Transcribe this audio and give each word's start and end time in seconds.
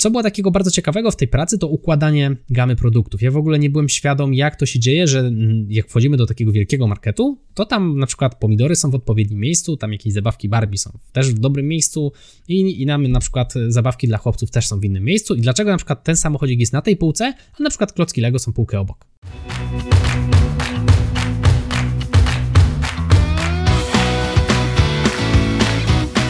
Co 0.00 0.10
było 0.10 0.22
takiego 0.22 0.50
bardzo 0.50 0.70
ciekawego 0.70 1.10
w 1.10 1.16
tej 1.16 1.28
pracy, 1.28 1.58
to 1.58 1.68
układanie 1.68 2.36
gamy 2.50 2.76
produktów. 2.76 3.22
Ja 3.22 3.30
w 3.30 3.36
ogóle 3.36 3.58
nie 3.58 3.70
byłem 3.70 3.88
świadom, 3.88 4.34
jak 4.34 4.56
to 4.56 4.66
się 4.66 4.78
dzieje, 4.78 5.06
że 5.06 5.32
jak 5.68 5.88
wchodzimy 5.88 6.16
do 6.16 6.26
takiego 6.26 6.52
wielkiego 6.52 6.86
marketu, 6.86 7.38
to 7.54 7.64
tam 7.64 7.98
na 7.98 8.06
przykład 8.06 8.38
pomidory 8.38 8.76
są 8.76 8.90
w 8.90 8.94
odpowiednim 8.94 9.40
miejscu, 9.40 9.76
tam 9.76 9.92
jakieś 9.92 10.12
zabawki 10.12 10.48
Barbie 10.48 10.78
są 10.78 10.98
też 11.12 11.34
w 11.34 11.38
dobrym 11.38 11.68
miejscu 11.68 12.12
i, 12.48 12.82
i 12.82 12.86
nam 12.86 13.06
na 13.06 13.20
przykład 13.20 13.54
zabawki 13.68 14.08
dla 14.08 14.18
chłopców 14.18 14.50
też 14.50 14.66
są 14.66 14.80
w 14.80 14.84
innym 14.84 15.04
miejscu. 15.04 15.34
I 15.34 15.40
dlaczego 15.40 15.70
na 15.70 15.76
przykład 15.76 16.04
ten 16.04 16.16
samochodzik 16.16 16.60
jest 16.60 16.72
na 16.72 16.82
tej 16.82 16.96
półce, 16.96 17.34
a 17.58 17.62
na 17.62 17.70
przykład 17.70 17.92
klocki 17.92 18.20
Lego 18.20 18.38
są 18.38 18.52
półkę 18.52 18.80
obok. 18.80 19.06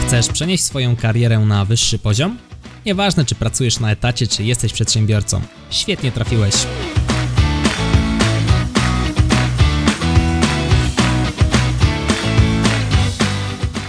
Chcesz 0.07 0.27
przenieść 0.27 0.63
swoją 0.63 0.95
karierę 0.95 1.39
na 1.39 1.65
wyższy 1.65 1.99
poziom? 1.99 2.37
Nieważne, 2.85 3.25
czy 3.25 3.35
pracujesz 3.35 3.79
na 3.79 3.91
etacie, 3.91 4.27
czy 4.27 4.43
jesteś 4.43 4.73
przedsiębiorcą. 4.73 5.41
Świetnie 5.69 6.11
trafiłeś. 6.11 6.53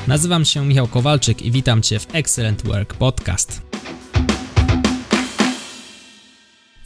Nazywam 0.07 0.45
się 0.45 0.67
Michał 0.67 0.89
Kowalczyk 0.89 1.43
i 1.43 1.51
witam 1.51 1.83
Cię 1.83 1.99
w 1.99 2.15
Excellent 2.15 2.63
Work 2.67 2.95
Podcast. 2.95 3.72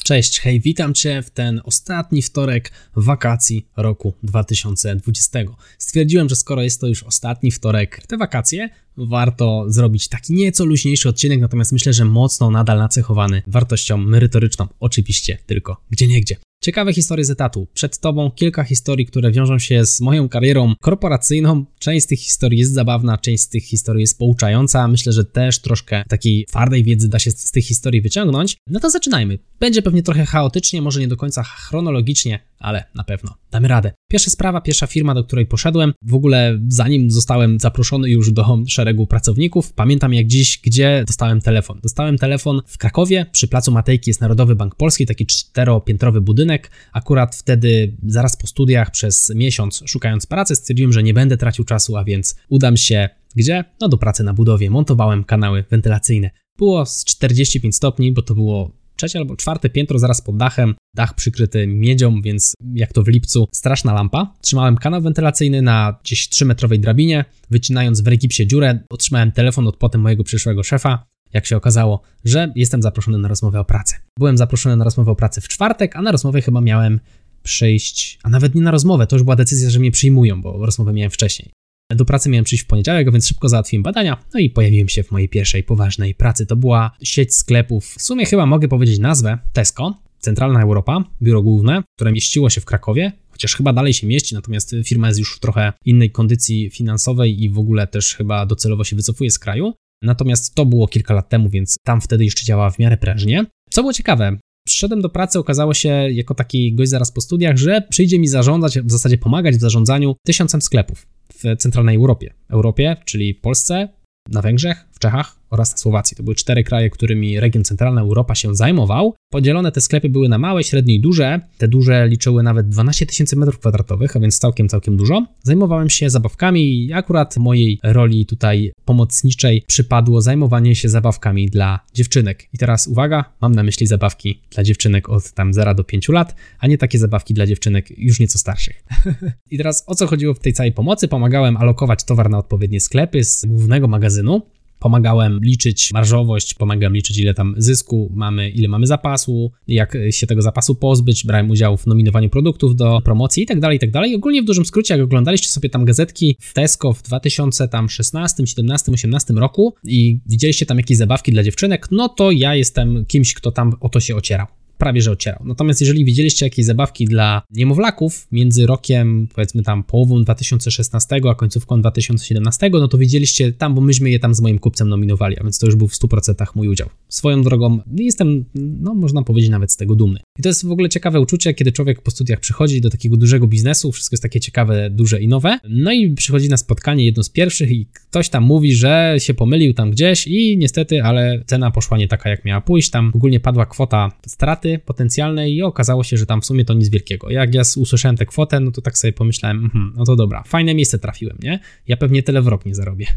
Cześć, 0.06 0.40
hej, 0.40 0.60
witam 0.60 0.94
Cię 0.94 1.22
w 1.22 1.30
ten 1.30 1.60
ostatni 1.64 2.22
wtorek 2.22 2.70
wakacji 2.96 3.66
roku 3.76 4.14
2020. 4.22 5.38
Stwierdziłem, 5.78 6.28
że 6.28 6.36
skoro 6.36 6.62
jest 6.62 6.80
to 6.80 6.86
już 6.86 7.02
ostatni 7.02 7.50
wtorek 7.50 8.00
w 8.02 8.06
te 8.06 8.16
wakacje, 8.16 8.68
warto 8.96 9.64
zrobić 9.68 10.08
taki 10.08 10.32
nieco 10.32 10.64
luźniejszy 10.64 11.08
odcinek, 11.08 11.40
natomiast 11.40 11.72
myślę, 11.72 11.92
że 11.92 12.04
mocno 12.04 12.50
nadal 12.50 12.78
nacechowany 12.78 13.42
wartością 13.46 13.96
merytoryczną, 13.96 14.68
oczywiście 14.80 15.38
tylko 15.46 15.76
gdzie 15.90 16.06
niegdzie. 16.06 16.36
Ciekawe 16.60 16.92
historie 16.92 17.24
z 17.24 17.30
etatu. 17.30 17.66
Przed 17.74 17.98
Tobą 17.98 18.30
kilka 18.30 18.64
historii, 18.64 19.06
które 19.06 19.32
wiążą 19.32 19.58
się 19.58 19.86
z 19.86 20.00
moją 20.00 20.28
karierą 20.28 20.74
korporacyjną. 20.80 21.64
Część 21.78 22.04
z 22.04 22.08
tych 22.08 22.20
historii 22.20 22.58
jest 22.58 22.72
zabawna, 22.74 23.18
część 23.18 23.42
z 23.42 23.48
tych 23.48 23.64
historii 23.64 24.00
jest 24.00 24.18
pouczająca. 24.18 24.88
Myślę, 24.88 25.12
że 25.12 25.24
też 25.24 25.58
troszkę 25.58 26.04
takiej 26.08 26.44
twardej 26.44 26.84
wiedzy 26.84 27.08
da 27.08 27.18
się 27.18 27.30
z 27.30 27.50
tych 27.50 27.64
historii 27.64 28.00
wyciągnąć. 28.00 28.56
No 28.66 28.80
to 28.80 28.90
zaczynajmy. 28.90 29.38
Będzie 29.60 29.82
pewnie 29.82 30.02
trochę 30.02 30.26
chaotycznie, 30.26 30.82
może 30.82 31.00
nie 31.00 31.08
do 31.08 31.16
końca 31.16 31.42
chronologicznie, 31.42 32.40
ale 32.58 32.84
na 32.94 33.04
pewno 33.04 33.34
damy 33.50 33.68
radę. 33.68 33.92
Pierwsza 34.10 34.30
sprawa, 34.30 34.60
pierwsza 34.60 34.86
firma, 34.86 35.14
do 35.14 35.24
której 35.24 35.46
poszedłem, 35.46 35.92
w 36.02 36.14
ogóle 36.14 36.58
zanim 36.68 37.10
zostałem 37.10 37.60
zaproszony 37.60 38.10
już 38.10 38.32
do 38.32 38.58
szeregu 38.66 39.06
pracowników, 39.06 39.72
pamiętam 39.72 40.14
jak 40.14 40.26
dziś, 40.26 40.60
gdzie 40.64 41.04
dostałem 41.06 41.40
telefon. 41.40 41.80
Dostałem 41.82 42.18
telefon 42.18 42.60
w 42.66 42.78
Krakowie, 42.78 43.26
przy 43.32 43.48
placu 43.48 43.72
Matejki 43.72 44.10
jest 44.10 44.20
Narodowy 44.20 44.56
Bank 44.56 44.74
Polski, 44.74 45.06
taki 45.06 45.26
czteropiętrowy 45.26 46.20
budynek. 46.20 46.55
Akurat 46.92 47.36
wtedy, 47.36 47.96
zaraz 48.06 48.36
po 48.36 48.46
studiach, 48.46 48.90
przez 48.90 49.32
miesiąc 49.34 49.82
szukając 49.86 50.26
pracy, 50.26 50.56
stwierdziłem, 50.56 50.92
że 50.92 51.02
nie 51.02 51.14
będę 51.14 51.36
tracił 51.36 51.64
czasu, 51.64 51.96
a 51.96 52.04
więc 52.04 52.36
udam 52.48 52.76
się 52.76 53.08
gdzie? 53.36 53.64
No 53.80 53.88
do 53.88 53.98
pracy 53.98 54.24
na 54.24 54.34
budowie. 54.34 54.70
Montowałem 54.70 55.24
kanały 55.24 55.64
wentylacyjne. 55.70 56.30
Było 56.58 56.86
z 56.86 57.04
45 57.04 57.76
stopni, 57.76 58.12
bo 58.12 58.22
to 58.22 58.34
było 58.34 58.70
trzecie 58.96 59.18
albo 59.18 59.36
czwarte 59.36 59.70
piętro 59.70 59.98
zaraz 59.98 60.20
pod 60.20 60.36
dachem, 60.36 60.74
dach 60.94 61.14
przykryty 61.14 61.66
miedzią, 61.66 62.20
więc 62.22 62.54
jak 62.74 62.92
to 62.92 63.02
w 63.02 63.08
lipcu, 63.08 63.48
straszna 63.52 63.94
lampa. 63.94 64.34
Trzymałem 64.40 64.76
kanał 64.76 65.02
wentylacyjny 65.02 65.62
na 65.62 65.98
gdzieś 66.04 66.28
3-metrowej 66.28 66.78
drabinie, 66.78 67.24
wycinając 67.50 68.00
w 68.00 68.06
regipsie 68.06 68.46
dziurę, 68.46 68.78
otrzymałem 68.90 69.32
telefon 69.32 69.68
od 69.68 69.76
potem 69.76 70.00
mojego 70.00 70.24
przyszłego 70.24 70.62
szefa, 70.62 71.06
jak 71.32 71.46
się 71.46 71.56
okazało, 71.56 72.02
że 72.24 72.52
jestem 72.56 72.82
zaproszony 72.82 73.18
na 73.18 73.28
rozmowę 73.28 73.60
o 73.60 73.64
pracę. 73.64 73.96
Byłem 74.18 74.38
zaproszony 74.38 74.76
na 74.76 74.84
rozmowę 74.84 75.10
o 75.10 75.16
pracę 75.16 75.40
w 75.40 75.48
czwartek, 75.48 75.96
a 75.96 76.02
na 76.02 76.12
rozmowę 76.12 76.42
chyba 76.42 76.60
miałem 76.60 77.00
przyjść, 77.42 78.18
a 78.22 78.28
nawet 78.28 78.54
nie 78.54 78.62
na 78.62 78.70
rozmowę, 78.70 79.06
to 79.06 79.16
już 79.16 79.22
była 79.22 79.36
decyzja, 79.36 79.70
że 79.70 79.80
mnie 79.80 79.90
przyjmują, 79.90 80.42
bo 80.42 80.66
rozmowę 80.66 80.92
miałem 80.92 81.10
wcześniej. 81.10 81.50
Do 81.90 82.04
pracy 82.04 82.28
miałem 82.28 82.44
przyjść 82.44 82.64
w 82.64 82.66
poniedziałek, 82.66 83.12
więc 83.12 83.26
szybko 83.26 83.48
załatwiłem 83.48 83.82
badania, 83.82 84.24
no 84.34 84.40
i 84.40 84.50
pojawiłem 84.50 84.88
się 84.88 85.02
w 85.02 85.10
mojej 85.10 85.28
pierwszej 85.28 85.62
poważnej 85.62 86.14
pracy. 86.14 86.46
To 86.46 86.56
była 86.56 86.90
sieć 87.02 87.34
sklepów, 87.34 87.86
w 87.86 88.02
sumie 88.02 88.26
chyba 88.26 88.46
mogę 88.46 88.68
powiedzieć 88.68 88.98
nazwę 88.98 89.38
Tesco, 89.52 89.94
Centralna 90.18 90.62
Europa, 90.62 91.04
biuro 91.22 91.42
główne, 91.42 91.82
które 91.96 92.12
mieściło 92.12 92.50
się 92.50 92.60
w 92.60 92.64
Krakowie, 92.64 93.12
chociaż 93.30 93.54
chyba 93.56 93.72
dalej 93.72 93.92
się 93.92 94.06
mieści, 94.06 94.34
natomiast 94.34 94.74
firma 94.84 95.08
jest 95.08 95.18
już 95.18 95.36
w 95.36 95.40
trochę 95.40 95.72
innej 95.84 96.10
kondycji 96.10 96.70
finansowej 96.70 97.42
i 97.42 97.50
w 97.50 97.58
ogóle 97.58 97.86
też 97.86 98.14
chyba 98.14 98.46
docelowo 98.46 98.84
się 98.84 98.96
wycofuje 98.96 99.30
z 99.30 99.38
kraju. 99.38 99.74
Natomiast 100.02 100.54
to 100.54 100.66
było 100.66 100.88
kilka 100.88 101.14
lat 101.14 101.28
temu, 101.28 101.48
więc 101.48 101.76
tam 101.84 102.00
wtedy 102.00 102.24
jeszcze 102.24 102.44
działała 102.44 102.70
w 102.70 102.78
miarę 102.78 102.96
prężnie. 102.96 103.44
Co 103.70 103.82
było 103.82 103.92
ciekawe, 103.92 104.36
przyszedłem 104.66 105.02
do 105.02 105.08
pracy, 105.08 105.38
okazało 105.38 105.74
się 105.74 105.88
jako 106.10 106.34
taki 106.34 106.74
gość 106.74 106.90
zaraz 106.90 107.12
po 107.12 107.20
studiach, 107.20 107.56
że 107.56 107.82
przyjdzie 107.90 108.18
mi 108.18 108.28
zarządzać, 108.28 108.78
w 108.78 108.90
zasadzie 108.90 109.18
pomagać 109.18 109.56
w 109.56 109.60
zarządzaniu 109.60 110.16
tysiącem 110.26 110.62
sklepów 110.62 111.06
w 111.34 111.56
centralnej 111.58 111.96
Europie. 111.96 112.34
Europie, 112.50 112.96
czyli 113.04 113.34
Polsce, 113.34 113.88
na 114.30 114.42
Węgrzech, 114.42 114.86
w 114.92 114.98
Czechach 114.98 115.40
oraz 115.50 115.72
na 115.72 115.78
Słowacji. 115.78 116.16
To 116.16 116.22
były 116.22 116.34
cztery 116.34 116.64
kraje, 116.64 116.90
którymi 116.90 117.40
region 117.40 117.64
Centralna 117.64 118.00
Europa 118.00 118.34
się 118.34 118.54
zajmował. 118.54 119.14
Podzielone 119.30 119.72
te 119.72 119.80
sklepy 119.80 120.08
były 120.08 120.28
na 120.28 120.38
małe, 120.38 120.64
średnie 120.64 120.94
i 120.94 121.00
duże. 121.00 121.40
Te 121.58 121.68
duże 121.68 122.08
liczyły 122.08 122.42
nawet 122.42 122.68
12 122.68 123.06
tysięcy 123.06 123.36
metrów 123.36 123.58
kwadratowych, 123.58 124.16
a 124.16 124.20
więc 124.20 124.38
całkiem, 124.38 124.68
całkiem 124.68 124.96
dużo. 124.96 125.26
Zajmowałem 125.42 125.90
się 125.90 126.10
zabawkami 126.10 126.84
i 126.84 126.92
akurat 126.92 127.36
mojej 127.36 127.78
roli 127.82 128.26
tutaj 128.26 128.72
pomocniczej 128.84 129.62
przypadło 129.66 130.20
zajmowanie 130.20 130.74
się 130.74 130.88
zabawkami 130.88 131.46
dla 131.46 131.80
dziewczynek. 131.94 132.48
I 132.52 132.58
teraz 132.58 132.88
uwaga, 132.88 133.24
mam 133.40 133.54
na 133.54 133.62
myśli 133.62 133.86
zabawki 133.86 134.40
dla 134.50 134.62
dziewczynek 134.62 135.08
od 135.08 135.32
tam 135.32 135.52
0 135.52 135.74
do 135.74 135.84
5 135.84 136.08
lat, 136.08 136.34
a 136.58 136.66
nie 136.66 136.78
takie 136.78 136.98
zabawki 136.98 137.34
dla 137.34 137.46
dziewczynek 137.46 137.98
już 137.98 138.20
nieco 138.20 138.38
starszych. 138.38 138.84
I 139.50 139.56
teraz 139.56 139.84
o 139.86 139.94
co 139.94 140.06
chodziło 140.06 140.34
w 140.34 140.38
tej 140.38 140.52
całej 140.52 140.72
pomocy? 140.72 141.08
Pomagałem 141.08 141.56
alokować 141.56 142.04
towar 142.04 142.30
na 142.30 142.38
odpowiednie 142.38 142.80
sklepy 142.80 143.24
z 143.24 143.44
głównego 143.46 143.88
magazynu 143.88 144.42
Pomagałem 144.78 145.40
liczyć 145.42 145.92
marżowość, 145.92 146.54
pomagałem 146.54 146.94
liczyć 146.94 147.18
ile 147.18 147.34
tam 147.34 147.54
zysku 147.58 148.12
mamy, 148.14 148.50
ile 148.50 148.68
mamy 148.68 148.86
zapasu, 148.86 149.50
jak 149.68 149.98
się 150.10 150.26
tego 150.26 150.42
zapasu 150.42 150.74
pozbyć, 150.74 151.26
brałem 151.26 151.50
udział 151.50 151.76
w 151.76 151.86
nominowaniu 151.86 152.28
produktów 152.28 152.76
do 152.76 153.00
promocji 153.04 153.42
i 153.42 153.46
tak 153.46 153.60
dalej, 153.60 153.76
i 153.76 153.80
tak 153.80 153.90
dalej. 153.90 154.14
Ogólnie 154.14 154.42
w 154.42 154.44
dużym 154.44 154.64
skrócie, 154.64 154.94
jak 154.94 155.04
oglądaliście 155.04 155.48
sobie 155.48 155.70
tam 155.70 155.84
gazetki 155.84 156.36
w 156.40 156.52
Tesco 156.52 156.92
w 156.92 157.02
2016, 157.02 158.46
17, 158.46 158.92
18 158.92 159.34
roku 159.34 159.74
i 159.84 160.18
widzieliście 160.26 160.66
tam 160.66 160.76
jakieś 160.76 160.96
zabawki 160.96 161.32
dla 161.32 161.42
dziewczynek, 161.42 161.88
no 161.90 162.08
to 162.08 162.30
ja 162.30 162.54
jestem 162.54 163.04
kimś, 163.06 163.34
kto 163.34 163.52
tam 163.52 163.72
o 163.80 163.88
to 163.88 164.00
się 164.00 164.16
ocierał 164.16 164.46
prawie 164.78 165.02
że 165.02 165.10
ocierał. 165.10 165.42
Natomiast 165.44 165.80
jeżeli 165.80 166.04
widzieliście 166.04 166.46
jakieś 166.46 166.66
zabawki 166.66 167.04
dla 167.04 167.42
niemowlaków 167.50 168.26
między 168.32 168.66
rokiem, 168.66 169.28
powiedzmy 169.34 169.62
tam 169.62 169.84
połową 169.84 170.22
2016 170.22 171.20
a 171.30 171.34
końcówką 171.34 171.80
2017, 171.80 172.70
no 172.72 172.88
to 172.88 172.98
widzieliście 172.98 173.52
tam, 173.52 173.74
bo 173.74 173.80
myśmy 173.80 174.10
je 174.10 174.18
tam 174.18 174.34
z 174.34 174.40
moim 174.40 174.58
kupcem 174.58 174.88
nominowali, 174.88 175.38
a 175.38 175.42
więc 175.42 175.58
to 175.58 175.66
już 175.66 175.76
był 175.76 175.88
w 175.88 175.92
100% 175.92 176.46
mój 176.54 176.68
udział. 176.68 176.88
Swoją 177.08 177.42
drogą 177.42 177.78
jestem, 177.96 178.44
no 178.54 178.94
można 178.94 179.22
powiedzieć 179.22 179.50
nawet 179.50 179.72
z 179.72 179.76
tego 179.76 179.94
dumny. 179.94 180.20
I 180.38 180.42
to 180.42 180.48
jest 180.48 180.66
w 180.66 180.70
ogóle 180.70 180.88
ciekawe 180.88 181.20
uczucie, 181.20 181.54
kiedy 181.54 181.72
człowiek 181.72 182.02
po 182.02 182.10
studiach 182.10 182.40
przychodzi 182.40 182.80
do 182.80 182.90
takiego 182.90 183.16
dużego 183.16 183.46
biznesu, 183.46 183.92
wszystko 183.92 184.14
jest 184.14 184.22
takie 184.22 184.40
ciekawe, 184.40 184.90
duże 184.90 185.20
i 185.20 185.28
nowe, 185.28 185.58
no 185.68 185.92
i 185.92 186.10
przychodzi 186.10 186.48
na 186.48 186.56
spotkanie 186.56 187.04
jedno 187.04 187.22
z 187.22 187.30
pierwszych 187.30 187.70
i 187.70 187.86
ktoś 188.08 188.28
tam 188.28 188.44
mówi, 188.44 188.74
że 188.74 189.14
się 189.18 189.34
pomylił 189.34 189.74
tam 189.74 189.90
gdzieś 189.90 190.26
i 190.26 190.58
niestety, 190.58 191.02
ale 191.02 191.42
cena 191.46 191.70
poszła 191.70 191.98
nie 191.98 192.08
taka, 192.08 192.30
jak 192.30 192.44
miała 192.44 192.60
pójść, 192.60 192.90
tam 192.90 193.12
ogólnie 193.14 193.40
padła 193.40 193.66
kwota 193.66 194.12
straty, 194.26 194.65
straty 194.66 194.78
potencjalnej 194.86 195.54
i 195.54 195.62
okazało 195.62 196.04
się, 196.04 196.16
że 196.16 196.26
tam 196.26 196.40
w 196.40 196.46
sumie 196.46 196.64
to 196.64 196.74
nic 196.74 196.88
wielkiego. 196.88 197.30
Jak 197.30 197.54
ja 197.54 197.62
usłyszałem 197.76 198.16
tę 198.16 198.26
kwotę, 198.26 198.60
no 198.60 198.70
to 198.70 198.82
tak 198.82 198.98
sobie 198.98 199.12
pomyślałem, 199.12 199.70
mm, 199.74 199.92
no 199.96 200.04
to 200.04 200.16
dobra, 200.16 200.42
fajne 200.46 200.74
miejsce 200.74 200.98
trafiłem, 200.98 201.38
nie? 201.42 201.60
Ja 201.88 201.96
pewnie 201.96 202.22
tyle 202.22 202.42
w 202.42 202.46
rok 202.46 202.66
nie 202.66 202.74
zarobię. 202.74 203.06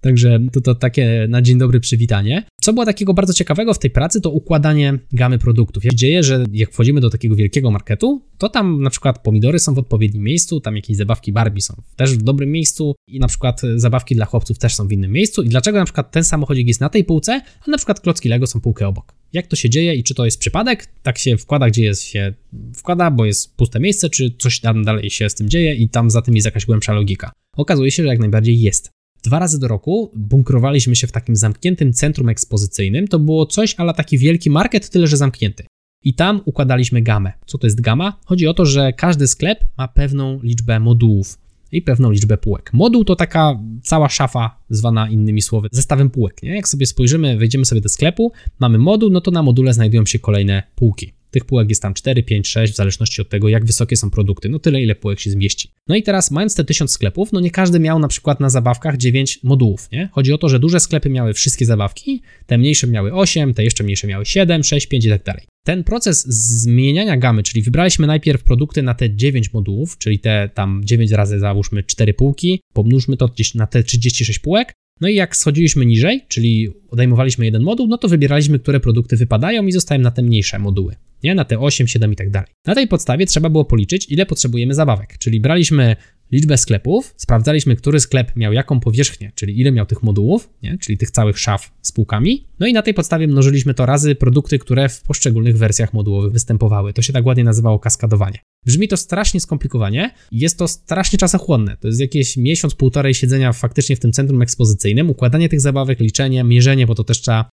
Także 0.00 0.40
to, 0.52 0.60
to 0.60 0.74
takie 0.74 1.26
na 1.28 1.42
dzień 1.42 1.58
dobry 1.58 1.80
przywitanie. 1.80 2.44
Co 2.60 2.72
było 2.72 2.86
takiego 2.86 3.14
bardzo 3.14 3.32
ciekawego 3.32 3.74
w 3.74 3.78
tej 3.78 3.90
pracy, 3.90 4.20
to 4.20 4.30
układanie 4.30 4.98
gamy 5.12 5.38
produktów. 5.38 5.84
Jak 5.84 5.94
dzieje, 5.94 6.22
że 6.22 6.44
jak 6.52 6.72
wchodzimy 6.72 7.00
do 7.00 7.10
takiego 7.10 7.36
wielkiego 7.36 7.70
marketu, 7.70 8.22
to 8.38 8.48
tam 8.48 8.82
na 8.82 8.90
przykład 8.90 9.22
pomidory 9.22 9.58
są 9.58 9.74
w 9.74 9.78
odpowiednim 9.78 10.22
miejscu, 10.22 10.60
tam 10.60 10.76
jakieś 10.76 10.96
zabawki 10.96 11.32
Barbie 11.32 11.62
są 11.62 11.82
też 11.96 12.14
w 12.14 12.22
dobrym 12.22 12.52
miejscu 12.52 12.94
i 13.08 13.18
na 13.18 13.28
przykład 13.28 13.60
zabawki 13.76 14.14
dla 14.14 14.24
chłopców 14.24 14.58
też 14.58 14.74
są 14.74 14.88
w 14.88 14.92
innym 14.92 15.12
miejscu. 15.12 15.42
I 15.42 15.48
dlaczego 15.48 15.78
na 15.78 15.84
przykład 15.84 16.10
ten 16.10 16.24
samochodzik 16.24 16.68
jest 16.68 16.80
na 16.80 16.88
tej 16.88 17.04
półce, 17.04 17.40
a 17.66 17.70
na 17.70 17.76
przykład 17.76 18.00
klocki 18.00 18.28
Lego 18.28 18.46
są 18.46 18.60
półkę 18.60 18.88
obok? 18.88 19.15
Jak 19.36 19.46
to 19.46 19.56
się 19.56 19.70
dzieje 19.70 19.94
i 19.94 20.02
czy 20.02 20.14
to 20.14 20.24
jest 20.24 20.38
przypadek? 20.38 20.86
Tak 21.02 21.18
się 21.18 21.36
wkłada, 21.36 21.68
gdzie 21.68 21.84
jest 21.84 22.02
się 22.02 22.34
wkłada, 22.76 23.10
bo 23.10 23.24
jest 23.24 23.56
puste 23.56 23.80
miejsce, 23.80 24.10
czy 24.10 24.34
coś 24.38 24.60
tam 24.60 24.84
dalej 24.84 25.10
się 25.10 25.30
z 25.30 25.34
tym 25.34 25.48
dzieje 25.48 25.74
i 25.74 25.88
tam 25.88 26.10
za 26.10 26.22
tym 26.22 26.34
jest 26.34 26.44
jakaś 26.44 26.66
głębsza 26.66 26.92
logika. 26.92 27.32
Okazuje 27.56 27.90
się, 27.90 28.02
że 28.02 28.08
jak 28.08 28.18
najbardziej 28.18 28.60
jest. 28.60 28.90
Dwa 29.22 29.38
razy 29.38 29.60
do 29.60 29.68
roku 29.68 30.10
bunkrowaliśmy 30.14 30.96
się 30.96 31.06
w 31.06 31.12
takim 31.12 31.36
zamkniętym 31.36 31.92
centrum 31.92 32.28
ekspozycyjnym. 32.28 33.08
To 33.08 33.18
było 33.18 33.46
coś, 33.46 33.74
ale 33.74 33.94
taki 33.94 34.18
wielki 34.18 34.50
market, 34.50 34.90
tyle 34.90 35.06
że 35.06 35.16
zamknięty. 35.16 35.66
I 36.04 36.14
tam 36.14 36.40
układaliśmy 36.44 37.02
gamę. 37.02 37.32
Co 37.46 37.58
to 37.58 37.66
jest 37.66 37.80
gama? 37.80 38.20
Chodzi 38.24 38.46
o 38.46 38.54
to, 38.54 38.66
że 38.66 38.92
każdy 38.92 39.26
sklep 39.26 39.64
ma 39.78 39.88
pewną 39.88 40.40
liczbę 40.42 40.80
modułów. 40.80 41.38
I 41.72 41.82
pewną 41.82 42.10
liczbę 42.10 42.38
półek. 42.38 42.70
Moduł 42.72 43.04
to 43.04 43.16
taka 43.16 43.60
cała 43.82 44.08
szafa, 44.08 44.58
zwana 44.70 45.08
innymi 45.08 45.42
słowy, 45.42 45.68
zestawem 45.72 46.10
półek. 46.10 46.42
Nie? 46.42 46.56
Jak 46.56 46.68
sobie 46.68 46.86
spojrzymy, 46.86 47.36
wejdziemy 47.36 47.64
sobie 47.64 47.80
do 47.80 47.88
sklepu, 47.88 48.32
mamy 48.58 48.78
moduł, 48.78 49.10
no 49.10 49.20
to 49.20 49.30
na 49.30 49.42
module 49.42 49.72
znajdują 49.72 50.06
się 50.06 50.18
kolejne 50.18 50.62
półki. 50.74 51.15
Tych 51.36 51.44
półek 51.44 51.68
jest 51.68 51.82
tam 51.82 51.94
4, 51.94 52.22
5, 52.22 52.48
6, 52.48 52.72
w 52.72 52.76
zależności 52.76 53.22
od 53.22 53.28
tego, 53.28 53.48
jak 53.48 53.64
wysokie 53.64 53.96
są 53.96 54.10
produkty. 54.10 54.48
No 54.48 54.58
tyle, 54.58 54.82
ile 54.82 54.94
półek 54.94 55.20
się 55.20 55.30
zmieści. 55.30 55.70
No 55.88 55.96
i 55.96 56.02
teraz, 56.02 56.30
mając 56.30 56.54
te 56.54 56.64
1000 56.64 56.90
sklepów, 56.90 57.32
no 57.32 57.40
nie 57.40 57.50
każdy 57.50 57.80
miał 57.80 57.98
na 57.98 58.08
przykład 58.08 58.40
na 58.40 58.50
zabawkach 58.50 58.96
9 58.96 59.40
modułów, 59.42 59.88
nie? 59.92 60.08
Chodzi 60.12 60.32
o 60.32 60.38
to, 60.38 60.48
że 60.48 60.58
duże 60.58 60.80
sklepy 60.80 61.10
miały 61.10 61.34
wszystkie 61.34 61.66
zabawki, 61.66 62.22
te 62.46 62.58
mniejsze 62.58 62.86
miały 62.86 63.12
8, 63.12 63.54
te 63.54 63.64
jeszcze 63.64 63.84
mniejsze 63.84 64.06
miały 64.06 64.26
7, 64.26 64.64
6, 64.64 64.86
5 64.86 65.04
i 65.04 65.08
tak 65.08 65.24
dalej. 65.24 65.44
Ten 65.64 65.84
proces 65.84 66.26
zmieniania 66.62 67.16
gamy, 67.16 67.42
czyli 67.42 67.62
wybraliśmy 67.62 68.06
najpierw 68.06 68.42
produkty 68.42 68.82
na 68.82 68.94
te 68.94 69.14
9 69.14 69.52
modułów, 69.52 69.98
czyli 69.98 70.18
te 70.18 70.50
tam 70.54 70.80
9 70.84 71.10
razy 71.10 71.38
załóżmy 71.38 71.82
4 71.82 72.14
półki, 72.14 72.60
pomnóżmy 72.72 73.16
to 73.16 73.28
gdzieś 73.28 73.54
na 73.54 73.66
te 73.66 73.82
36 73.82 74.38
półek, 74.38 74.72
no 75.00 75.08
i 75.08 75.14
jak 75.14 75.36
schodziliśmy 75.36 75.86
niżej, 75.86 76.24
czyli 76.28 76.68
odejmowaliśmy 76.90 77.44
jeden 77.44 77.62
moduł, 77.62 77.86
no 77.86 77.98
to 77.98 78.08
wybieraliśmy, 78.08 78.58
które 78.58 78.80
produkty 78.80 79.16
wypadają 79.16 79.66
i 79.66 79.72
zostają 79.72 80.00
na 80.00 80.10
te 80.10 80.22
mniejsze 80.22 80.58
moduły, 80.58 80.96
nie? 81.26 81.34
Na 81.34 81.44
te 81.44 81.58
8, 81.58 81.88
7 81.88 82.12
i 82.12 82.16
tak 82.16 82.30
dalej. 82.30 82.48
Na 82.66 82.74
tej 82.74 82.88
podstawie 82.88 83.26
trzeba 83.26 83.50
było 83.50 83.64
policzyć, 83.64 84.06
ile 84.10 84.26
potrzebujemy 84.26 84.74
zabawek, 84.74 85.18
czyli 85.18 85.40
braliśmy 85.40 85.96
liczbę 86.32 86.58
sklepów, 86.58 87.14
sprawdzaliśmy, 87.16 87.76
który 87.76 88.00
sklep 88.00 88.36
miał 88.36 88.52
jaką 88.52 88.80
powierzchnię, 88.80 89.32
czyli 89.34 89.60
ile 89.60 89.72
miał 89.72 89.86
tych 89.86 90.02
modułów, 90.02 90.50
nie? 90.62 90.78
czyli 90.78 90.98
tych 90.98 91.10
całych 91.10 91.38
szaf 91.38 91.72
z 91.82 91.92
półkami. 91.92 92.46
No 92.58 92.66
i 92.66 92.72
na 92.72 92.82
tej 92.82 92.94
podstawie 92.94 93.28
mnożyliśmy 93.28 93.74
to 93.74 93.86
razy 93.86 94.14
produkty, 94.14 94.58
które 94.58 94.88
w 94.88 95.02
poszczególnych 95.02 95.58
wersjach 95.58 95.92
modułowych 95.92 96.32
występowały. 96.32 96.92
To 96.92 97.02
się 97.02 97.12
tak 97.12 97.26
ładnie 97.26 97.44
nazywało 97.44 97.78
kaskadowanie. 97.78 98.38
Brzmi 98.66 98.88
to 98.88 98.96
strasznie 98.96 99.40
skomplikowanie, 99.40 100.14
jest 100.32 100.58
to 100.58 100.68
strasznie 100.68 101.18
czasochłonne. 101.18 101.76
To 101.76 101.88
jest 101.88 102.00
jakieś 102.00 102.36
miesiąc, 102.36 102.74
półtorej 102.74 103.14
siedzenia 103.14 103.52
faktycznie 103.52 103.96
w 103.96 104.00
tym 104.00 104.12
centrum 104.12 104.42
ekspozycyjnym, 104.42 105.10
układanie 105.10 105.48
tych 105.48 105.60
zabawek, 105.60 106.00
liczenie, 106.00 106.44
mierzenie, 106.44 106.86
bo 106.86 106.94
to 106.94 107.04
też 107.04 107.20
trzeba 107.20 107.50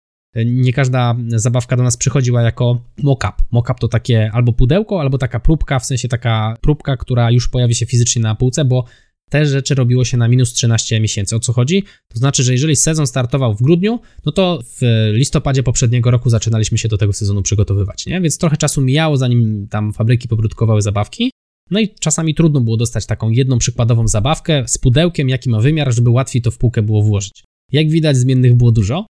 nie 0.45 0.73
każda 0.73 1.15
zabawka 1.27 1.77
do 1.77 1.83
nas 1.83 1.97
przychodziła 1.97 2.41
jako 2.41 2.81
mock-up. 3.03 3.33
Mock-up 3.51 3.79
to 3.79 3.87
takie 3.87 4.31
albo 4.33 4.53
pudełko, 4.53 5.01
albo 5.01 5.17
taka 5.17 5.39
próbka, 5.39 5.79
w 5.79 5.85
sensie 5.85 6.07
taka 6.07 6.57
próbka, 6.61 6.97
która 6.97 7.31
już 7.31 7.47
pojawi 7.49 7.75
się 7.75 7.85
fizycznie 7.85 8.21
na 8.21 8.35
półce, 8.35 8.65
bo 8.65 8.85
te 9.29 9.45
rzeczy 9.45 9.75
robiło 9.75 10.05
się 10.05 10.17
na 10.17 10.27
minus 10.27 10.53
13 10.53 10.99
miesięcy. 10.99 11.35
O 11.35 11.39
co 11.39 11.53
chodzi? 11.53 11.83
To 12.13 12.19
znaczy, 12.19 12.43
że 12.43 12.51
jeżeli 12.51 12.75
sezon 12.75 13.07
startował 13.07 13.53
w 13.53 13.61
grudniu, 13.61 13.99
no 14.25 14.31
to 14.31 14.59
w 14.63 15.09
listopadzie 15.13 15.63
poprzedniego 15.63 16.11
roku 16.11 16.29
zaczynaliśmy 16.29 16.77
się 16.77 16.87
do 16.87 16.97
tego 16.97 17.13
sezonu 17.13 17.41
przygotowywać, 17.41 18.05
nie? 18.05 18.21
Więc 18.21 18.37
trochę 18.37 18.57
czasu 18.57 18.81
mijało, 18.81 19.17
zanim 19.17 19.67
tam 19.67 19.93
fabryki 19.93 20.27
poprodukowały 20.27 20.81
zabawki. 20.81 21.31
No 21.71 21.79
i 21.79 21.89
czasami 21.99 22.35
trudno 22.35 22.61
było 22.61 22.77
dostać 22.77 23.05
taką 23.05 23.29
jedną 23.29 23.57
przykładową 23.57 24.07
zabawkę 24.07 24.63
z 24.67 24.77
pudełkiem, 24.77 25.29
jaki 25.29 25.49
ma 25.49 25.59
wymiar, 25.59 25.93
żeby 25.93 26.09
łatwiej 26.09 26.41
to 26.41 26.51
w 26.51 26.57
półkę 26.57 26.81
było 26.81 27.03
włożyć. 27.03 27.43
Jak 27.71 27.89
widać, 27.89 28.17
zmiennych 28.17 28.53
było 28.53 28.71
dużo. 28.71 29.05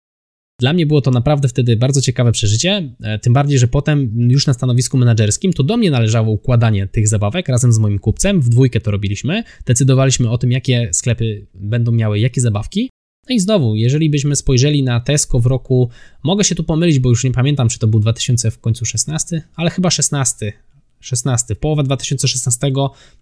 Dla 0.59 0.73
mnie 0.73 0.85
było 0.85 1.01
to 1.01 1.11
naprawdę 1.11 1.47
wtedy 1.47 1.77
bardzo 1.77 2.01
ciekawe 2.01 2.31
przeżycie, 2.31 2.95
e, 3.01 3.19
tym 3.19 3.33
bardziej, 3.33 3.59
że 3.59 3.67
potem 3.67 4.31
już 4.31 4.47
na 4.47 4.53
stanowisku 4.53 4.97
menedżerskim 4.97 5.53
to 5.53 5.63
do 5.63 5.77
mnie 5.77 5.91
należało 5.91 6.31
układanie 6.31 6.87
tych 6.87 7.07
zabawek 7.07 7.49
razem 7.49 7.73
z 7.73 7.79
moim 7.79 7.99
kupcem, 7.99 8.41
w 8.41 8.49
dwójkę 8.49 8.79
to 8.79 8.91
robiliśmy, 8.91 9.43
decydowaliśmy 9.65 10.29
o 10.29 10.37
tym, 10.37 10.51
jakie 10.51 10.89
sklepy 10.91 11.45
będą 11.53 11.91
miały 11.91 12.19
jakie 12.19 12.41
zabawki. 12.41 12.89
No 13.29 13.35
i 13.35 13.39
znowu, 13.39 13.75
jeżeli 13.75 14.09
byśmy 14.09 14.35
spojrzeli 14.35 14.83
na 14.83 14.99
Tesco 14.99 15.39
w 15.39 15.45
roku, 15.45 15.89
mogę 16.23 16.43
się 16.43 16.55
tu 16.55 16.63
pomylić, 16.63 16.99
bo 16.99 17.09
już 17.09 17.23
nie 17.23 17.31
pamiętam, 17.31 17.69
czy 17.69 17.79
to 17.79 17.87
był 17.87 17.99
2000 17.99 18.51
w 18.51 18.59
końcu 18.59 18.85
16, 18.85 19.41
ale 19.55 19.69
chyba 19.69 19.89
16, 19.89 20.53
16, 20.99 21.55
połowa 21.55 21.83
2016 21.83 22.71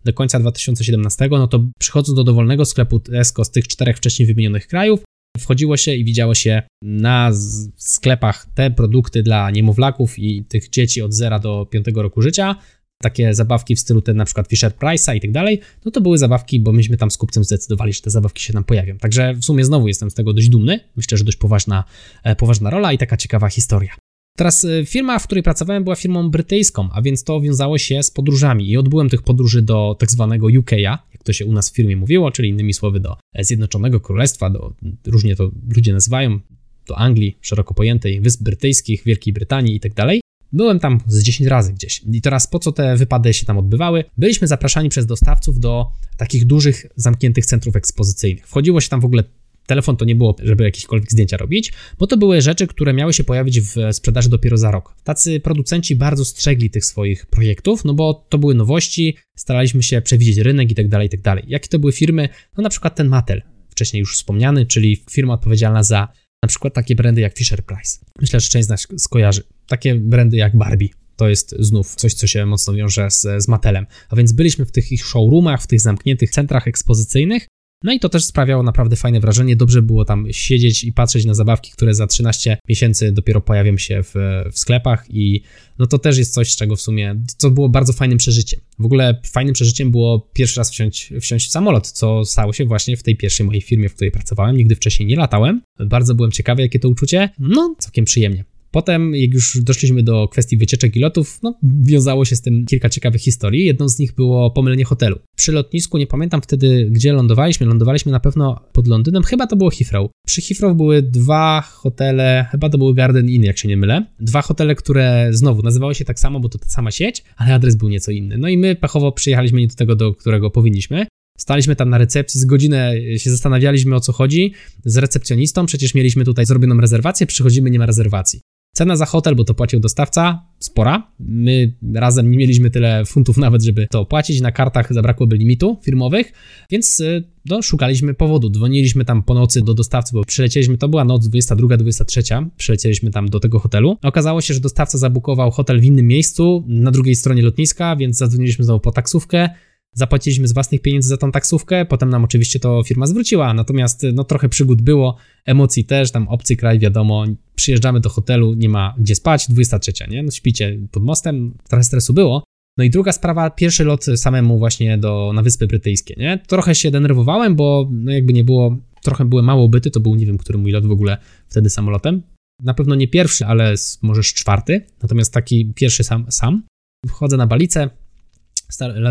do 0.05 0.13
końca 0.13 0.39
2017, 0.39 1.27
no 1.31 1.47
to 1.47 1.65
przychodząc 1.79 2.15
do 2.15 2.23
dowolnego 2.23 2.65
sklepu 2.65 2.99
Tesco 2.99 3.45
z 3.45 3.51
tych 3.51 3.67
czterech 3.67 3.97
wcześniej 3.97 4.25
wymienionych 4.27 4.67
krajów, 4.67 5.03
wchodziło 5.39 5.77
się 5.77 5.93
i 5.95 6.05
widziało 6.05 6.35
się 6.35 6.61
na 6.81 7.31
sklepach 7.75 8.47
te 8.53 8.71
produkty 8.71 9.23
dla 9.23 9.51
niemowlaków 9.51 10.19
i 10.19 10.43
tych 10.43 10.69
dzieci 10.69 11.01
od 11.01 11.13
0 11.13 11.39
do 11.39 11.65
5 11.65 11.85
roku 11.95 12.21
życia, 12.21 12.55
takie 13.01 13.33
zabawki 13.33 13.75
w 13.75 13.79
stylu 13.79 14.01
ten 14.01 14.17
na 14.17 14.25
przykład 14.25 14.47
Fisher 14.47 14.71
Price'a 14.71 15.15
i 15.15 15.21
tak 15.21 15.31
dalej, 15.31 15.59
no 15.85 15.91
to 15.91 16.01
były 16.01 16.17
zabawki, 16.17 16.59
bo 16.59 16.71
myśmy 16.71 16.97
tam 16.97 17.11
z 17.11 17.17
kupcem 17.17 17.43
zdecydowali, 17.43 17.93
że 17.93 18.01
te 18.01 18.09
zabawki 18.09 18.43
się 18.43 18.53
nam 18.53 18.63
pojawią. 18.63 18.97
Także 18.97 19.33
w 19.33 19.45
sumie 19.45 19.65
znowu 19.65 19.87
jestem 19.87 20.11
z 20.11 20.13
tego 20.13 20.33
dość 20.33 20.49
dumny. 20.49 20.79
Myślę, 20.95 21.17
że 21.17 21.23
dość 21.23 21.37
poważna, 21.37 21.83
e, 22.23 22.35
poważna 22.35 22.69
rola 22.69 22.93
i 22.93 22.97
taka 22.97 23.17
ciekawa 23.17 23.49
historia. 23.49 23.95
Teraz 24.35 24.65
e, 24.65 24.85
firma, 24.85 25.19
w 25.19 25.23
której 25.23 25.43
pracowałem, 25.43 25.83
była 25.83 25.95
firmą 25.95 26.29
brytyjską, 26.29 26.89
a 26.91 27.01
więc 27.01 27.23
to 27.23 27.41
wiązało 27.41 27.77
się 27.77 28.03
z 28.03 28.11
podróżami 28.11 28.69
i 28.69 28.77
odbyłem 28.77 29.09
tych 29.09 29.21
podróży 29.21 29.61
do 29.61 29.95
tak 29.99 30.11
zwanego 30.11 30.47
UK'a, 30.47 30.97
jak 31.13 31.23
to 31.23 31.33
się 31.33 31.45
u 31.45 31.53
nas 31.53 31.69
w 31.69 31.75
firmie 31.75 31.97
mówiło, 31.97 32.31
czyli 32.31 32.49
innymi 32.49 32.73
słowy 32.73 32.99
do 32.99 33.17
Zjednoczonego 33.39 33.99
Królestwa, 33.99 34.49
do, 34.49 34.73
różnie 35.07 35.35
to 35.35 35.51
ludzie 35.75 35.93
nazywają, 35.93 36.39
do 36.87 36.97
Anglii 36.97 37.37
szeroko 37.41 37.73
pojętej, 37.73 38.21
Wysp 38.21 38.43
Brytyjskich, 38.43 39.03
Wielkiej 39.05 39.33
Brytanii 39.33 39.75
i 39.75 39.79
tak 39.79 39.93
dalej. 39.93 40.21
Byłem 40.51 40.79
tam 40.79 40.99
z 41.07 41.23
10 41.23 41.49
razy 41.49 41.73
gdzieś. 41.73 42.01
I 42.13 42.21
teraz 42.21 42.47
po 42.47 42.59
co 42.59 42.71
te 42.71 42.97
wypady 42.97 43.33
się 43.33 43.45
tam 43.45 43.57
odbywały? 43.57 44.03
Byliśmy 44.17 44.47
zapraszani 44.47 44.89
przez 44.89 45.05
dostawców 45.05 45.59
do 45.59 45.87
takich 46.17 46.45
dużych, 46.45 46.85
zamkniętych 46.95 47.45
centrów 47.45 47.75
ekspozycyjnych. 47.75 48.47
Wchodziło 48.47 48.81
się 48.81 48.89
tam 48.89 49.01
w 49.01 49.05
ogóle 49.05 49.23
telefon 49.67 49.97
to 49.97 50.05
nie 50.05 50.15
było, 50.15 50.35
żeby 50.43 50.63
jakiekolwiek 50.63 51.11
zdjęcia 51.11 51.37
robić, 51.37 51.73
bo 51.99 52.07
to 52.07 52.17
były 52.17 52.41
rzeczy, 52.41 52.67
które 52.67 52.93
miały 52.93 53.13
się 53.13 53.23
pojawić 53.23 53.61
w 53.61 53.75
sprzedaży 53.91 54.29
dopiero 54.29 54.57
za 54.57 54.71
rok. 54.71 54.95
Tacy 55.03 55.39
producenci 55.39 55.95
bardzo 55.95 56.25
strzegli 56.25 56.69
tych 56.69 56.85
swoich 56.85 57.25
projektów, 57.25 57.85
no 57.85 57.93
bo 57.93 58.25
to 58.29 58.37
były 58.37 58.55
nowości, 58.55 59.17
staraliśmy 59.37 59.83
się 59.83 60.01
przewidzieć 60.01 60.37
rynek 60.37 60.71
i 60.71 60.75
tak 60.75 60.87
dalej, 60.87 61.07
i 61.07 61.09
tak 61.09 61.21
dalej. 61.21 61.43
Jakie 61.47 61.69
to 61.69 61.79
były 61.79 61.91
firmy? 61.91 62.29
No 62.57 62.63
na 62.63 62.69
przykład 62.69 62.95
ten 62.95 63.07
Mattel, 63.07 63.41
wcześniej 63.69 63.99
już 63.99 64.15
wspomniany, 64.15 64.65
czyli 64.65 65.03
firma 65.11 65.33
odpowiedzialna 65.33 65.83
za 65.83 66.07
na 66.43 66.47
przykład 66.47 66.73
takie 66.73 66.95
brandy 66.95 67.21
jak 67.21 67.37
Fisher 67.37 67.65
Price. 67.65 67.99
Myślę, 68.21 68.39
że 68.39 68.49
część 68.49 68.65
z 68.65 68.69
nas 68.69 68.87
skojarzy. 68.97 69.43
Takie 69.67 69.95
brandy 69.95 70.37
jak 70.37 70.57
Barbie, 70.57 70.89
to 71.15 71.29
jest 71.29 71.55
znów 71.59 71.95
coś, 71.95 72.13
co 72.13 72.27
się 72.27 72.45
mocno 72.45 72.73
wiąże 72.73 73.11
z, 73.11 73.21
z 73.37 73.47
Mattelem. 73.47 73.85
A 74.09 74.15
więc 74.15 74.31
byliśmy 74.31 74.65
w 74.65 74.71
tych 74.71 74.91
ich 74.91 75.05
showroomach, 75.05 75.61
w 75.61 75.67
tych 75.67 75.81
zamkniętych 75.81 76.29
centrach 76.29 76.67
ekspozycyjnych 76.67 77.47
no 77.83 77.93
i 77.93 77.99
to 77.99 78.09
też 78.09 78.25
sprawiało 78.25 78.63
naprawdę 78.63 78.95
fajne 78.95 79.19
wrażenie. 79.19 79.55
Dobrze 79.55 79.81
było 79.81 80.05
tam 80.05 80.27
siedzieć 80.31 80.83
i 80.83 80.93
patrzeć 80.93 81.25
na 81.25 81.33
zabawki, 81.33 81.71
które 81.71 81.93
za 81.93 82.07
13 82.07 82.57
miesięcy 82.69 83.11
dopiero 83.11 83.41
pojawią 83.41 83.77
się 83.77 84.03
w, 84.03 84.13
w 84.51 84.59
sklepach 84.59 85.05
i 85.09 85.41
no 85.79 85.87
to 85.87 85.99
też 85.99 86.17
jest 86.17 86.33
coś, 86.33 86.51
z 86.51 86.55
czego 86.55 86.75
w 86.75 86.81
sumie, 86.81 87.15
co 87.37 87.51
było 87.51 87.69
bardzo 87.69 87.93
fajnym 87.93 88.17
przeżyciem. 88.17 88.59
W 88.79 88.85
ogóle 88.85 89.21
fajnym 89.31 89.53
przeżyciem 89.53 89.91
było 89.91 90.29
pierwszy 90.33 90.59
raz 90.59 90.71
wsiąść, 90.71 91.13
wsiąść 91.21 91.47
w 91.47 91.51
samolot, 91.51 91.91
co 91.91 92.25
stało 92.25 92.53
się 92.53 92.65
właśnie 92.65 92.97
w 92.97 93.03
tej 93.03 93.17
pierwszej 93.17 93.45
mojej 93.45 93.61
firmie, 93.61 93.89
w 93.89 93.95
której 93.95 94.11
pracowałem. 94.11 94.57
Nigdy 94.57 94.75
wcześniej 94.75 95.09
nie 95.09 95.15
latałem. 95.15 95.61
Bardzo 95.79 96.15
byłem 96.15 96.31
ciekawy, 96.31 96.61
jakie 96.61 96.79
to 96.79 96.89
uczucie. 96.89 97.29
No, 97.39 97.75
całkiem 97.79 98.05
przyjemnie. 98.05 98.54
Potem, 98.75 99.15
jak 99.15 99.33
już 99.33 99.57
doszliśmy 99.61 100.03
do 100.03 100.27
kwestii 100.27 100.57
wycieczek 100.57 100.95
i 100.95 100.99
lotów, 100.99 101.39
no, 101.43 101.59
wiązało 101.63 102.25
się 102.25 102.35
z 102.35 102.41
tym 102.41 102.65
kilka 102.65 102.89
ciekawych 102.89 103.21
historii. 103.21 103.65
Jedną 103.65 103.89
z 103.89 103.99
nich 103.99 104.15
było 104.15 104.51
pomylenie 104.51 104.85
hotelu. 104.85 105.19
Przy 105.37 105.51
lotnisku, 105.51 105.97
nie 105.97 106.07
pamiętam 106.07 106.41
wtedy, 106.41 106.87
gdzie 106.91 107.13
lądowaliśmy, 107.13 107.65
lądowaliśmy 107.65 108.11
na 108.11 108.19
pewno 108.19 108.61
pod 108.73 108.87
Londynem, 108.87 109.23
chyba 109.23 109.47
to 109.47 109.55
było 109.55 109.69
Heathrow. 109.69 110.11
Przy 110.25 110.41
Heathrow 110.41 110.77
były 110.77 111.01
dwa 111.01 111.61
hotele, 111.61 112.45
chyba 112.51 112.69
to 112.69 112.77
były 112.77 112.93
Garden 112.93 113.29
Inn, 113.29 113.43
jak 113.43 113.57
się 113.57 113.67
nie 113.67 113.77
mylę. 113.77 114.05
Dwa 114.19 114.41
hotele, 114.41 114.75
które 114.75 115.27
znowu 115.31 115.61
nazywały 115.61 115.95
się 115.95 116.05
tak 116.05 116.19
samo, 116.19 116.39
bo 116.39 116.49
to 116.49 116.57
ta 116.57 116.67
sama 116.67 116.91
sieć, 116.91 117.23
ale 117.37 117.53
adres 117.53 117.75
był 117.75 117.89
nieco 117.89 118.11
inny. 118.11 118.37
No 118.37 118.47
i 118.47 118.57
my 118.57 118.75
pechowo 118.75 119.11
przyjechaliśmy 119.11 119.61
nie 119.61 119.67
do 119.67 119.75
tego, 119.75 119.95
do 119.95 120.13
którego 120.13 120.49
powinniśmy. 120.49 121.05
Staliśmy 121.37 121.75
tam 121.75 121.89
na 121.89 121.97
recepcji, 121.97 122.39
z 122.39 122.45
godzinę 122.45 122.93
się 123.17 123.29
zastanawialiśmy 123.29 123.95
o 123.95 123.99
co 123.99 124.13
chodzi 124.13 124.53
z 124.85 124.97
recepcjonistą, 124.97 125.65
przecież 125.65 125.93
mieliśmy 125.93 126.25
tutaj 126.25 126.45
zrobioną 126.45 126.81
rezerwację, 126.81 127.27
przychodzimy, 127.27 127.69
nie 127.69 127.79
ma 127.79 127.85
rezerwacji. 127.85 128.41
Cena 128.77 128.95
za 128.95 129.05
hotel, 129.05 129.35
bo 129.35 129.43
to 129.43 129.53
płacił 129.53 129.79
dostawca, 129.79 130.43
spora. 130.59 131.11
My 131.19 131.73
razem 131.93 132.31
nie 132.31 132.37
mieliśmy 132.37 132.69
tyle 132.69 133.05
funtów 133.05 133.37
nawet, 133.37 133.63
żeby 133.63 133.87
to 133.87 133.99
opłacić. 133.99 134.41
Na 134.41 134.51
kartach 134.51 134.93
zabrakłoby 134.93 135.37
limitu 135.37 135.77
firmowych, 135.83 136.33
więc 136.71 136.99
y, 136.99 137.23
no, 137.45 137.61
szukaliśmy 137.61 138.13
powodu. 138.13 138.49
Dzwoniliśmy 138.49 139.05
tam 139.05 139.23
po 139.23 139.33
nocy 139.33 139.61
do 139.61 139.73
dostawcy, 139.73 140.13
bo 140.13 140.23
przylecieliśmy, 140.25 140.77
to 140.77 140.87
była 140.87 141.03
noc 141.03 141.27
22, 141.27 141.77
23, 141.77 142.23
przylecieliśmy 142.57 143.11
tam 143.11 143.29
do 143.29 143.39
tego 143.39 143.59
hotelu. 143.59 143.97
Okazało 144.03 144.41
się, 144.41 144.53
że 144.53 144.59
dostawca 144.59 144.97
zabukował 144.97 145.51
hotel 145.51 145.79
w 145.81 145.83
innym 145.83 146.07
miejscu, 146.07 146.63
na 146.67 146.91
drugiej 146.91 147.15
stronie 147.15 147.41
lotniska, 147.41 147.95
więc 147.95 148.17
zadzwoniliśmy 148.17 148.65
znowu 148.65 148.79
po 148.79 148.91
taksówkę. 148.91 149.49
Zapłaciliśmy 149.97 150.47
z 150.47 150.53
własnych 150.53 150.81
pieniędzy 150.81 151.09
za 151.09 151.17
tą 151.17 151.31
taksówkę, 151.31 151.85
potem 151.85 152.09
nam 152.09 152.23
oczywiście 152.23 152.59
to 152.59 152.83
firma 152.83 153.07
zwróciła, 153.07 153.53
natomiast 153.53 154.05
no 154.13 154.23
trochę 154.23 154.49
przygód 154.49 154.81
było, 154.81 155.17
emocji 155.45 155.85
też, 155.85 156.11
tam 156.11 156.27
obcy 156.27 156.55
kraj, 156.55 156.79
wiadomo, 156.79 157.25
przyjeżdżamy 157.55 157.99
do 157.99 158.09
hotelu, 158.09 158.53
nie 158.53 158.69
ma 158.69 158.95
gdzie 158.97 159.15
spać, 159.15 159.45
23, 159.49 159.93
nie? 160.09 160.23
No 160.23 160.31
śpicie 160.31 160.79
pod 160.91 161.03
mostem, 161.03 161.57
trochę 161.69 161.83
stresu 161.83 162.13
było. 162.13 162.43
No 162.77 162.83
i 162.83 162.89
druga 162.89 163.11
sprawa, 163.11 163.49
pierwszy 163.49 163.83
lot 163.83 164.05
samemu 164.15 164.59
właśnie 164.59 164.97
do, 164.97 165.31
na 165.35 165.41
Wyspy 165.41 165.67
Brytyjskie, 165.67 166.15
nie? 166.17 166.39
Trochę 166.47 166.75
się 166.75 166.91
denerwowałem, 166.91 167.55
bo 167.55 167.89
no 167.91 168.11
jakby 168.11 168.33
nie 168.33 168.43
było, 168.43 168.77
trochę 169.03 169.25
były 169.25 169.43
mało 169.43 169.69
byty, 169.69 169.91
to 169.91 169.99
był 169.99 170.15
nie 170.15 170.25
wiem, 170.25 170.37
który 170.37 170.59
mój 170.59 170.71
lot 170.71 170.85
w 170.85 170.91
ogóle 170.91 171.17
wtedy 171.49 171.69
samolotem. 171.69 172.21
Na 172.63 172.73
pewno 172.73 172.95
nie 172.95 173.07
pierwszy, 173.07 173.45
ale 173.45 173.75
możesz 174.01 174.33
czwarty, 174.33 174.81
natomiast 175.01 175.33
taki 175.33 175.73
pierwszy 175.75 176.03
sam, 176.03 176.25
sam. 176.29 176.63
Wchodzę 177.07 177.37
na 177.37 177.47
balicę, 177.47 177.89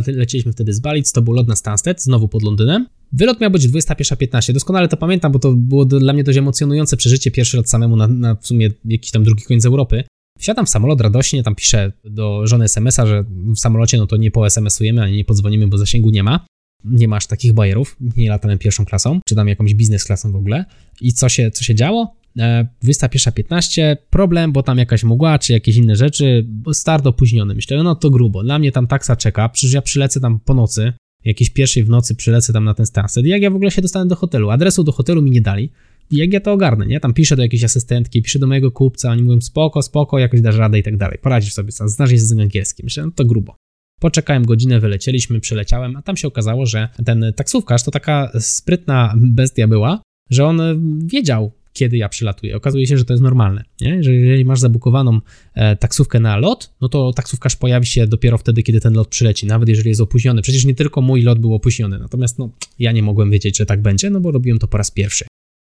Lecieliśmy 0.07 0.53
wtedy 0.53 0.73
z 0.73 0.81
Balic, 0.81 1.13
to 1.13 1.23
był 1.23 1.33
lot 1.33 1.49
na 1.49 1.57
Stansted, 1.57 2.03
znowu 2.03 2.29
pod 2.29 2.43
Londynem. 2.43 2.87
Wylot 3.13 3.41
miał 3.41 3.51
być 3.51 3.69
21.15, 3.69 4.53
doskonale 4.53 4.89
to 4.89 4.97
pamiętam, 4.97 5.33
bo 5.33 5.39
to 5.39 5.53
było 5.53 5.85
dla 5.85 6.13
mnie 6.13 6.25
dość 6.25 6.39
emocjonujące 6.39 6.97
przeżycie, 6.97 7.31
pierwszy 7.31 7.57
lot 7.57 7.71
samemu 7.71 7.97
na, 7.97 8.09
na 8.09 8.35
w 8.35 8.47
sumie 8.47 8.71
jakiś 8.85 9.11
tam 9.11 9.25
drugi 9.25 9.45
koniec 9.45 9.65
Europy. 9.65 10.05
Wsiadam 10.39 10.67
w 10.67 10.69
samolot 10.69 11.01
radośnie, 11.01 11.43
tam 11.43 11.55
piszę 11.55 11.93
do 12.05 12.47
żony 12.47 12.65
SMS-a, 12.65 13.07
że 13.07 13.25
w 13.55 13.59
samolocie 13.59 13.99
no 13.99 14.07
to 14.07 14.17
nie 14.17 14.31
po 14.31 14.47
SMS-ujemy, 14.47 15.03
ani 15.03 15.17
nie 15.17 15.25
podzwonimy, 15.25 15.69
bo 15.69 15.79
zasięgu 15.79 16.11
nie 16.11 16.23
ma. 16.23 16.47
Nie 16.85 17.09
masz 17.09 17.27
takich 17.27 17.53
bajerów, 17.53 17.97
nie 18.17 18.29
latałem 18.29 18.59
pierwszą 18.59 18.85
klasą, 18.85 19.21
czy 19.29 19.35
tam 19.35 19.49
jakąś 19.49 19.75
biznes 19.75 20.05
klasą 20.05 20.33
w 20.33 20.37
ogóle. 20.37 20.65
I 21.01 21.13
co 21.13 21.29
się, 21.29 21.51
co 21.51 21.65
się 21.65 21.75
działo? 21.75 22.17
21.15, 22.39 23.83
e, 23.83 23.97
problem, 24.11 24.53
bo 24.53 24.63
tam 24.63 24.79
jakaś 24.79 25.05
mgła, 25.05 25.39
czy 25.39 25.53
jakieś 25.53 25.77
inne 25.77 25.97
rzeczy, 25.97 26.47
start 26.73 27.07
opóźniony. 27.07 27.55
Myślę, 27.55 27.83
no 27.83 27.95
to 27.95 28.11
grubo, 28.11 28.43
dla 28.43 28.59
mnie 28.59 28.73
tam 28.73 28.87
taksa 28.87 29.17
czeka, 29.17 29.49
przecież 29.49 29.73
ja 29.73 29.83
przylecę 29.83 30.21
tam 30.21 30.41
po 30.41 30.55
nocy, 30.55 30.93
jakiejś 31.25 31.51
pierwszej 31.51 31.85
w 31.85 31.89
nocy 31.89 32.15
przylecę 32.15 32.53
tam 32.53 32.65
na 32.65 32.75
ten 32.75 32.87
Stansted. 32.87 33.27
Jak 33.27 33.43
ja 33.43 33.51
w 33.51 33.55
ogóle 33.55 33.71
się 33.71 33.83
dostanę 33.83 34.09
do 34.09 34.17
hotelu? 34.17 34.51
Adresu 34.51 34.85
do 34.85 34.93
hotelu 34.93 35.23
mi 35.23 35.31
nie 35.31 35.41
dali. 35.41 35.71
Jak 36.11 36.33
ja 36.33 36.41
to 36.41 36.53
ogarnę, 36.53 36.87
nie? 36.87 37.01
Tam 37.01 37.15
piszę 37.15 37.37
do 37.37 37.43
jakiejś 37.43 37.65
asystentki, 37.65 38.23
piszę 38.23 38.39
do 38.39 38.47
mojego 38.47 38.71
kupca, 38.71 39.11
oni 39.11 39.23
mówią 39.23 39.41
spoko, 39.41 39.83
spoko, 39.83 40.19
jakoś 40.19 40.41
dasz 40.41 40.57
radę 40.57 40.79
i 40.79 40.83
tak 40.83 40.97
dalej. 40.97 41.19
Poradzisz 41.23 41.53
sobie, 41.53 41.73
znasz 41.73 42.11
język 42.11 42.41
angielski. 42.41 42.85
Myślę, 42.85 43.05
no 43.05 43.11
to 43.11 43.25
grubo. 43.25 43.57
Poczekałem 44.01 44.45
godzinę, 44.45 44.81
wylecieliśmy, 44.81 45.41
przyleciałem, 45.41 45.97
a 45.97 46.03
tam 46.03 46.17
się 46.17 46.29
okazało, 46.29 46.67
że 46.67 46.89
ten 47.05 47.33
taksówkarz 47.37 47.83
to 47.83 47.91
taka 47.91 48.31
sprytna 48.41 49.15
bestia 49.17 49.69
była, 49.69 50.03
że 50.31 50.45
on 50.45 50.61
wiedział, 51.07 51.53
kiedy 51.75 51.97
ja 51.97 52.09
przylatuję. 52.09 52.57
Okazuje 52.57 52.87
się, 52.87 52.99
że 52.99 53.05
to 53.05 53.13
jest 53.13 53.23
normalne, 53.23 53.65
nie? 53.81 54.03
że 54.03 54.13
jeżeli 54.13 54.45
masz 54.45 54.61
zabukowaną 54.61 55.21
e, 55.55 55.77
taksówkę 55.77 56.21
na 56.21 56.37
lot, 56.37 56.75
no 56.81 56.89
to 56.89 57.13
taksówkarz 57.13 57.57
pojawi 57.57 57.87
się 57.87 58.07
dopiero 58.07 58.39
wtedy, 58.39 58.63
kiedy 58.63 58.81
ten 58.81 58.95
lot 58.95 59.09
przyleci, 59.09 59.47
nawet 59.47 59.69
jeżeli 59.69 59.89
jest 59.89 60.01
opóźniony. 60.01 60.43
Przecież 60.43 60.65
nie 60.65 60.75
tylko 60.75 61.01
mój 61.01 61.23
lot 61.23 61.39
był 61.39 61.55
opóźniony, 61.55 61.99
natomiast 61.99 62.39
no, 62.39 62.51
ja 62.79 62.93
nie 62.93 63.03
mogłem 63.03 63.31
wiedzieć, 63.31 63.59
że 63.59 63.67
tak 63.67 63.83
będzie, 63.83 64.11
no 64.11 64.21
bo 64.21 64.31
robiłem 64.31 64.59
to 64.59 64.69
po 64.69 64.79
raz 64.79 64.91
pierwszy. 64.91 65.25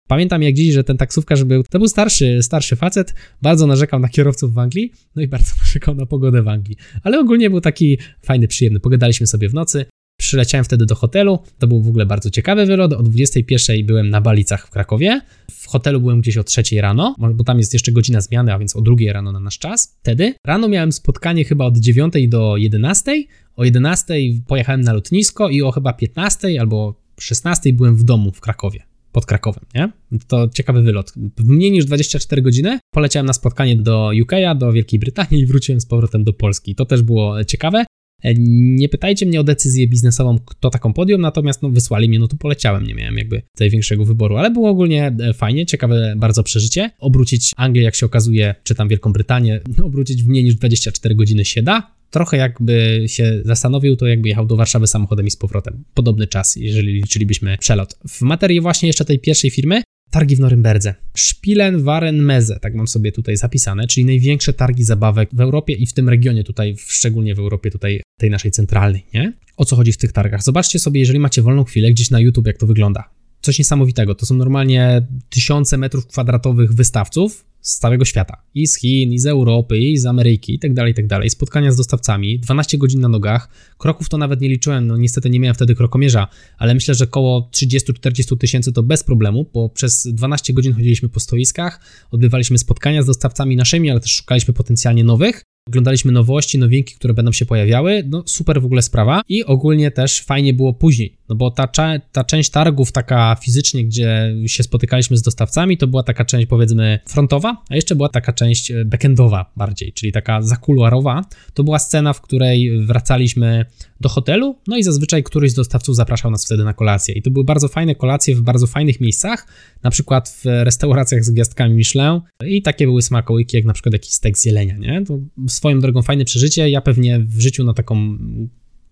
Pamiętam 0.08 0.44
jak 0.44 0.54
dziś, 0.54 0.74
że 0.74 0.84
ten 0.84 0.98
taksówkarz 0.98 1.44
był, 1.44 1.64
to 1.64 1.80
był 1.80 1.88
starszy, 1.88 2.44
starszy 2.44 2.76
facet, 2.76 3.14
bardzo 3.42 3.68
narzekał 3.68 4.00
na 4.00 4.10
kierowców 4.10 4.54
w 4.54 4.60
Anglii, 4.60 4.92
no 5.16 5.22
i 5.22 5.28
bardzo 5.28 5.52
narzekał 5.64 5.96
na 5.96 6.06
pogodę 6.06 6.44
w 6.44 6.48
Anglii. 6.48 6.78
Ale 7.04 7.20
ogólnie 7.20 7.50
był 7.50 7.62
taki 7.62 7.98
fajny, 8.22 8.48
przyjemny. 8.48 8.80
Pogadaliśmy 8.80 9.28
sobie 9.28 9.50
w 9.50 9.54
nocy, 9.54 9.86
Przyleciałem 10.18 10.66
wtedy 10.66 10.86
do 10.86 10.96
hotelu. 10.96 11.40
To 11.60 11.68
był 11.68 11.82
w 11.82 11.88
ogóle 11.88 12.06
bardzo 12.06 12.30
ciekawy 12.30 12.66
wylot. 12.66 12.94
O 12.94 13.04
21 13.04 13.86
byłem 13.86 14.10
na 14.10 14.22
Balicach 14.22 14.68
w 14.68 14.70
Krakowie. 14.70 15.22
W 15.52 15.68
hotelu 15.68 16.02
byłem 16.02 16.22
gdzieś 16.22 16.38
o 16.38 16.44
3 16.44 16.64
rano, 16.82 17.16
bo 17.34 17.44
tam 17.44 17.58
jest 17.58 17.74
jeszcze 17.74 17.92
godzina 17.92 18.22
zmiany, 18.22 18.54
a 18.54 18.60
więc 18.60 18.76
o 18.76 18.82
2 18.82 18.96
rano 19.14 19.32
na 19.32 19.40
nasz 19.40 19.60
czas. 19.60 19.98
Wtedy 20.02 20.34
rano 20.48 20.68
miałem 20.68 20.92
spotkanie 20.92 21.46
chyba 21.46 21.66
od 21.66 21.78
9 21.78 22.14
do 22.28 22.58
11. 22.58 23.24
O 23.56 23.64
11 23.64 24.14
pojechałem 24.48 24.82
na 24.82 24.94
lotnisko 24.94 25.50
i 25.50 25.62
o 25.62 25.72
chyba 25.72 25.94
15 25.94 26.62
albo 26.62 26.96
16 27.20 27.74
byłem 27.74 27.96
w 27.96 28.04
domu 28.04 28.32
w 28.32 28.42
Krakowie 28.42 28.84
pod 29.12 29.26
Krakowem, 29.26 29.66
nie? 29.76 29.92
To 30.28 30.50
ciekawy 30.50 30.82
wylot. 30.82 31.14
W 31.38 31.48
mniej 31.48 31.72
niż 31.72 31.86
24 31.86 32.42
godziny 32.42 32.80
poleciałem 32.94 33.26
na 33.26 33.34
spotkanie 33.34 33.76
do 33.76 34.12
UK, 34.22 34.32
do 34.58 34.72
Wielkiej 34.72 35.00
Brytanii 35.00 35.42
i 35.42 35.46
wróciłem 35.46 35.82
z 35.82 35.86
powrotem 35.86 36.24
do 36.24 36.34
Polski. 36.34 36.76
To 36.76 36.86
też 36.86 37.02
było 37.02 37.44
ciekawe. 37.44 37.86
E, 38.24 38.34
nie 38.38 38.90
pytajcie 38.90 39.26
mnie 39.26 39.40
o 39.40 39.44
decyzję 39.44 39.88
biznesową, 39.88 40.40
kto 40.46 40.70
taką 40.70 40.94
podjął, 40.94 41.20
natomiast 41.20 41.62
no, 41.62 41.70
wysłali 41.70 42.10
mnie, 42.10 42.20
no 42.20 42.28
to 42.28 42.38
poleciałem, 42.38 42.88
nie 42.88 42.96
miałem 42.96 43.18
jakby 43.18 43.42
tutaj 43.52 43.70
większego 43.70 44.06
wyboru, 44.06 44.38
ale 44.38 44.52
było 44.52 44.70
ogólnie 44.70 45.16
e, 45.20 45.34
fajnie, 45.34 45.66
ciekawe 45.66 46.14
bardzo 46.18 46.44
przeżycie. 46.44 46.92
Obrócić 47.00 47.52
Anglię, 47.58 47.84
jak 47.84 47.96
się 47.96 48.06
okazuje, 48.06 48.56
czy 48.64 48.76
tam 48.76 48.88
Wielką 48.88 49.14
Brytanię, 49.14 49.62
obrócić 49.84 50.24
w 50.24 50.28
mniej 50.28 50.44
niż 50.44 50.56
24 50.56 51.16
godziny 51.16 51.46
się 51.46 51.62
da. 51.62 51.94
Trochę 52.10 52.38
jakby 52.38 53.04
się 53.08 53.42
zastanowił, 53.46 53.96
to 53.96 54.08
jakby 54.08 54.30
jechał 54.30 54.46
do 54.46 54.56
Warszawy 54.56 54.88
samochodem 54.88 55.28
i 55.28 55.32
z 55.32 55.38
powrotem. 55.38 55.84
Podobny 55.94 56.28
czas, 56.28 56.56
jeżeli 56.56 56.94
liczylibyśmy 56.94 57.58
przelot. 57.58 57.96
W 58.10 58.22
materii 58.22 58.62
właśnie 58.62 58.88
jeszcze 58.88 59.06
tej 59.06 59.20
pierwszej 59.20 59.50
firmy 59.50 59.82
Targi 60.14 60.36
w 60.36 60.40
Norymberdze. 60.40 60.96
Spielen 61.16 61.84
Waren 61.84 62.22
Meze, 62.22 62.60
tak 62.60 62.76
mam 62.76 62.88
sobie 62.88 63.12
tutaj 63.12 63.38
zapisane, 63.38 63.88
czyli 63.88 64.06
największe 64.06 64.54
targi 64.54 64.84
zabawek 64.84 65.30
w 65.34 65.42
Europie 65.42 65.74
i 65.74 65.86
w 65.86 65.94
tym 65.94 66.10
regionie 66.10 66.44
tutaj, 66.44 66.76
szczególnie 66.78 67.36
w 67.36 67.40
Europie 67.40 67.72
tutaj 67.72 68.02
tej 68.18 68.30
naszej 68.30 68.52
centralnej, 68.52 69.06
nie? 69.14 69.34
O 69.58 69.66
co 69.66 69.76
chodzi 69.76 69.92
w 69.92 69.98
tych 69.98 70.12
targach? 70.12 70.44
Zobaczcie 70.44 70.80
sobie, 70.80 71.00
jeżeli 71.00 71.20
macie 71.20 71.42
wolną 71.42 71.64
chwilę, 71.64 71.92
gdzieś 71.92 72.10
na 72.10 72.20
YouTube, 72.20 72.48
jak 72.48 72.58
to 72.58 72.68
wygląda. 72.68 73.10
Coś 73.42 73.60
niesamowitego. 73.60 74.16
To 74.16 74.26
są 74.26 74.36
normalnie 74.36 75.08
tysiące 75.30 75.78
metrów 75.78 76.08
kwadratowych 76.08 76.74
wystawców, 76.74 77.46
z 77.64 77.80
całego 77.80 78.06
świata. 78.06 78.44
I 78.56 78.68
z 78.68 78.80
Chin, 78.80 79.14
i 79.14 79.20
z 79.20 79.26
Europy, 79.26 79.80
i 79.80 79.98
z 79.98 80.06
Ameryki, 80.06 80.54
i 80.54 80.60
tak 80.60 80.74
dalej, 80.74 80.92
i 80.92 80.96
tak 80.96 81.08
dalej. 81.08 81.30
Spotkania 81.30 81.72
z 81.72 81.78
dostawcami, 81.78 82.40
12 82.40 82.78
godzin 82.78 83.02
na 83.02 83.10
nogach. 83.10 83.50
Kroków 83.78 84.10
to 84.10 84.18
nawet 84.18 84.42
nie 84.42 84.50
liczyłem, 84.50 84.88
no 84.88 84.98
niestety 84.98 85.30
nie 85.30 85.40
miałem 85.40 85.56
wtedy 85.56 85.76
krokomierza, 85.76 86.28
ale 86.58 86.74
myślę, 86.74 86.96
że 86.96 87.04
około 87.04 87.50
30-40 87.54 88.38
tysięcy 88.38 88.72
to 88.72 88.84
bez 88.84 89.04
problemu, 89.04 89.50
bo 89.54 89.70
przez 89.70 90.08
12 90.08 90.54
godzin 90.54 90.74
chodziliśmy 90.74 91.10
po 91.10 91.20
stoiskach, 91.20 91.80
odbywaliśmy 92.12 92.58
spotkania 92.58 93.04
z 93.04 93.06
dostawcami 93.06 93.56
naszymi, 93.56 93.92
ale 93.92 94.00
też 94.00 94.12
szukaliśmy 94.12 94.54
potencjalnie 94.54 95.04
nowych. 95.04 95.44
Oglądaliśmy 95.68 96.12
nowości, 96.12 96.60
nowinki, 96.60 96.96
które 96.96 97.14
będą 97.14 97.32
się 97.32 97.46
pojawiały. 97.46 98.04
No 98.10 98.24
super 98.26 98.62
w 98.62 98.66
ogóle 98.66 98.82
sprawa. 98.82 99.22
I 99.30 99.44
ogólnie 99.44 99.92
też 99.92 100.22
fajnie 100.22 100.54
było 100.54 100.74
później, 100.74 101.18
no 101.34 101.38
bo 101.38 101.52
ta, 101.52 101.68
ta 102.12 102.24
część 102.24 102.50
targów 102.50 102.92
taka 102.92 103.36
fizycznie, 103.42 103.86
gdzie 103.86 104.36
się 104.48 104.64
spotykaliśmy 104.64 105.18
z 105.18 105.22
dostawcami, 105.22 105.78
to 105.78 105.88
była 105.88 106.04
taka 106.04 106.26
część 106.26 106.48
powiedzmy 106.48 107.00
frontowa, 107.08 107.64
a 107.70 107.76
jeszcze 107.76 107.96
była 107.96 108.10
taka 108.10 108.34
część 108.34 108.72
e, 108.72 108.86
backendowa 108.86 109.52
bardziej, 109.58 109.94
czyli 109.94 110.12
taka 110.12 110.42
zakuluarowa. 110.42 111.22
To 111.54 111.64
była 111.64 111.80
scena, 111.80 112.14
w 112.14 112.22
której 112.22 112.86
wracaliśmy 112.86 113.66
do 114.02 114.10
hotelu, 114.10 114.56
no 114.68 114.78
i 114.78 114.84
zazwyczaj 114.84 115.24
któryś 115.24 115.52
z 115.52 115.56
dostawców 115.56 115.96
zapraszał 115.96 116.32
nas 116.32 116.46
wtedy 116.46 116.64
na 116.64 116.74
kolację. 116.74 117.16
I 117.16 117.22
to 117.22 117.32
były 117.32 117.46
bardzo 117.46 117.68
fajne 117.68 117.96
kolacje 117.96 118.36
w 118.36 118.42
bardzo 118.42 118.68
fajnych 118.68 119.02
miejscach, 119.02 119.48
na 119.84 119.90
przykład 119.90 120.30
w 120.30 120.46
restauracjach 120.46 121.24
z 121.24 121.30
gwiazdkami 121.30 121.76
Michelin 121.76 122.22
i 122.46 122.62
takie 122.62 122.86
były 122.86 123.02
smakołyki, 123.02 123.58
jak 123.58 123.66
na 123.66 123.74
przykład 123.74 123.94
jakiś 123.94 124.12
stek 124.12 124.38
z 124.38 124.46
jelenia, 124.46 124.78
nie? 124.78 125.06
To 125.06 125.20
swoją 125.48 125.80
drogą 125.80 126.02
fajne 126.02 126.26
przeżycie. 126.26 126.70
Ja 126.70 126.82
pewnie 126.82 127.20
w 127.20 127.42
życiu 127.42 127.64
na 127.64 127.74
taką 127.74 128.18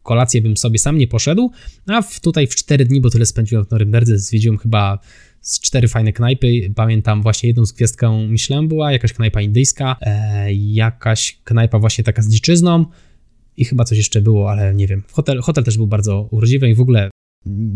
kolację 0.04 0.42
bym 0.42 0.58
sobie 0.58 0.80
sam 0.80 0.98
nie 0.98 1.08
poszedł, 1.08 1.52
a 1.88 2.02
w, 2.02 2.20
tutaj 2.20 2.48
w 2.48 2.56
4 2.56 2.86
dni, 2.86 3.02
bo 3.02 3.10
tyle 3.10 3.26
spędziłem 3.26 3.66
w 3.66 3.72
Norymberdze, 3.72 4.18
zwiedziłem 4.18 4.58
chyba 4.58 5.00
z 5.42 5.60
cztery 5.60 5.88
fajne 5.88 6.14
knajpy. 6.14 6.72
Pamiętam 6.76 7.22
właśnie 7.22 7.48
jedną 7.48 7.66
z 7.66 7.72
gwiazdką 7.72 8.28
Michelin 8.28 8.68
była, 8.68 8.92
jakaś 8.92 9.14
knajpa 9.14 9.42
indyjska, 9.42 9.96
e, 10.02 10.54
jakaś 10.54 11.40
knajpa 11.44 11.80
właśnie 11.80 12.04
taka 12.04 12.22
z 12.22 12.30
dziczyzną, 12.30 12.86
i 13.58 13.66
chyba 13.66 13.84
coś 13.84 13.98
jeszcze 13.98 14.22
było, 14.22 14.52
ale 14.52 14.76
nie 14.76 14.88
wiem. 14.88 15.04
Hotel, 15.12 15.42
hotel 15.42 15.64
też 15.64 15.78
był 15.78 15.88
bardzo 15.88 16.28
urodziwy 16.32 16.70
i 16.70 16.76
w 16.76 16.82
ogóle, 16.82 17.10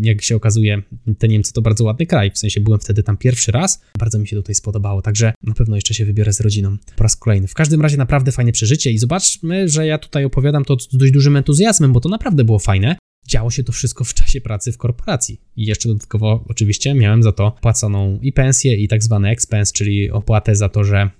jak 0.02 0.22
się 0.22 0.36
okazuje, 0.36 0.82
te 1.18 1.28
Niemcy 1.28 1.52
to 1.52 1.62
bardzo 1.62 1.84
ładny 1.84 2.06
kraj. 2.06 2.30
W 2.30 2.38
sensie 2.38 2.60
byłem 2.60 2.80
wtedy 2.80 3.02
tam 3.02 3.16
pierwszy 3.16 3.52
raz. 3.52 3.82
Bardzo 3.98 4.18
mi 4.18 4.28
się 4.28 4.36
tutaj 4.36 4.54
spodobało, 4.54 5.02
także 5.02 5.32
na 5.42 5.54
pewno 5.54 5.76
jeszcze 5.76 5.94
się 5.94 6.04
wybiorę 6.04 6.32
z 6.32 6.40
rodziną 6.40 6.76
po 6.96 7.02
raz 7.02 7.16
kolejny. 7.16 7.48
W 7.48 7.54
każdym 7.54 7.80
razie 7.80 7.96
naprawdę 7.96 8.32
fajne 8.32 8.52
przeżycie 8.52 8.92
i 8.92 8.98
zobaczmy, 8.98 9.68
że 9.68 9.86
ja 9.86 9.98
tutaj 9.98 10.24
opowiadam 10.24 10.64
to 10.64 10.78
z 10.78 10.96
dość 10.96 11.12
dużym 11.12 11.36
entuzjazmem, 11.36 11.92
bo 11.92 12.00
to 12.00 12.08
naprawdę 12.08 12.44
było 12.44 12.58
fajne. 12.58 12.96
Działo 13.28 13.50
się 13.50 13.64
to 13.64 13.72
wszystko 13.72 14.04
w 14.04 14.14
czasie 14.14 14.40
pracy 14.40 14.72
w 14.72 14.78
korporacji. 14.78 15.40
I 15.56 15.66
jeszcze 15.66 15.88
dodatkowo 15.88 16.44
oczywiście 16.48 16.94
miałem 16.94 17.22
za 17.22 17.32
to 17.32 17.56
płaconą 17.60 18.18
i 18.22 18.32
pensję, 18.32 18.76
i 18.76 18.88
tak 18.88 19.02
zwany 19.02 19.28
expense, 19.28 19.72
czyli 19.72 20.10
opłatę 20.10 20.56
za 20.56 20.68
to, 20.68 20.84
że 20.84 21.10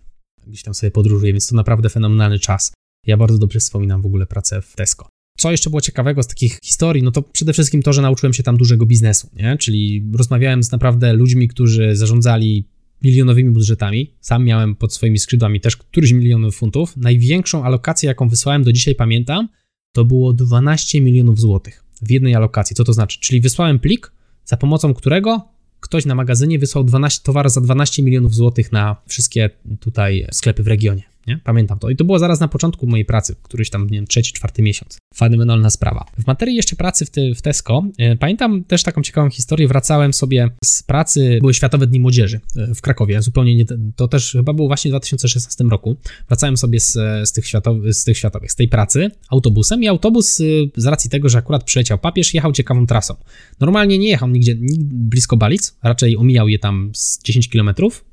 gdzieś 0.46 0.62
tam 0.62 0.74
sobie 0.74 0.90
podróżuję, 0.90 1.32
więc 1.32 1.46
to 1.46 1.56
naprawdę 1.56 1.88
fenomenalny 1.88 2.38
czas. 2.38 2.72
Ja 3.06 3.16
bardzo 3.16 3.38
dobrze 3.38 3.60
wspominam 3.60 4.02
w 4.02 4.06
ogóle 4.06 4.26
pracę 4.26 4.62
w 4.62 4.76
Tesco. 4.76 5.08
Co 5.36 5.50
jeszcze 5.50 5.70
było 5.70 5.80
ciekawego 5.80 6.22
z 6.22 6.26
takich 6.26 6.58
historii, 6.62 7.02
no 7.02 7.10
to 7.10 7.22
przede 7.22 7.52
wszystkim 7.52 7.82
to, 7.82 7.92
że 7.92 8.02
nauczyłem 8.02 8.32
się 8.32 8.42
tam 8.42 8.56
dużego 8.56 8.86
biznesu, 8.86 9.30
nie? 9.36 9.56
Czyli 9.56 10.04
rozmawiałem 10.14 10.62
z 10.62 10.72
naprawdę 10.72 11.12
ludźmi, 11.12 11.48
którzy 11.48 11.96
zarządzali 11.96 12.64
milionowymi 13.02 13.50
budżetami. 13.50 14.14
Sam 14.20 14.44
miałem 14.44 14.74
pod 14.74 14.94
swoimi 14.94 15.18
skrzydłami 15.18 15.60
też 15.60 15.76
któryś 15.76 16.12
milionów 16.12 16.56
funtów. 16.56 16.96
Największą 16.96 17.64
alokację, 17.64 18.06
jaką 18.06 18.28
wysłałem 18.28 18.64
do 18.64 18.72
dzisiaj, 18.72 18.94
pamiętam, 18.94 19.48
to 19.92 20.04
było 20.04 20.32
12 20.32 21.00
milionów 21.00 21.40
złotych 21.40 21.84
w 22.02 22.10
jednej 22.10 22.34
alokacji. 22.34 22.76
Co 22.76 22.84
to 22.84 22.92
znaczy? 22.92 23.20
Czyli 23.20 23.40
wysłałem 23.40 23.78
plik, 23.78 24.12
za 24.44 24.56
pomocą 24.56 24.94
którego 24.94 25.48
ktoś 25.80 26.04
na 26.04 26.14
magazynie 26.14 26.58
wysłał 26.58 26.84
12 26.84 27.20
towar 27.22 27.50
za 27.50 27.60
12 27.60 28.02
milionów 28.02 28.34
złotych 28.34 28.72
na 28.72 28.96
wszystkie 29.06 29.50
tutaj 29.80 30.26
sklepy 30.32 30.62
w 30.62 30.66
regionie. 30.66 31.02
Nie? 31.26 31.38
Pamiętam 31.44 31.78
to. 31.78 31.90
I 31.90 31.96
to 31.96 32.04
było 32.04 32.18
zaraz 32.18 32.40
na 32.40 32.48
początku 32.48 32.86
mojej 32.86 33.04
pracy, 33.04 33.36
któryś 33.42 33.70
tam, 33.70 33.86
nie 33.90 33.98
wiem, 33.98 34.06
trzeci, 34.06 34.32
czwarty 34.32 34.62
miesiąc. 34.62 34.98
Fenomenalna 35.14 35.70
sprawa. 35.70 36.04
W 36.18 36.26
materii 36.26 36.56
jeszcze 36.56 36.76
pracy 36.76 37.06
w, 37.06 37.10
ty, 37.10 37.34
w 37.34 37.42
Tesco, 37.42 37.86
e, 37.98 38.16
pamiętam 38.16 38.64
też 38.64 38.82
taką 38.82 39.02
ciekawą 39.02 39.30
historię. 39.30 39.68
Wracałem 39.68 40.12
sobie 40.12 40.50
z 40.64 40.82
pracy, 40.82 41.38
były 41.40 41.54
Światowe 41.54 41.86
Dni 41.86 42.00
Młodzieży 42.00 42.40
e, 42.56 42.74
w 42.74 42.80
Krakowie, 42.80 43.22
zupełnie 43.22 43.56
nie, 43.56 43.64
to 43.96 44.08
też 44.08 44.32
chyba 44.32 44.52
było 44.52 44.68
właśnie 44.68 44.88
w 44.88 44.92
2016 44.92 45.64
roku. 45.64 45.96
Wracałem 46.28 46.56
sobie 46.56 46.80
z, 46.80 46.92
z, 47.28 47.32
tych, 47.32 47.46
światowych, 47.46 47.94
z 47.94 48.04
tych 48.04 48.18
światowych, 48.18 48.52
z 48.52 48.56
tej 48.56 48.68
pracy 48.68 49.10
autobusem 49.30 49.82
i 49.82 49.88
autobus 49.88 50.40
e, 50.40 50.44
z 50.76 50.86
racji 50.86 51.10
tego, 51.10 51.28
że 51.28 51.38
akurat 51.38 51.64
przyleciał 51.64 51.98
papież, 51.98 52.34
jechał 52.34 52.52
ciekawą 52.52 52.86
trasą. 52.86 53.14
Normalnie 53.60 53.98
nie 53.98 54.08
jechał 54.08 54.28
nigdzie 54.28 54.56
blisko 54.82 55.36
Balic, 55.36 55.76
raczej 55.82 56.16
omijał 56.16 56.48
je 56.48 56.58
tam 56.58 56.90
z 56.94 57.22
10 57.22 57.48
kilometrów, 57.48 58.04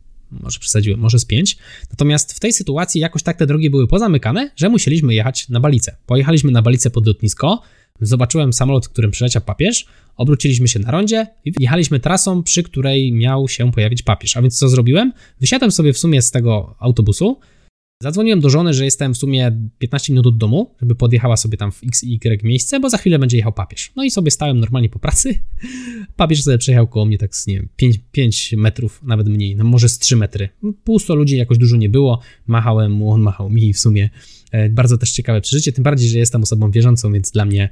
może 0.42 0.60
przesadziłem, 0.60 1.00
może 1.00 1.20
z 1.20 1.25
5. 1.25 1.58
Natomiast 1.90 2.34
w 2.34 2.40
tej 2.40 2.54
sytuacji 2.54 3.02
jakoś 3.02 3.24
tak 3.24 3.38
te 3.38 3.46
drogi 3.48 3.70
były 3.70 3.88
pozamykane, 3.88 4.52
że 4.56 4.70
musieliśmy 4.70 5.13
jechać 5.13 5.50
na 5.50 5.60
Balicę. 5.60 5.96
Pojechaliśmy 6.06 6.52
na 6.52 6.62
Balicę 6.62 6.90
pod 6.90 7.08
lotnisko, 7.08 7.62
zobaczyłem 8.02 8.54
samolot, 8.54 8.88
którym 8.88 9.12
przyleciał 9.12 9.42
papież, 9.42 9.86
obróciliśmy 10.18 10.68
się 10.68 10.80
na 10.80 10.92
rondzie 10.92 11.28
i 11.46 11.54
jechaliśmy 11.60 12.00
trasą, 12.00 12.44
przy 12.44 12.63
której 12.63 13.12
miał 13.12 13.48
się 13.48 13.72
pojawić 13.72 14.02
papież. 14.02 14.38
A 14.38 14.42
więc 14.42 14.60
co 14.60 14.70
zrobiłem? 14.70 15.13
Wysiadłem 15.42 15.72
sobie 15.72 15.94
w 15.94 15.98
sumie 15.98 16.22
z 16.22 16.32
tego 16.32 16.75
autobusu, 16.80 17.40
Zadzwoniłem 18.03 18.39
do 18.39 18.50
żony, 18.50 18.74
że 18.74 18.86
jestem 18.86 19.13
w 19.13 19.17
sumie 19.17 19.57
15 19.79 20.13
minut 20.13 20.27
od 20.27 20.38
domu, 20.38 20.75
żeby 20.81 20.95
podjechała 20.95 21.38
sobie 21.38 21.57
tam 21.57 21.72
w 21.72 21.83
x 21.83 22.03
i 22.03 22.19
y 22.25 22.43
miejsce, 22.43 22.79
bo 22.79 22.89
za 22.89 22.98
chwilę 22.98 23.19
będzie 23.19 23.38
jechał 23.38 23.53
papież. 23.53 23.91
No 23.95 24.03
i 24.03 24.12
sobie 24.12 24.31
stałem 24.31 24.60
normalnie 24.60 24.89
po 24.89 25.00
pracy. 25.00 25.39
Papież 26.15 26.43
sobie 26.43 26.57
przejechał 26.57 26.88
koło 26.88 27.05
mnie 27.05 27.17
tak 27.17 27.36
z, 27.36 27.48
nie 27.48 27.55
wiem, 27.55 27.67
5, 27.75 28.00
5 28.12 28.53
metrów, 28.57 29.03
nawet 29.03 29.27
mniej, 29.27 29.55
no 29.55 29.63
może 29.63 29.89
z 29.89 30.00
3 30.00 30.15
metry. 30.15 30.50
Pusto 30.83 31.15
ludzi 31.15 31.38
jakoś 31.38 31.57
dużo 31.57 31.77
nie 31.77 31.89
było. 31.89 32.19
Machałem 32.48 32.91
mu, 32.91 33.12
on 33.12 33.22
machał 33.22 33.50
mi 33.50 33.74
w 33.74 33.79
sumie 33.79 34.10
e, 34.51 34.69
bardzo 34.69 34.98
też 34.98 35.12
ciekawe 35.12 35.41
przeżycie, 35.41 35.72
tym 35.72 35.83
bardziej, 35.83 36.10
że 36.10 36.19
jestem 36.19 36.43
osobą 36.43 36.72
wierzącą, 36.72 37.13
więc 37.13 37.31
dla 37.31 37.45
mnie 37.45 37.69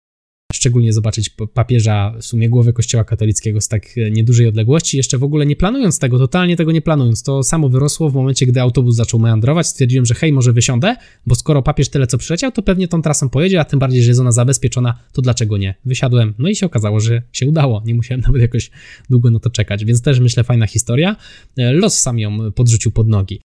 szczególnie 0.54 0.94
zobaczyć 0.94 1.30
papieża, 1.54 2.14
w 2.20 2.26
sumie 2.26 2.50
głowę 2.50 2.74
kościoła 2.74 3.04
katolickiego 3.04 3.62
z 3.62 3.68
tak 3.68 3.98
e, 3.98 4.12
niedużej 4.12 4.48
odległości, 4.48 4.98
jeszcze 4.98 5.18
w 5.18 5.24
ogóle 5.24 5.46
nie 5.46 5.56
planując 5.56 6.00
tego, 6.00 6.20
totalnie 6.20 6.56
tego 6.56 6.72
nie 6.72 6.82
planując. 6.82 7.24
To 7.24 7.44
samo 7.44 7.70
wyrosło 7.70 8.10
w 8.10 8.14
momencie, 8.14 8.46
gdy 8.46 8.62
autobus 8.62 8.96
zaczął 8.96 9.20
meandrować. 9.20 9.68
Stwierdziłem, 9.68 10.06
że 10.06 10.14
hej, 10.14 10.34
może 10.34 10.54
wysiądę, 10.54 10.96
bo 11.28 11.36
skoro 11.36 11.62
papież 11.62 11.90
tyle 11.90 12.08
co 12.08 12.18
przyleciał, 12.18 12.52
to 12.52 12.62
pewnie 12.62 12.88
tą 12.88 13.02
trasą 13.02 13.30
pojedzie, 13.30 13.60
a 13.60 13.66
tym 13.66 13.80
bardziej, 13.80 14.04
że 14.04 14.10
jest 14.10 14.20
ona 14.20 14.32
zabezpieczona, 14.32 15.00
to 15.14 15.22
dlaczego 15.22 15.58
nie? 15.58 15.76
Wysiadłem, 15.86 16.34
no 16.40 16.50
i 16.50 16.56
się 16.56 16.66
okazało, 16.66 17.00
że 17.00 17.22
się 17.32 17.48
udało. 17.48 17.82
Nie 17.86 17.96
musiałem 17.96 18.22
nawet 18.28 18.42
jakoś 18.42 18.72
długo 19.10 19.32
na 19.32 19.40
to 19.40 19.50
czekać, 19.50 19.86
więc 19.86 20.02
też 20.02 20.20
myślę 20.20 20.44
fajna 20.44 20.68
historia. 20.68 21.16
E, 21.58 21.74
los 21.74 22.00
sam 22.00 22.20
ją 22.20 22.52
podrzucił 22.52 22.92
pod 22.92 23.08
nogi. 23.08 23.42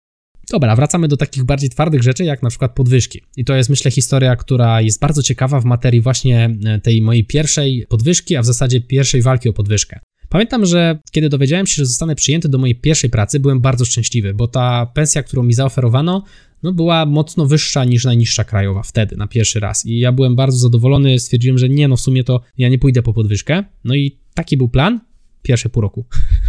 Dobra, 0.51 0.75
wracamy 0.75 1.07
do 1.07 1.17
takich 1.17 1.43
bardziej 1.43 1.69
twardych 1.69 2.03
rzeczy, 2.03 2.23
jak 2.23 2.43
na 2.43 2.49
przykład 2.49 2.75
podwyżki. 2.75 3.21
I 3.37 3.45
to 3.45 3.55
jest, 3.55 3.69
myślę, 3.69 3.91
historia, 3.91 4.35
która 4.35 4.81
jest 4.81 4.99
bardzo 4.99 5.23
ciekawa 5.23 5.59
w 5.59 5.65
materii 5.65 6.01
właśnie 6.01 6.57
e, 6.65 6.79
tej 6.79 7.01
mojej 7.01 7.25
pierwszej 7.25 7.85
podwyżki, 7.89 8.35
a 8.35 8.41
w 8.41 8.45
zasadzie 8.45 8.81
pierwszej 8.81 9.21
walki 9.21 9.49
o 9.49 9.53
podwyżkę. 9.53 9.99
Pamiętam, 10.29 10.65
że 10.65 10.99
kiedy 11.11 11.29
dowiedziałem 11.29 11.67
się, 11.67 11.75
że 11.75 11.85
zostanę 11.85 12.15
przyjęty 12.15 12.49
do 12.49 12.57
mojej 12.57 12.75
pierwszej 12.75 13.09
pracy, 13.09 13.39
byłem 13.39 13.61
bardzo 13.61 13.85
szczęśliwy, 13.85 14.33
bo 14.33 14.47
ta 14.47 14.85
pensja, 14.85 15.23
którą 15.23 15.43
mi 15.43 15.53
zaoferowano, 15.53 16.23
no 16.63 16.73
była 16.73 17.05
mocno 17.05 17.45
wyższa 17.45 17.85
niż 17.85 18.05
najniższa 18.05 18.43
krajowa 18.43 18.83
wtedy, 18.83 19.17
na 19.17 19.27
pierwszy 19.27 19.59
raz. 19.59 19.85
I 19.85 19.99
ja 19.99 20.11
byłem 20.11 20.35
bardzo 20.35 20.57
zadowolony, 20.57 21.19
stwierdziłem, 21.19 21.57
że 21.57 21.69
nie, 21.69 21.87
no 21.87 21.95
w 21.95 22.01
sumie 22.01 22.23
to 22.23 22.41
ja 22.57 22.69
nie 22.69 22.79
pójdę 22.79 23.03
po 23.03 23.13
podwyżkę. 23.13 23.63
No 23.83 23.95
i 23.95 24.19
taki 24.33 24.57
był 24.57 24.69
plan 24.69 24.99
pierwsze 25.41 25.69
pół 25.69 25.81
roku. 25.81 26.05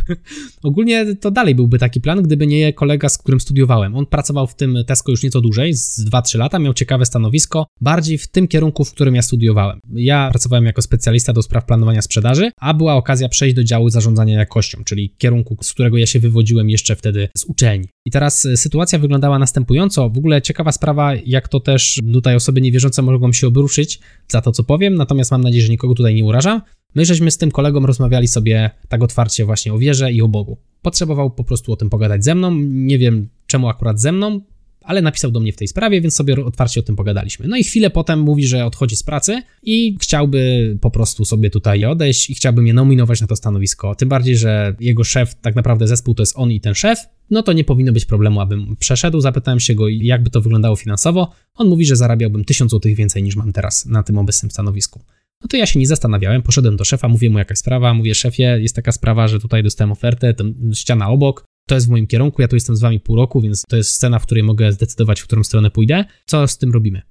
Ogólnie 0.63 1.17
to 1.17 1.31
dalej 1.31 1.55
byłby 1.55 1.79
taki 1.79 2.01
plan, 2.01 2.23
gdyby 2.23 2.47
nie 2.47 2.73
kolega, 2.73 3.09
z 3.09 3.19
którym 3.19 3.41
studiowałem. 3.41 3.95
On 3.95 4.07
pracował 4.07 4.47
w 4.47 4.55
tym 4.55 4.79
Tesco 4.87 5.11
już 5.11 5.23
nieco 5.23 5.41
dłużej, 5.41 5.75
z 5.75 6.11
2-3 6.11 6.39
lata, 6.39 6.59
miał 6.59 6.75
ciekawe 6.75 7.07
stanowisko, 7.07 7.67
bardziej 7.81 8.19
w 8.19 8.29
tym 8.29 8.49
kierunku, 8.49 8.85
w 8.85 8.93
którym 8.93 9.15
ja 9.15 9.23
studiowałem. 9.23 9.81
Ja 9.95 10.29
pracowałem 10.31 10.65
jako 10.65 10.83
specjalista 10.83 11.33
do 11.33 11.43
spraw 11.43 11.65
planowania 11.65 12.03
sprzedaży, 12.03 12.51
a 12.61 12.75
była 12.75 12.95
okazja 12.95 13.29
przejść 13.29 13.57
do 13.57 13.65
działu 13.65 13.91
zarządzania 13.91 14.39
jakością, 14.39 14.85
czyli 14.85 15.15
kierunku, 15.19 15.57
z 15.63 15.73
którego 15.73 15.99
ja 15.99 16.07
się 16.07 16.21
wywodziłem 16.21 16.71
jeszcze 16.71 16.97
wtedy 16.97 17.29
z 17.37 17.45
uczelni. 17.45 17.89
I 18.07 18.11
teraz 18.11 18.47
e, 18.47 18.57
sytuacja 18.57 18.99
wyglądała 18.99 19.39
następująco. 19.39 20.11
W 20.11 20.19
ogóle 20.19 20.43
ciekawa 20.43 20.73
sprawa, 20.73 21.15
jak 21.27 21.49
to 21.49 21.61
też 21.61 22.01
tutaj 22.13 22.37
osoby 22.37 22.61
niewierzące 22.61 23.03
mogą 23.03 23.33
się 23.33 23.47
obruszyć 23.47 24.01
za 24.29 24.41
to, 24.41 24.53
co 24.53 24.65
powiem, 24.65 24.95
natomiast 24.95 25.31
mam 25.31 25.41
nadzieję, 25.41 25.63
że 25.63 25.69
nikogo 25.69 25.95
tutaj 25.95 26.15
nie 26.15 26.25
urażam. 26.25 26.63
My 26.95 27.05
żeśmy 27.05 27.31
z 27.31 27.39
tym 27.39 27.51
kolegą 27.51 27.87
rozmawiali 27.87 28.29
sobie 28.29 28.71
tak 28.89 29.03
otwarcie 29.03 29.45
właśnie 29.45 29.75
o 29.75 29.79
wierze 29.79 30.13
i 30.13 30.23
o 30.23 30.29
Bogu. 30.29 30.59
Potrzebował 30.83 31.31
po 31.31 31.45
prostu 31.45 31.73
o 31.73 31.77
tym 31.77 31.91
pogadać 31.91 32.25
ze 32.25 32.35
mną. 32.35 32.55
Nie 32.61 32.99
wiem 32.99 33.29
czemu 33.47 33.69
akurat 33.69 34.01
ze 34.01 34.13
mną, 34.13 34.41
ale 34.85 35.03
napisał 35.03 35.31
do 35.31 35.41
mnie 35.41 35.53
w 35.53 35.57
tej 35.57 35.69
sprawie, 35.69 36.01
więc 36.01 36.15
sobie 36.15 36.45
otwarcie 36.45 36.81
o 36.81 36.83
tym 36.83 36.97
pogadaliśmy. 36.97 37.49
No 37.49 37.57
i 37.57 37.65
chwilę 37.65 37.91
potem 37.91 38.21
mówi, 38.21 38.47
że 38.47 38.67
odchodzi 38.67 38.97
z 38.97 39.03
pracy 39.03 39.43
i 39.63 39.97
chciałby 40.01 40.77
po 40.81 40.91
prostu 40.91 41.25
sobie 41.25 41.51
tutaj 41.51 41.85
odejść 41.85 42.31
i 42.31 42.35
chciałby 42.35 42.63
mnie 42.63 42.75
nominować 42.75 43.21
na 43.21 43.27
to 43.27 43.37
stanowisko. 43.37 43.95
Tym 43.95 44.09
bardziej, 44.09 44.37
że 44.37 44.77
jego 44.81 45.05
szef, 45.05 45.35
tak 45.35 45.55
naprawdę 45.55 45.87
zespół 45.87 46.15
to 46.15 46.23
jest 46.23 46.33
on 46.37 46.51
i 46.51 46.61
ten 46.61 46.75
szef, 46.75 46.99
no 47.31 47.43
to 47.43 47.53
nie 47.53 47.65
powinno 47.65 47.93
być 47.93 48.05
problemu, 48.05 48.41
abym 48.41 48.77
przeszedł. 48.77 49.21
Zapytałem 49.21 49.61
się 49.61 49.75
go, 49.75 49.89
jakby 49.89 50.31
to 50.31 50.41
wyglądało 50.41 50.77
finansowo. 50.77 51.33
On 51.55 51.69
mówi, 51.69 51.87
że 51.87 51.97
zarabiałbym 51.97 52.45
1000 52.45 52.71
zł 52.71 52.95
więcej 52.95 53.23
niż 53.23 53.37
mam 53.37 53.53
teraz 53.53 53.87
na 53.87 54.03
tym 54.03 54.19
obecnym 54.19 54.51
stanowisku. 54.51 55.01
No 55.43 55.49
to 55.49 55.57
ja 55.57 55.67
się 55.67 55.79
nie 55.79 55.87
zastanawiałem, 55.87 56.43
poszedłem 56.43 56.77
do 56.77 56.85
szefa, 56.85 57.09
mówię 57.09 57.31
mu 57.31 57.39
jakaś 57.39 57.59
sprawa, 57.59 57.95
mówię 57.95 58.15
szefie, 58.15 58.43
jest 58.43 58.77
taka 58.77 58.93
sprawa, 58.93 59.29
że 59.29 59.41
tutaj 59.41 59.63
dostałem 59.63 59.93
ofertę, 59.93 60.35
ściana 60.75 61.09
obok, 61.09 61.45
to 61.69 61.75
jest 61.75 61.87
w 61.87 61.91
moim 61.91 62.07
kierunku, 62.07 62.43
ja 62.43 62.49
tu 62.49 62.57
jestem 62.57 62.77
z 62.77 62.81
wami 62.81 63.01
pół 63.01 63.17
roku, 63.17 63.41
więc 63.41 63.63
to 63.69 63.77
jest 63.77 63.91
scena, 63.91 64.19
w 64.19 64.23
której 64.23 64.43
mogę 64.43 64.73
zdecydować, 64.73 65.21
w 65.21 65.25
którą 65.25 65.45
stronę 65.45 65.71
pójdę. 65.71 66.05
Co 66.27 66.49
z 66.49 66.59
tym 66.59 66.73
robimy? 66.73 67.03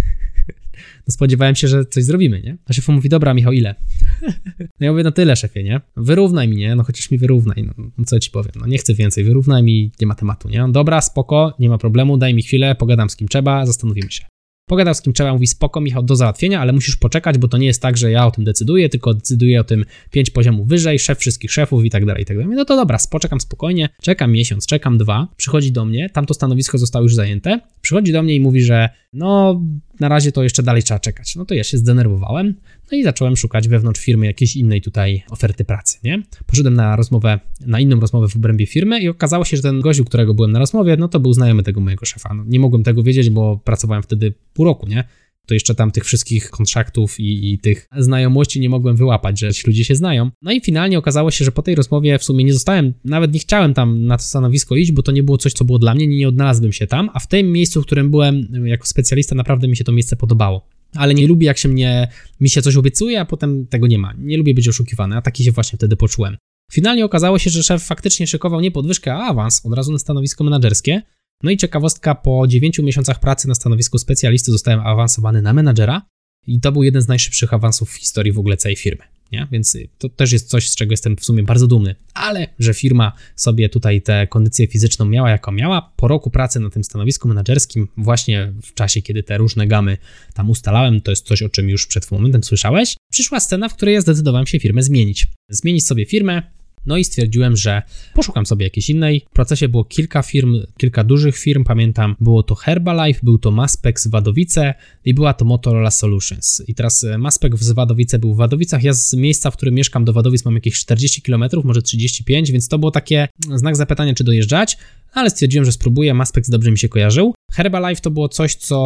No 1.09 1.13
spodziewałem 1.13 1.55
się, 1.55 1.69
że 1.69 1.85
coś 1.85 2.05
zrobimy, 2.05 2.43
nie? 2.43 2.57
A 2.67 2.73
szef 2.73 2.89
mówi, 2.89 3.09
dobra 3.09 3.35
Michał, 3.35 3.53
ile? 3.53 3.75
No 4.59 4.87
ja 4.87 4.91
mówię, 4.93 5.05
no 5.05 5.13
tyle 5.13 5.37
szefie, 5.37 5.65
nie? 5.65 5.81
Wyrównaj 5.97 6.49
mi, 6.49 6.57
nie? 6.57 6.77
No 6.77 6.85
chociaż 6.85 7.11
mi 7.11 7.19
wyrównaj, 7.19 7.65
no, 7.67 7.91
no 7.99 8.05
co 8.05 8.21
ci 8.21 8.31
powiem, 8.31 8.53
no 8.61 8.67
nie 8.67 8.79
chcę 8.79 8.95
więcej, 8.95 9.25
wyrównaj 9.25 9.63
mi, 9.63 9.93
nie 10.01 10.07
ma 10.07 10.15
tematu, 10.15 10.49
nie? 10.49 10.67
Dobra, 10.71 11.01
spoko, 11.01 11.55
nie 11.59 11.69
ma 11.69 11.79
problemu, 11.79 12.19
daj 12.19 12.35
mi 12.35 12.43
chwilę, 12.43 12.75
pogadam 12.75 13.11
z 13.11 13.17
kim 13.17 13.29
trzeba, 13.29 13.67
zastanowimy 13.67 14.11
się. 14.11 14.25
Pogadał 14.69 14.95
z 14.95 15.03
kim 15.03 15.13
trzeba, 15.13 15.33
mówi 15.33 15.47
spoko 15.47 15.81
Michał, 15.81 16.03
do 16.03 16.17
załatwienia, 16.17 16.61
ale 16.61 16.73
musisz 16.73 16.97
poczekać, 16.97 17.39
bo 17.39 17.49
to 17.49 17.59
nie 17.59 17.67
jest 17.67 17.83
tak, 17.83 17.97
że 17.97 18.11
ja 18.11 18.27
o 18.27 18.31
tym 18.31 18.45
decyduję, 18.45 18.89
tylko 18.89 19.15
decyduję 19.15 19.61
o 19.61 19.65
tym 19.65 19.85
pięć 20.11 20.31
poziomów 20.31 20.69
wyżej, 20.69 20.99
szef 20.99 21.19
wszystkich 21.19 21.53
szefów 21.53 21.85
i 21.85 21.91
tak 21.91 22.07
dalej, 22.07 22.23
i 22.23 22.27
tak 22.27 22.37
dalej. 22.37 22.57
No 22.57 22.65
to 22.65 22.77
dobra, 22.77 22.99
poczekam 23.11 23.41
spokojnie, 23.41 23.89
czekam 24.03 24.33
miesiąc, 24.33 24.67
czekam 24.67 24.99
dwa, 24.99 25.29
przychodzi 25.37 25.73
do 25.73 25.85
mnie, 25.85 26.11
tamto 26.11 26.35
stanowisko 26.35 26.79
zostało 26.79 27.03
już 27.03 27.15
zajęte, 27.15 27.61
przychodzi 27.81 28.13
do 28.13 28.23
mnie 28.23 28.35
i 28.35 28.41
mówi, 28.41 28.63
że 28.63 28.89
no 29.13 29.61
na 30.01 30.09
razie 30.09 30.33
to 30.33 30.43
jeszcze 30.43 30.63
dalej 30.63 30.83
trzeba 30.83 31.01
czekać. 31.01 31.37
No 31.37 31.45
to 31.45 31.55
ja 31.55 31.65
się 31.65 31.79
zdenerwowałem, 31.79 32.55
no 32.93 32.99
i 32.99 33.05
zacząłem 33.05 33.37
szukać 33.37 33.69
wewnątrz 33.69 34.01
firmy 34.01 34.27
jakiejś 34.27 34.57
innej 34.57 34.83
tutaj 34.83 35.23
oferty 35.31 35.65
pracy, 35.65 35.99
nie? 36.05 36.23
Poszedłem 36.47 36.75
na 36.75 36.97
rozmowę, 36.97 37.41
na 37.67 37.81
inną 37.81 38.01
rozmowę 38.01 38.29
w 38.29 38.37
obrębie 38.37 38.67
firmy 38.67 39.01
i 39.01 39.09
okazało 39.09 39.45
się, 39.45 39.57
że 39.57 39.63
ten 39.63 39.81
gościu, 39.81 40.05
którego 40.05 40.35
byłem 40.35 40.53
na 40.53 40.59
rozmowie, 40.59 40.97
no 40.97 41.09
to 41.09 41.21
był 41.21 41.33
znajomy 41.33 41.63
tego 41.63 41.81
mojego 41.81 42.07
szefa. 42.07 42.35
No, 42.35 42.45
nie 42.47 42.61
mogłem 42.61 42.83
tego 42.83 43.03
wiedzieć, 43.03 43.31
bo 43.31 43.61
pracowałem 43.65 44.03
wtedy 44.03 44.35
pół 44.55 44.65
roku, 44.65 44.87
nie? 44.87 45.05
To 45.49 45.55
jeszcze 45.55 45.75
tam 45.75 45.91
tych 45.91 46.05
wszystkich 46.05 46.51
kontraktów 46.51 47.21
i, 47.21 47.53
i, 47.53 47.59
tych 47.59 47.87
znajomości 47.97 48.61
nie 48.61 48.69
mogłem 48.69 48.97
wyłapać, 48.97 49.41
że 49.41 49.55
ci 49.55 49.67
ludzie 49.67 49.85
się 49.85 49.95
znają. 49.95 50.31
No 50.43 50.53
i 50.53 50.61
finalnie 50.61 50.99
okazało 50.99 51.31
się, 51.31 51.45
że 51.45 51.53
po 51.53 51.63
tej 51.63 51.75
rozmowie 51.75 52.19
w 52.19 52.25
sumie 52.25 52.45
nie 52.45 52.53
zostałem, 52.53 52.95
nawet 53.05 53.33
nie 53.33 53.41
chciałem 53.41 53.75
tam 53.75 54.07
na 54.07 54.17
to 54.17 54.23
stanowisko 54.23 54.77
iść, 54.77 54.93
bo 54.93 55.03
to 55.03 55.13
nie 55.13 55.23
było 55.23 55.39
coś, 55.39 55.53
co 55.53 55.65
było 55.65 55.79
dla 55.79 55.95
mnie, 55.95 56.07
nie, 56.07 56.29
odnalazłbym 56.29 56.73
się 56.73 56.87
tam, 56.87 57.11
a 57.15 57.21
w 57.21 57.27
tym 57.27 57.53
miejscu, 57.53 57.83
w 57.83 57.87
którym 57.87 58.11
byłem 58.11 58.67
jako 58.67 58.87
specjalista, 58.87 59.35
naprawdę 59.35 59.69
mi 59.69 59.77
się 59.77 59.85
to 59.85 59.93
miejsce 59.93 60.17
podobało. 60.17 60.69
Ale 60.95 61.15
nie 61.15 61.27
lubię, 61.27 61.47
jak 61.47 61.59
się 61.59 61.69
mnie, 61.69 62.09
mi 62.41 62.51
się 62.51 62.63
coś 62.63 62.77
obiecuje, 62.77 63.21
a 63.21 63.25
potem 63.25 63.67
tego 63.67 63.87
nie 63.87 63.99
ma. 63.99 64.15
Nie 64.19 64.37
lubię 64.37 64.55
być 64.55 64.69
oszukiwany, 64.69 65.17
a 65.17 65.23
taki 65.23 65.45
się 65.45 65.53
właśnie 65.53 65.77
wtedy 65.77 65.97
poczułem. 65.97 66.37
Finalnie 66.73 67.05
okazało 67.05 67.39
się, 67.39 67.51
że 67.51 67.63
szef 67.63 67.83
faktycznie 67.83 68.27
szykował 68.27 68.61
nie 68.61 68.71
podwyżkę, 68.71 69.15
a 69.15 69.19
awans 69.19 69.67
od 69.67 69.75
razu 69.75 69.93
na 69.93 69.99
stanowisko 69.99 70.45
menedżerskie. 70.45 71.03
No 71.43 71.51
i 71.51 71.57
ciekawostka, 71.57 72.15
po 72.15 72.47
9 72.47 72.79
miesiącach 72.79 73.21
pracy 73.21 73.49
na 73.49 73.55
stanowisku 73.55 73.99
specjalisty 73.99 74.53
zostałem 74.53 74.81
awansowany 74.81 75.43
na 75.43 75.53
menadżera 75.53 76.03
i 76.47 76.61
to 76.61 76.73
był 76.73 76.83
jeden 76.83 77.03
z 77.03 77.09
najszybszych 77.09 77.55
awansów 77.55 77.91
w 77.91 77.97
historii 77.97 78.33
w 78.33 78.39
ogóle 78.39 78.57
całej 78.57 78.77
firmy. 78.77 79.05
Nie? 79.33 79.49
Więc 79.53 79.77
to 79.99 80.09
też 80.09 80.33
jest 80.33 80.49
coś, 80.49 80.71
z 80.71 80.77
czego 80.77 80.93
jestem 80.93 81.17
w 81.17 81.25
sumie 81.25 81.43
bardzo 81.43 81.67
dumny. 81.67 81.95
Ale 82.15 82.49
że 82.59 82.75
firma 82.75 83.13
sobie 83.37 83.69
tutaj 83.69 84.03
tę 84.03 84.27
kondycję 84.27 84.67
fizyczną 84.67 85.07
miała, 85.07 85.31
jaką 85.31 85.53
miała, 85.53 85.93
po 85.97 86.09
roku 86.09 86.31
pracy 86.31 86.61
na 86.61 86.71
tym 86.71 86.85
stanowisku 86.85 87.29
menedżerskim, 87.29 87.89
właśnie 87.97 88.53
w 88.63 88.75
czasie, 88.75 89.03
kiedy 89.03 89.23
te 89.23 89.39
różne 89.39 89.67
gamy 89.67 89.97
tam 90.35 90.51
ustalałem, 90.51 91.01
to 91.01 91.11
jest 91.13 91.27
coś, 91.27 91.43
o 91.43 91.49
czym 91.49 91.69
już 91.69 91.87
przed 91.87 92.11
momentem 92.11 92.45
słyszałeś, 92.45 92.97
przyszła 93.11 93.41
scena, 93.41 93.69
w 93.69 93.75
której 93.75 93.95
ja 93.95 94.01
zdecydowałem 94.01 94.47
się 94.47 94.61
firmę 94.61 94.83
zmienić. 94.83 95.27
Zmienić 95.51 95.87
sobie 95.87 96.07
firmę, 96.07 96.43
no 96.87 96.97
i 96.97 97.05
stwierdziłem, 97.05 97.57
że 97.57 97.83
poszukam 98.15 98.47
sobie 98.47 98.65
jakiejś 98.67 98.91
innej. 98.91 99.27
W 99.31 99.33
procesie 99.33 99.69
było 99.69 99.85
kilka 99.85 100.23
firm, 100.23 100.61
kilka 100.77 101.05
dużych 101.05 101.39
firm, 101.39 101.65
pamiętam, 101.65 102.17
było 102.21 102.43
to 102.43 102.55
Herbalife, 102.55 103.21
był 103.23 103.39
to 103.39 103.51
Maspex 103.51 104.07
Wadowice 104.07 104.75
i 105.05 105.15
była 105.15 105.35
to 105.35 105.45
Motorola 105.45 105.91
Solutions. 105.91 106.63
I 106.69 106.75
teraz 106.75 107.05
e, 107.05 107.19
Maspex 107.19 107.69
w 107.69 107.75
Wadowice 107.75 108.19
był 108.19 108.35
w 108.35 108.37
Wadowicach, 108.37 108.83
ja 108.83 108.93
z 108.93 109.15
miejsca, 109.15 109.51
w 109.51 109.57
którym 109.57 109.75
mieszkam 109.75 110.05
do 110.05 110.13
Wadowic 110.13 110.45
mam 110.45 110.55
jakieś 110.55 110.81
40 110.81 111.23
km, 111.23 111.45
może 111.65 111.83
35, 111.83 112.53
więc 112.53 112.69
to 112.69 112.79
było 112.79 112.91
takie 112.91 113.29
znak 113.55 113.77
zapytania, 113.77 114.15
czy 114.15 114.25
dojeżdżać 114.25 114.79
ale 115.19 115.31
stwierdziłem, 115.31 115.65
że 115.65 115.73
spróbuję. 115.73 116.15
Maspex 116.15 116.51
dobrze 116.51 116.71
mi 116.71 116.79
się 116.79 116.89
kojarzył. 116.89 117.35
Herbalife 117.53 118.01
to 118.01 118.11
było 118.11 118.29
coś, 118.29 118.55
co 118.55 118.79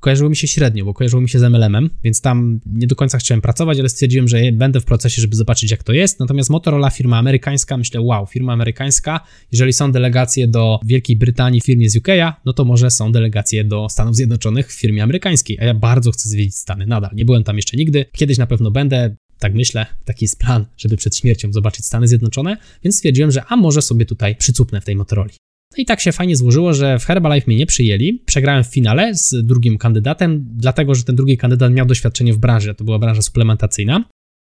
kojarzyło 0.00 0.30
mi 0.30 0.36
się 0.36 0.48
średnio, 0.48 0.84
bo 0.84 0.94
kojarzyło 0.94 1.22
mi 1.22 1.28
się 1.28 1.38
z 1.38 1.42
MLM-em, 1.42 1.90
więc 2.04 2.20
tam 2.20 2.60
nie 2.66 2.86
do 2.86 2.96
końca 2.96 3.18
chciałem 3.18 3.40
pracować, 3.40 3.78
ale 3.78 3.88
stwierdziłem, 3.88 4.28
że 4.28 4.52
będę 4.52 4.80
w 4.80 4.84
procesie, 4.84 5.22
żeby 5.22 5.36
zobaczyć, 5.36 5.70
jak 5.70 5.82
to 5.82 5.92
jest. 5.92 6.20
Natomiast 6.20 6.50
Motorola, 6.50 6.90
firma 6.90 7.18
amerykańska, 7.18 7.76
myślę, 7.76 8.00
wow, 8.00 8.26
firma 8.26 8.52
amerykańska, 8.52 9.20
jeżeli 9.52 9.72
są 9.72 9.92
delegacje 9.92 10.48
do 10.48 10.80
Wielkiej 10.84 11.16
Brytanii 11.16 11.60
w 11.60 11.64
firmie 11.64 11.90
z 11.90 11.96
UK'a, 11.96 12.32
no 12.44 12.52
to 12.52 12.64
może 12.64 12.90
są 12.90 13.12
delegacje 13.12 13.64
do 13.64 13.88
Stanów 13.88 14.16
Zjednoczonych 14.16 14.72
w 14.72 14.80
firmie 14.80 15.02
amerykańskiej, 15.02 15.58
a 15.60 15.64
ja 15.64 15.74
bardzo 15.74 16.12
chcę 16.12 16.28
zwiedzić 16.28 16.56
Stany 16.56 16.86
nadal. 16.86 17.10
Nie 17.14 17.24
byłem 17.24 17.44
tam 17.44 17.56
jeszcze 17.56 17.76
nigdy, 17.76 18.04
kiedyś 18.12 18.38
na 18.38 18.46
pewno 18.46 18.70
będę, 18.70 19.16
tak 19.38 19.54
myślę, 19.54 19.86
taki 20.04 20.24
jest 20.24 20.38
plan, 20.38 20.66
żeby 20.76 20.96
przed 20.96 21.16
śmiercią 21.16 21.52
zobaczyć 21.52 21.86
Stany 21.86 22.08
Zjednoczone, 22.08 22.56
więc 22.84 22.96
stwierdziłem, 22.96 23.30
że 23.30 23.44
a 23.48 23.56
może 23.56 23.82
sobie 23.82 24.06
tutaj 24.06 24.36
przycupnę 24.36 24.80
w 24.80 24.84
tej 24.84 24.96
Motorola. 24.96 25.30
I 25.76 25.84
tak 25.84 26.00
się 26.00 26.12
fajnie 26.12 26.36
złożyło, 26.36 26.74
że 26.74 26.98
w 26.98 27.04
Herbalife 27.04 27.44
mnie 27.46 27.56
nie 27.56 27.66
przyjęli. 27.66 28.22
Przegrałem 28.26 28.64
w 28.64 28.66
finale 28.66 29.14
z 29.14 29.46
drugim 29.46 29.78
kandydatem, 29.78 30.44
dlatego 30.56 30.94
że 30.94 31.04
ten 31.04 31.16
drugi 31.16 31.36
kandydat 31.36 31.72
miał 31.72 31.86
doświadczenie 31.86 32.32
w 32.32 32.38
branży, 32.38 32.74
to 32.74 32.84
była 32.84 32.98
branża 32.98 33.22
suplementacyjna. 33.22 34.04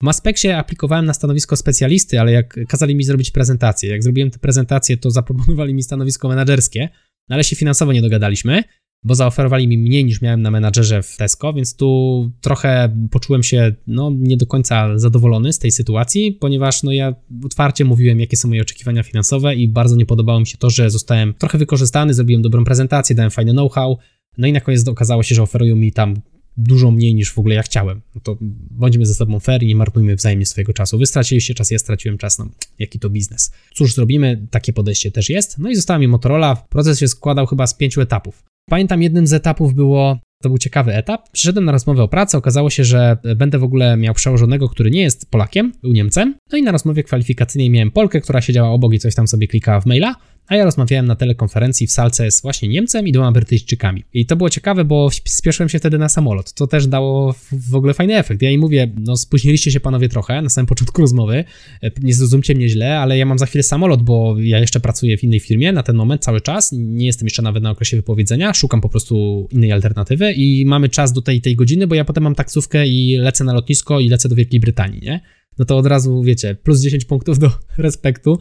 W 0.03 0.05
Maspeksie 0.05 0.49
aplikowałem 0.49 1.05
na 1.05 1.15
stanowisko 1.15 1.57
specjalisty, 1.57 2.21
ale 2.21 2.33
jak 2.33 2.59
kazali 2.69 2.95
mi 2.95 3.05
zrobić 3.05 3.31
prezentację, 3.31 3.91
jak 3.91 4.03
zrobiłem 4.03 4.31
tę 4.31 4.39
prezentację, 4.39 4.97
to 4.97 5.11
zaproponowali 5.11 5.75
mi 5.75 5.83
stanowisko 5.83 6.29
menedżerskie, 6.29 6.89
no 7.29 7.35
ale 7.35 7.45
się 7.45 7.57
finansowo 7.57 7.93
nie 7.93 8.03
dogadaliśmy 8.03 8.65
bo 9.05 9.15
zaoferowali 9.15 9.69
mi 9.69 9.79
mniej 9.79 10.05
niż 10.05 10.23
miałem 10.23 10.43
na 10.43 10.51
menadżerze 10.51 11.03
w 11.03 11.17
Tesco, 11.17 11.53
więc 11.53 11.77
tu 11.77 12.31
trochę 12.41 12.97
poczułem 13.11 13.43
się 13.43 13.75
no, 13.87 14.13
nie 14.19 14.37
do 14.37 14.47
końca 14.47 14.99
zadowolony 14.99 15.53
z 15.53 15.59
tej 15.59 15.71
sytuacji, 15.71 16.33
ponieważ 16.33 16.83
no, 16.83 16.93
ja 16.93 17.15
otwarcie 17.45 17.85
mówiłem, 17.85 18.21
jakie 18.21 18.37
są 18.37 18.49
moje 18.49 18.63
oczekiwania 18.63 19.03
finansowe 19.03 19.55
i 19.55 19.69
bardzo 19.69 19.97
nie 19.97 20.07
podobało 20.07 20.41
mi 20.41 20.47
się 20.47 20.59
to, 20.59 20.71
że 20.71 20.91
zostałem 20.91 21.35
trochę 21.35 21.59
wykorzystany, 21.59 22.15
zrobiłem 22.15 22.43
dobrą 22.43 22.65
prezentację, 22.65 23.17
dałem 23.17 23.31
fajny 23.31 23.53
know-how, 23.53 23.99
no 24.39 24.47
i 24.47 24.53
na 24.53 24.61
koniec 24.61 24.89
okazało 24.89 25.23
się, 25.23 25.35
że 25.35 25.43
oferują 25.43 25.77
mi 25.77 25.93
tam 25.93 26.15
dużo 26.57 26.91
mniej 26.91 27.15
niż 27.15 27.33
w 27.33 27.39
ogóle 27.39 27.55
ja 27.55 27.63
chciałem. 27.63 28.01
No 28.15 28.21
to 28.21 28.37
bądźmy 28.71 29.07
ze 29.07 29.15
sobą 29.15 29.41
fair 29.41 29.63
i 29.63 29.67
nie 29.67 29.77
marnujmy 29.77 30.17
wzajemnie 30.17 30.47
swojego 30.47 30.73
czasu. 30.73 30.99
Wy 30.99 31.07
straciliście 31.07 31.55
czas, 31.55 31.71
ja 31.71 31.79
straciłem 31.79 32.19
czas, 32.19 32.39
no 32.39 32.49
jaki 32.79 32.99
to 32.99 33.11
biznes. 33.11 33.53
Cóż 33.75 33.95
zrobimy, 33.95 34.47
takie 34.51 34.73
podejście 34.73 35.11
też 35.11 35.31
jest. 35.31 35.59
No 35.59 35.71
i 35.71 35.77
została 35.77 35.99
mi 35.99 36.09
Motorola. 36.09 36.57
Proces 36.57 36.99
się 36.99 37.09
składał 37.09 37.47
chyba 37.47 37.67
z 37.67 37.75
pięciu 37.75 38.01
etapów. 38.01 38.43
Pamiętam, 38.69 39.03
jednym 39.03 39.27
z 39.27 39.33
etapów 39.33 39.75
było, 39.75 40.19
to 40.43 40.49
był 40.49 40.59
ciekawy 40.59 40.95
etap. 40.95 41.29
Przyszedłem 41.33 41.65
na 41.65 41.73
rozmowę 41.73 42.03
o 42.03 42.09
pracę, 42.09 42.39
okazało 42.39 42.71
się, 42.71 42.85
że 42.85 43.17
będę 43.37 43.59
w 43.59 43.65
ogóle 43.65 43.97
miał 43.97 44.15
przełożonego, 44.15 44.69
który 44.69 44.91
nie 44.91 45.03
jest 45.03 45.31
Polakiem, 45.31 45.73
był 45.83 45.93
Niemcem. 45.93 46.35
No 46.53 46.59
i 46.59 46.63
na 46.63 46.73
rozmowie 46.73 47.03
kwalifikacyjnej 47.03 47.71
miałem 47.71 47.91
Polkę, 47.91 48.21
która 48.21 48.41
siedziała 48.41 48.69
obok 48.69 48.95
i 48.95 48.99
coś 48.99 49.15
tam 49.15 49.29
sobie 49.29 49.49
klikała 49.49 49.81
w 49.81 49.87
maila 49.87 50.15
a 50.49 50.57
ja 50.57 50.65
rozmawiałem 50.65 51.07
na 51.07 51.17
telekonferencji 51.17 51.87
w 51.87 51.93
salce 51.93 52.31
z 52.31 52.43
właśnie 52.43 52.69
Niemcem 52.69 53.09
i 53.09 53.13
dwoma 53.13 53.33
Brytyjczykami. 53.33 54.05
I 54.15 54.27
to 54.27 54.37
było 54.37 54.51
ciekawe, 54.51 54.85
bo 54.85 55.09
spieszyłem 55.25 55.69
się 55.69 55.79
wtedy 55.79 55.99
na 55.99 56.09
samolot. 56.09 56.53
To 56.53 56.67
też 56.67 56.87
dało 56.87 57.35
w 57.53 57.75
ogóle 57.75 57.95
fajny 57.95 58.17
efekt. 58.17 58.43
Ja 58.43 58.51
im 58.51 58.61
mówię, 58.61 58.93
no 58.99 59.17
spóźniliście 59.17 59.71
się 59.71 59.81
panowie 59.81 60.09
trochę 60.09 60.43
na 60.43 60.49
samym 60.49 60.67
początku 60.79 61.03
rozmowy, 61.03 61.45
e, 61.83 61.91
nie 62.03 62.15
zrozumcie 62.15 62.55
mnie 62.55 62.69
źle, 62.69 62.99
ale 62.99 63.19
ja 63.19 63.27
mam 63.27 63.39
za 63.39 63.47
chwilę 63.47 63.63
samolot, 63.63 64.03
bo 64.03 64.37
ja 64.39 64.59
jeszcze 64.59 64.81
pracuję 64.81 65.17
w 65.17 65.25
innej 65.25 65.41
firmie 65.41 65.73
na 65.73 65.83
ten 65.83 65.97
moment 65.97 66.23
cały 66.23 66.41
czas, 66.41 66.73
nie 66.73 67.07
jestem 67.07 67.27
jeszcze 67.27 67.43
nawet 67.43 67.63
na 67.63 67.71
okresie 67.71 67.97
wypowiedzenia, 67.97 68.55
szukam 68.55 68.81
po 68.81 68.89
prostu 68.89 69.49
innej 69.53 69.73
alternatywy 69.73 70.33
i 70.33 70.65
mamy 70.67 70.89
czas 70.89 71.13
do 71.13 71.23
tej, 71.23 71.41
tej 71.41 71.57
godziny, 71.57 71.87
bo 71.87 71.95
ja 71.95 72.05
potem 72.05 72.25
mam 72.25 72.35
taksówkę 72.35 72.87
i 72.87 73.17
lecę 73.17 73.45
na 73.45 73.53
lotnisko 73.53 74.01
i 74.01 74.09
lecę 74.09 74.29
do 74.29 74.35
Wielkiej 74.35 74.61
Brytanii, 74.61 75.01
nie? 75.03 75.21
No 75.59 75.65
to 75.65 75.77
od 75.77 75.87
razu 75.87 76.23
wiecie, 76.23 76.55
plus 76.55 76.81
10 76.81 77.05
punktów 77.05 77.39
do 77.39 77.51
respektu, 77.79 78.39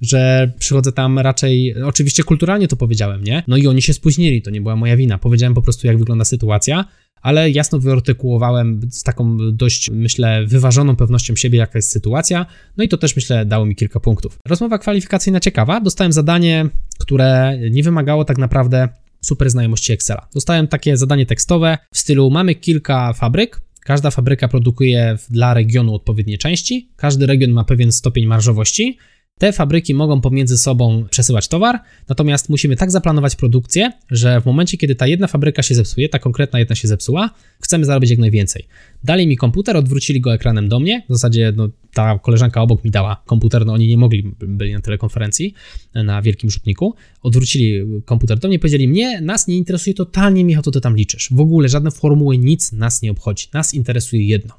że 0.00 0.52
przychodzę 0.58 0.92
tam 0.92 1.18
raczej, 1.18 1.74
oczywiście 1.84 2.22
kulturalnie 2.22 2.68
to 2.68 2.76
powiedziałem, 2.76 3.24
nie? 3.24 3.42
No 3.48 3.56
i 3.56 3.66
oni 3.66 3.82
się 3.82 3.94
spóźnili, 3.94 4.42
to 4.42 4.50
nie 4.50 4.60
była 4.60 4.76
moja 4.76 4.96
wina. 4.96 5.18
Powiedziałem 5.18 5.54
po 5.54 5.62
prostu, 5.62 5.86
jak 5.86 5.98
wygląda 5.98 6.24
sytuacja, 6.24 6.84
ale 7.22 7.50
jasno 7.50 7.78
wyartykułowałem 7.78 8.80
z 8.90 9.02
taką 9.02 9.36
dość, 9.52 9.90
myślę, 9.90 10.46
wyważoną 10.46 10.96
pewnością 10.96 11.36
siebie, 11.36 11.58
jaka 11.58 11.78
jest 11.78 11.90
sytuacja, 11.90 12.46
no 12.76 12.84
i 12.84 12.88
to 12.88 12.96
też, 12.96 13.16
myślę, 13.16 13.46
dało 13.46 13.66
mi 13.66 13.76
kilka 13.76 14.00
punktów. 14.00 14.38
Rozmowa 14.48 14.78
kwalifikacyjna 14.78 15.40
ciekawa, 15.40 15.80
dostałem 15.80 16.12
zadanie, 16.12 16.68
które 16.98 17.58
nie 17.70 17.82
wymagało 17.82 18.24
tak 18.24 18.38
naprawdę 18.38 18.88
super 19.20 19.50
znajomości 19.50 19.92
Excela. 19.92 20.28
Dostałem 20.34 20.68
takie 20.68 20.96
zadanie 20.96 21.26
tekstowe 21.26 21.78
w 21.92 21.98
stylu: 21.98 22.30
Mamy 22.30 22.54
kilka 22.54 23.12
fabryk, 23.12 23.60
Każda 23.90 24.10
fabryka 24.10 24.48
produkuje 24.48 25.18
dla 25.30 25.54
regionu 25.54 25.94
odpowiednie 25.94 26.38
części, 26.38 26.88
każdy 26.96 27.26
region 27.26 27.50
ma 27.50 27.64
pewien 27.64 27.92
stopień 27.92 28.26
marżowości. 28.26 28.98
Te 29.40 29.52
fabryki 29.52 29.94
mogą 29.94 30.20
pomiędzy 30.20 30.58
sobą 30.58 31.04
przesyłać 31.10 31.48
towar, 31.48 31.80
natomiast 32.08 32.48
musimy 32.48 32.76
tak 32.76 32.90
zaplanować 32.90 33.36
produkcję, 33.36 33.92
że 34.10 34.40
w 34.40 34.46
momencie, 34.46 34.76
kiedy 34.76 34.94
ta 34.94 35.06
jedna 35.06 35.26
fabryka 35.26 35.62
się 35.62 35.74
zepsuje, 35.74 36.08
ta 36.08 36.18
konkretna 36.18 36.58
jedna 36.58 36.74
się 36.74 36.88
zepsuła, 36.88 37.30
chcemy 37.60 37.84
zarobić 37.84 38.10
jak 38.10 38.18
najwięcej. 38.18 38.66
Dali 39.04 39.26
mi 39.26 39.36
komputer, 39.36 39.76
odwrócili 39.76 40.20
go 40.20 40.34
ekranem 40.34 40.68
do 40.68 40.80
mnie. 40.80 41.02
W 41.08 41.12
zasadzie 41.12 41.52
no, 41.56 41.68
ta 41.94 42.18
koleżanka 42.18 42.62
obok 42.62 42.84
mi 42.84 42.90
dała 42.90 43.22
komputer, 43.26 43.66
no 43.66 43.72
oni 43.72 43.88
nie 43.88 43.96
mogli, 43.96 44.34
byli 44.40 44.72
na 44.72 44.80
telekonferencji 44.80 45.54
na 45.94 46.22
wielkim 46.22 46.50
rzutniku. 46.50 46.94
Odwrócili 47.22 47.84
komputer 48.04 48.38
do 48.38 48.48
mnie, 48.48 48.58
powiedzieli: 48.58 48.88
Mnie, 48.88 49.20
nas 49.20 49.48
nie 49.48 49.56
interesuje 49.56 49.94
totalnie, 49.94 50.44
Michał, 50.44 50.62
co 50.62 50.70
ty 50.70 50.80
tam 50.80 50.96
liczysz. 50.96 51.28
W 51.30 51.40
ogóle 51.40 51.68
żadne 51.68 51.90
formuły, 51.90 52.38
nic 52.38 52.72
nas 52.72 53.02
nie 53.02 53.10
obchodzi. 53.10 53.46
Nas 53.52 53.74
interesuje 53.74 54.26
jedno: 54.26 54.54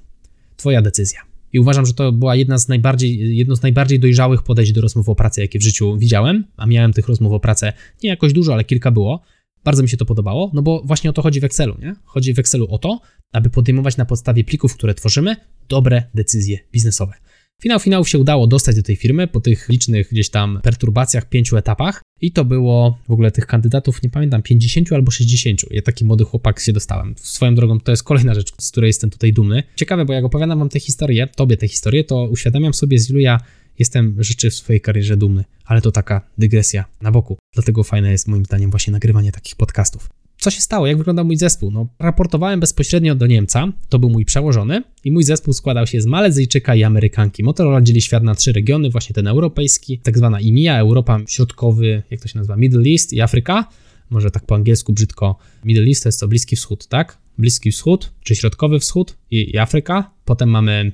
Twoja 0.57 0.81
decyzja. 0.81 1.30
I 1.53 1.59
uważam, 1.59 1.85
że 1.85 1.93
to 1.93 2.11
była 2.11 2.35
jedna 2.35 2.57
z 2.57 2.67
najbardziej, 2.67 3.37
jedno 3.37 3.55
z 3.55 3.61
najbardziej 3.61 3.99
dojrzałych 3.99 4.43
podejść 4.43 4.71
do 4.71 4.81
rozmów 4.81 5.09
o 5.09 5.15
pracę, 5.15 5.41
jakie 5.41 5.59
w 5.59 5.63
życiu 5.63 5.97
widziałem, 5.97 6.43
a 6.57 6.65
miałem 6.65 6.93
tych 6.93 7.07
rozmów 7.07 7.33
o 7.33 7.39
pracę 7.39 7.73
nie 8.03 8.09
jakoś 8.09 8.33
dużo, 8.33 8.53
ale 8.53 8.63
kilka 8.63 8.91
było. 8.91 9.21
Bardzo 9.63 9.83
mi 9.83 9.89
się 9.89 9.97
to 9.97 10.05
podobało, 10.05 10.51
no 10.53 10.61
bo 10.61 10.81
właśnie 10.85 11.09
o 11.09 11.13
to 11.13 11.21
chodzi 11.21 11.39
w 11.39 11.43
Excelu, 11.43 11.77
nie? 11.81 11.95
Chodzi 12.03 12.33
w 12.33 12.39
Excelu 12.39 12.67
o 12.69 12.77
to, 12.77 13.01
aby 13.31 13.49
podejmować 13.49 13.97
na 13.97 14.05
podstawie 14.05 14.43
plików, 14.43 14.73
które 14.73 14.93
tworzymy, 14.93 15.35
dobre 15.69 16.03
decyzje 16.13 16.59
biznesowe. 16.71 17.13
Finał 17.61 17.79
finałów 17.79 18.09
się 18.09 18.19
udało 18.19 18.47
dostać 18.47 18.75
do 18.75 18.83
tej 18.83 18.95
firmy 18.95 19.27
po 19.27 19.39
tych 19.39 19.69
licznych 19.69 20.09
gdzieś 20.11 20.29
tam 20.29 20.59
perturbacjach, 20.63 21.29
pięciu 21.29 21.57
etapach 21.57 22.01
i 22.21 22.31
to 22.31 22.45
było 22.45 22.97
w 23.07 23.11
ogóle 23.11 23.31
tych 23.31 23.45
kandydatów, 23.45 24.03
nie 24.03 24.09
pamiętam, 24.09 24.41
50 24.41 24.93
albo 24.93 25.11
60. 25.11 25.59
Ja 25.71 25.81
taki 25.81 26.05
młody 26.05 26.23
chłopak 26.23 26.59
się 26.59 26.73
dostałem. 26.73 27.15
Swoją 27.17 27.55
drogą 27.55 27.79
to 27.79 27.91
jest 27.91 28.03
kolejna 28.03 28.33
rzecz, 28.33 28.53
z 28.59 28.71
której 28.71 28.87
jestem 28.87 29.09
tutaj 29.09 29.33
dumny. 29.33 29.63
Ciekawe, 29.75 30.05
bo 30.05 30.13
jak 30.13 30.25
opowiadam 30.25 30.59
wam 30.59 30.69
tę 30.69 30.79
historię, 30.79 31.27
tobie 31.35 31.57
tę 31.57 31.67
historię, 31.67 32.03
to 32.03 32.23
uświadamiam 32.23 32.73
sobie, 32.73 32.99
z 32.99 33.09
ilu 33.09 33.19
ja 33.19 33.39
jestem 33.79 34.23
rzeczy 34.23 34.49
w 34.49 34.53
swojej 34.53 34.81
karierze 34.81 35.17
dumny, 35.17 35.43
ale 35.65 35.81
to 35.81 35.91
taka 35.91 36.21
dygresja 36.37 36.85
na 37.01 37.11
boku. 37.11 37.37
Dlatego 37.53 37.83
fajne 37.83 38.11
jest 38.11 38.27
moim 38.27 38.45
zdaniem 38.45 38.71
właśnie 38.71 38.91
nagrywanie 38.91 39.31
takich 39.31 39.55
podcastów. 39.55 40.20
Co 40.41 40.51
się 40.51 40.61
stało? 40.61 40.87
Jak 40.87 40.97
wyglądał 40.97 41.25
mój 41.25 41.37
zespół? 41.37 41.71
No, 41.71 41.87
raportowałem 41.99 42.59
bezpośrednio 42.59 43.15
do 43.15 43.27
Niemca, 43.27 43.67
to 43.89 43.99
był 43.99 44.09
mój 44.09 44.25
przełożony 44.25 44.83
i 45.03 45.11
mój 45.11 45.23
zespół 45.23 45.53
składał 45.53 45.87
się 45.87 46.01
z 46.01 46.05
Malezyjczyka 46.05 46.75
i 46.75 46.83
Amerykanki. 46.83 47.43
Motorola 47.43 47.81
dzieli 47.81 48.01
świat 48.01 48.23
na 48.23 48.35
trzy 48.35 48.51
regiony, 48.51 48.89
właśnie 48.89 49.13
ten 49.13 49.27
europejski, 49.27 49.99
tak 49.99 50.17
zwana 50.17 50.39
IMIA, 50.39 50.77
Europa 50.79 51.19
Środkowy, 51.27 52.03
jak 52.11 52.21
to 52.21 52.27
się 52.27 52.37
nazywa, 52.37 52.55
Middle 52.55 52.91
East 52.91 53.13
i 53.13 53.21
Afryka. 53.21 53.67
Może 54.09 54.31
tak 54.31 54.45
po 54.45 54.55
angielsku 54.55 54.93
brzydko. 54.93 55.37
Middle 55.65 55.85
East 55.85 56.03
to 56.03 56.09
jest 56.09 56.19
to 56.19 56.27
Bliski 56.27 56.55
Wschód, 56.55 56.87
tak? 56.87 57.17
Bliski 57.37 57.71
Wschód, 57.71 58.11
czy 58.23 58.35
Środkowy 58.35 58.79
Wschód 58.79 59.17
i, 59.31 59.51
i 59.55 59.57
Afryka. 59.57 60.11
Potem 60.25 60.49
mamy 60.49 60.91